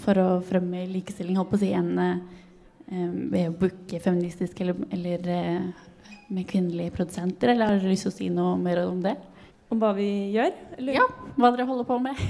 for 0.05 0.21
å 0.23 0.27
fremme 0.47 0.85
likestilling 0.91 1.39
holdt 1.41 1.51
på 1.51 1.59
å 1.59 1.63
si, 1.65 1.73
enn 1.75 1.99
eh, 2.87 3.09
ved 3.33 3.49
å 3.51 3.57
booke 3.59 4.01
feministisk 4.03 4.61
eller, 4.63 4.79
eller 4.95 5.31
eh, 5.33 5.87
med 6.29 6.47
kvinnelige 6.51 6.95
produsenter, 6.95 7.53
eller 7.53 7.71
har 7.71 7.81
dere 7.81 7.93
lyst 7.93 8.07
til 8.07 8.13
å 8.13 8.17
si 8.17 8.29
noe 8.33 8.57
mer 8.61 8.83
om 8.85 9.01
det? 9.05 9.17
Om 9.69 9.83
hva 9.83 9.91
vi 9.97 10.09
gjør? 10.37 10.55
Eller? 10.79 11.01
Ja, 11.01 11.09
hva 11.35 11.51
dere 11.51 11.67
holder 11.69 11.89
på 11.89 11.99
med. 12.03 12.21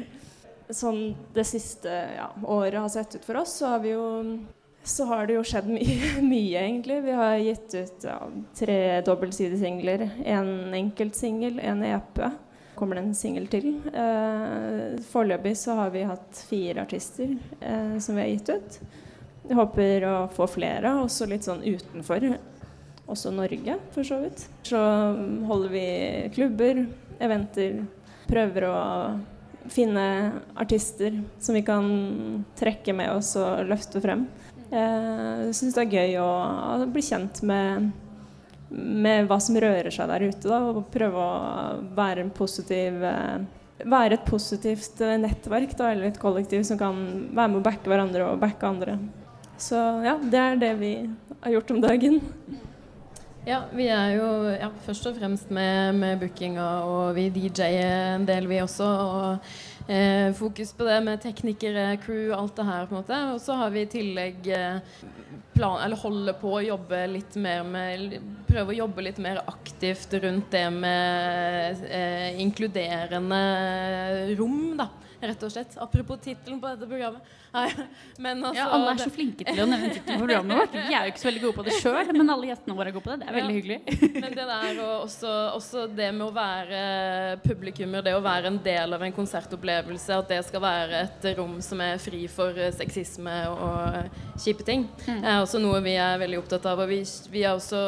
sånn 0.74 1.14
det 1.34 1.44
siste 1.46 1.92
ja, 2.16 2.30
året 2.42 2.80
har 2.80 2.90
sett 2.92 3.18
ut 3.18 3.24
for 3.26 3.42
oss, 3.42 3.58
så 3.60 3.74
har 3.74 3.82
vi 3.84 3.94
jo 3.94 4.04
så 4.84 5.06
har 5.08 5.26
det 5.26 5.38
jo 5.38 5.44
skjedd 5.48 5.68
mye, 5.72 6.08
mye 6.34 6.60
egentlig. 6.60 6.98
Vi 7.06 7.12
har 7.16 7.36
gitt 7.40 7.74
ut 7.74 8.04
ja, 8.04 8.18
tre 8.58 8.78
dobbeltsidesingler. 9.06 10.10
En 10.28 10.74
enkeltsingel, 10.76 11.56
en 11.64 11.84
EP. 11.88 12.20
Kommer 12.74 12.98
det 12.98 13.04
en 13.06 13.14
singel 13.16 13.46
til. 13.48 13.70
Eh, 13.94 15.00
Foreløpig 15.08 15.54
så 15.56 15.78
har 15.78 15.94
vi 15.94 16.04
hatt 16.04 16.42
fire 16.50 16.84
artister 16.84 17.32
eh, 17.60 17.96
som 17.96 18.18
vi 18.18 18.26
har 18.26 18.32
gitt 18.34 18.50
ut. 18.52 18.78
Jeg 19.48 19.56
håper 19.56 20.04
å 20.08 20.14
få 20.32 20.48
flere, 20.52 20.92
også 21.04 21.28
litt 21.32 21.46
sånn 21.48 21.64
utenfor. 21.64 22.26
Også 23.10 23.32
Norge, 23.34 23.76
for 23.92 24.06
så 24.06 24.18
vidt. 24.22 24.46
Så 24.64 24.80
holder 25.48 25.72
vi 25.72 25.86
klubber, 26.34 26.86
eventer. 27.22 27.82
Prøver 28.24 28.68
å 28.70 28.78
finne 29.72 30.06
artister 30.60 31.16
som 31.40 31.56
vi 31.56 31.62
kan 31.64 31.84
trekke 32.58 32.94
med 32.96 33.12
oss 33.12 33.34
og 33.40 33.64
løfte 33.68 34.00
frem. 34.04 34.26
Jeg 34.74 35.52
syns 35.54 35.76
det 35.76 35.84
er 35.84 35.98
gøy 35.98 36.16
å, 36.22 36.30
bli 36.90 37.02
kjent 37.04 37.42
med, 37.46 37.90
med, 38.70 39.28
hva 39.28 39.38
som 39.42 39.58
rører 39.60 39.92
seg 39.94 40.10
der 40.10 40.26
ute. 40.28 40.48
Da, 40.48 40.60
og 40.72 40.88
prøve 40.94 41.20
å 41.20 41.34
være, 41.96 42.26
positiv, 42.34 43.04
eh, 43.04 43.84
være 43.84 44.18
et 44.18 44.26
positivt 44.28 45.04
eh, 45.04 45.16
nettverk 45.20 45.76
da, 45.78 45.92
eller 45.92 46.10
et 46.10 46.20
kollektiv 46.20 46.64
som 46.66 46.80
kan 46.80 47.04
være 47.30 47.52
med 47.52 47.60
å 47.60 47.66
backe 47.68 47.92
hverandre 47.92 48.30
og 48.32 48.40
backe 48.42 48.68
andre. 48.68 48.98
Så 49.60 49.78
ja, 50.04 50.16
det 50.18 50.40
er 50.40 50.56
det 50.60 50.72
vi 50.80 50.94
har 51.44 51.58
gjort 51.58 51.76
om 51.76 51.84
dagen. 51.84 52.22
Ja, 53.44 53.58
vi 53.76 53.90
er 53.92 54.14
jo 54.16 54.28
ja, 54.56 54.70
først 54.86 55.06
og 55.10 55.18
fremst 55.18 55.50
med, 55.52 55.92
med 56.00 56.16
bookinga, 56.22 56.64
og 56.88 57.14
vi 57.18 57.28
DJ-er 57.28 58.14
en 58.14 58.24
del, 58.28 58.48
vi 58.48 58.62
også. 58.64 58.88
og 58.88 59.74
Eh, 59.86 60.32
fokus 60.32 60.72
på 60.72 60.84
det 60.84 61.00
med 61.04 61.20
teknikere, 61.20 61.98
crew, 62.00 62.32
alt 62.32 62.56
det 62.56 62.64
her. 62.64 62.86
på 62.86 62.94
en 62.94 63.02
måte. 63.02 63.18
Og 63.34 63.40
så 63.40 63.52
har 63.52 63.70
vi 63.70 63.82
i 63.84 63.90
tillegg 63.90 64.46
eh, 64.48 64.78
plan, 65.52 65.82
eller 65.84 66.00
holder 66.00 66.38
på 66.40 66.54
å 66.56 66.62
jobbe 66.64 67.02
litt 67.12 67.36
mer 67.36 67.62
med 67.68 68.16
Prøve 68.48 68.72
å 68.72 68.78
jobbe 68.78 69.04
litt 69.04 69.18
mer 69.18 69.42
aktivt 69.50 70.14
rundt 70.22 70.52
det 70.54 70.66
med 70.72 71.84
eh, 71.90 72.40
inkluderende 72.40 73.40
rom, 74.38 74.76
da 74.78 74.88
rett 75.30 75.42
og 75.46 75.52
slett. 75.52 75.76
Apropos 75.80 76.20
tittelen 76.24 76.60
på 76.62 76.70
dette 76.72 76.88
programmet. 76.90 77.32
Nei, 77.54 77.68
altså, 77.68 78.52
ja, 78.58 78.64
alle 78.74 78.94
er 78.94 79.00
så 79.04 79.12
flinke 79.14 79.46
til 79.46 79.60
å 79.62 79.66
nevne 79.70 79.90
tittelen 79.92 80.18
på 80.18 80.24
programmet 80.24 80.58
vårt. 80.58 80.74
Vi 80.74 80.96
er 80.96 81.06
jo 81.06 81.12
ikke 81.12 81.22
så 81.22 81.28
veldig 81.28 81.42
gode 81.44 81.56
på 81.58 81.66
det 81.68 81.76
sjøl, 81.78 82.10
men 82.16 82.32
alle 82.34 82.48
gjestene 82.50 82.76
våre 82.78 82.90
er 82.90 82.96
gode 82.96 83.06
på 83.06 83.12
det. 83.12 83.18
Det 83.20 83.28
er 83.30 83.36
veldig 83.38 83.54
ja. 83.54 83.58
hyggelig. 83.60 84.10
Men 84.24 84.36
det 84.38 84.46
der 84.50 84.80
og 84.84 84.94
også, 85.04 85.34
også, 85.54 85.84
det 85.94 86.08
med 86.16 86.26
å 86.26 86.32
være 86.34 86.80
publikummer, 87.44 88.04
det 88.06 88.16
å 88.16 88.24
være 88.24 88.50
en 88.50 88.58
del 88.64 88.98
av 88.98 89.06
en 89.06 89.14
konsertopplevelse, 89.14 90.18
at 90.18 90.34
det 90.34 90.40
skal 90.48 90.64
være 90.64 91.04
et 91.04 91.30
rom 91.38 91.56
som 91.64 91.84
er 91.84 92.02
fri 92.02 92.24
for 92.32 92.58
sexisme 92.74 93.36
og 93.52 94.18
kjipe 94.42 94.66
ting, 94.66 94.88
mm. 95.06 95.22
er 95.22 95.38
også 95.38 95.62
noe 95.62 95.82
vi 95.84 95.94
er 96.00 96.18
veldig 96.22 96.42
opptatt 96.42 96.66
av. 96.72 96.82
Og 96.82 96.90
vi, 96.90 97.02
vi 97.30 97.46
er 97.46 97.54
også 97.54 97.84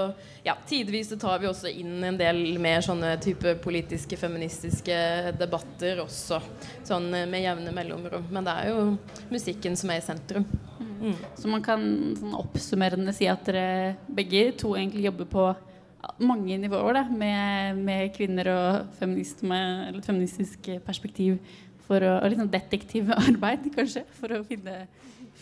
ja, 0.46 0.54
tidvis 0.66 1.08
tar 1.18 1.40
vi 1.42 1.48
også 1.50 1.70
inn 1.74 2.04
en 2.06 2.18
del 2.18 2.38
mer 2.62 2.84
sånne 2.84 3.16
type 3.22 3.56
politiske, 3.64 4.18
feministiske 4.20 4.96
debatter 5.40 5.98
også. 6.04 6.38
Sånn 6.86 7.08
eh, 7.18 7.26
med 7.26 7.42
jevne 7.42 7.72
mellomrom. 7.74 8.28
Men 8.30 8.46
det 8.46 8.54
er 8.54 8.68
jo 8.70 8.84
musikken 9.32 9.74
som 9.78 9.90
er 9.90 9.98
i 9.98 10.04
sentrum. 10.06 10.46
Mm. 11.00 11.16
Så 11.34 11.50
man 11.50 11.64
kan 11.66 11.82
sånn 12.20 12.36
oppsummerende 12.38 13.14
si 13.16 13.26
at 13.30 13.42
dere 13.48 13.96
begge 14.06 14.52
to 14.60 14.76
egentlig 14.76 15.08
jobber 15.08 15.30
på 15.32 15.48
mange 16.22 16.60
nivåer 16.62 17.00
da, 17.00 17.02
med, 17.10 17.80
med 17.82 18.12
kvinner 18.14 18.52
og 18.52 19.02
med 19.02 19.98
feministisk 20.06 20.70
perspektiv 20.86 21.40
for 21.88 22.02
å, 22.06 22.20
og 22.20 22.30
litt 22.30 22.38
sånn 22.38 22.54
detektivarbeid, 22.54 23.66
kanskje, 23.76 24.04
for 24.20 24.38
å 24.38 24.44
finne, 24.46 24.84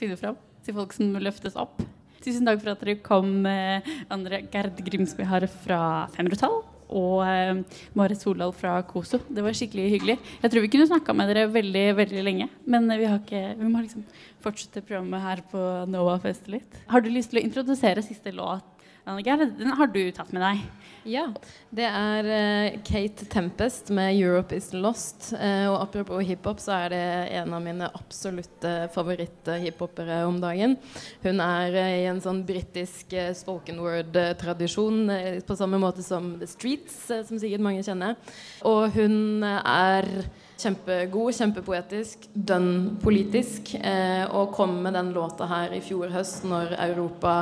finne 0.00 0.16
fram 0.20 0.40
til 0.64 0.80
folk 0.80 0.96
som 0.96 1.12
løftes 1.20 1.60
opp. 1.60 1.84
Tusen 2.24 2.46
takk 2.48 2.62
for 2.62 2.72
at 2.72 2.84
dere 2.84 3.00
kom, 3.04 3.44
eh, 3.46 3.84
Andre 4.12 4.42
Gerd 4.52 4.80
Grimsby 4.86 5.26
her 5.28 5.46
fra 5.46 5.80
Femmerutall. 6.14 6.62
Og 6.94 7.24
Mare 7.24 7.64
Marit 7.96 8.20
Soldal 8.20 8.52
fra 8.54 8.76
KOSO. 8.86 9.18
Det 9.28 9.42
var 9.42 9.56
skikkelig 9.56 9.86
hyggelig. 9.96 10.18
Jeg 10.42 10.50
tror 10.52 10.62
vi 10.62 10.68
kunne 10.68 10.86
snakka 10.86 11.14
med 11.16 11.32
dere 11.32 11.48
veldig 11.50 11.84
veldig 11.96 12.22
lenge. 12.22 12.48
Men 12.66 12.86
vi, 12.88 13.08
ikke, 13.08 13.40
vi 13.58 13.70
må 13.70 13.82
liksom 13.82 14.04
fortsette 14.44 14.84
programmet 14.84 15.24
her 15.24 15.42
på 15.50 15.64
Nova 15.90 16.18
Fest 16.22 16.46
litt. 16.52 16.78
Har 16.86 17.00
du 17.00 17.10
lyst 17.10 17.32
til 17.32 17.40
å 17.40 17.44
introdusere 17.48 18.04
siste 18.04 18.32
låt 18.36 18.73
Anniker, 19.04 19.36
den 19.58 19.74
har 19.76 19.90
du 19.92 20.00
tatt 20.16 20.30
med 20.32 20.40
deg. 20.40 20.60
Ja. 21.04 21.26
Det 21.68 21.84
er 21.84 22.28
uh, 22.28 22.76
Kate 22.86 23.26
Tempest 23.28 23.90
med 23.92 24.14
'Europe 24.16 24.56
Is 24.56 24.70
Lost'. 24.72 25.34
Uh, 25.36 25.68
og 25.68 25.82
apropos 25.82 26.24
hiphop, 26.24 26.62
så 26.62 26.72
er 26.78 26.94
det 26.94 27.02
en 27.36 27.52
av 27.52 27.60
mine 27.60 27.90
absolutte 27.92 28.72
favoritt-hiphopere 28.94 30.22
om 30.24 30.38
dagen. 30.40 30.78
Hun 31.20 31.42
er 31.44 31.76
uh, 31.76 31.90
i 31.98 32.06
en 32.08 32.22
sånn 32.24 32.40
britisk 32.48 33.12
spoken 33.36 33.82
word-tradisjon 33.84 35.12
på 35.44 35.58
samme 35.58 35.82
måte 35.82 36.00
som 36.06 36.38
The 36.40 36.48
Streets, 36.48 36.96
som 37.28 37.36
sikkert 37.36 37.66
mange 37.66 37.84
kjenner. 37.84 38.16
Og 38.64 38.88
hun 38.96 39.44
er 39.44 40.08
Kjempegod, 40.54 41.34
kjempepoetisk, 41.34 42.28
dønn 42.32 42.94
politisk. 43.02 43.74
Eh, 43.74 44.22
og 44.30 44.52
kom 44.54 44.76
med 44.84 44.94
den 44.94 45.10
låta 45.12 45.48
her 45.50 45.74
i 45.74 45.80
fjor 45.82 46.12
høst, 46.14 46.44
når 46.46 46.76
Europa 46.78 47.32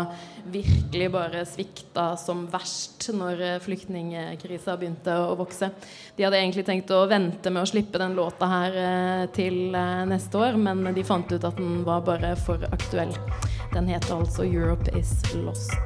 virkelig 0.51 1.09
bare 1.13 1.45
svikta 1.47 2.13
som 2.21 2.45
verst 2.51 3.09
når 3.15 3.43
eh, 3.43 3.59
flyktningkrisa 3.63 4.77
begynte 4.81 5.15
å 5.25 5.37
vokse. 5.39 5.71
De 6.17 6.27
hadde 6.27 6.41
egentlig 6.41 6.67
tenkt 6.69 6.93
å 6.95 7.05
vente 7.11 7.53
med 7.53 7.65
å 7.65 7.71
slippe 7.71 8.01
den 8.03 8.17
låta 8.19 8.49
her 8.51 8.79
eh, 8.85 9.25
til 9.35 9.75
eh, 9.75 10.05
neste 10.11 10.41
år, 10.41 10.59
men 10.61 10.85
de 10.95 11.07
fant 11.07 11.33
ut 11.33 11.45
at 11.45 11.59
den 11.61 11.83
var 11.87 12.05
bare 12.07 12.35
for 12.47 12.63
aktuell. 12.73 13.15
Den 13.73 13.89
heter 13.89 14.19
altså 14.19 14.45
'Europe 14.45 14.91
Is 14.99 15.21
Lost'. 15.35 15.77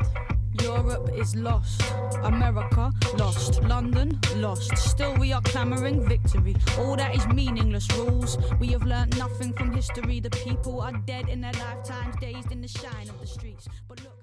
Europe 0.63 1.11
is 1.15 1.35
lost. 1.37 1.83
America 2.25 2.91
lost. 3.19 3.63
London 3.63 4.19
lost. 4.37 4.77
Still 4.77 5.15
we 5.19 5.33
are 5.33 5.43
clamoring 5.43 6.09
victory. 6.09 6.57
All 6.79 6.97
that 6.97 7.15
is 7.15 7.27
meaningless 7.29 7.89
rules. 7.97 8.39
We 8.59 8.69
have 8.69 8.85
learnt 8.85 9.17
nothing 9.19 9.53
from 9.53 9.73
history. 9.73 10.21
The 10.21 10.31
people 10.31 10.81
are 10.81 10.93
dead 11.07 11.29
in 11.29 11.41
their 11.41 11.53
lifetimes, 11.53 12.17
dazed 12.21 12.53
in 12.53 12.63
the 12.63 12.69
shine 12.69 13.09
of 13.09 13.21
the 13.21 13.27
streets. 13.27 13.69
But 13.89 14.03
look. 14.03 14.16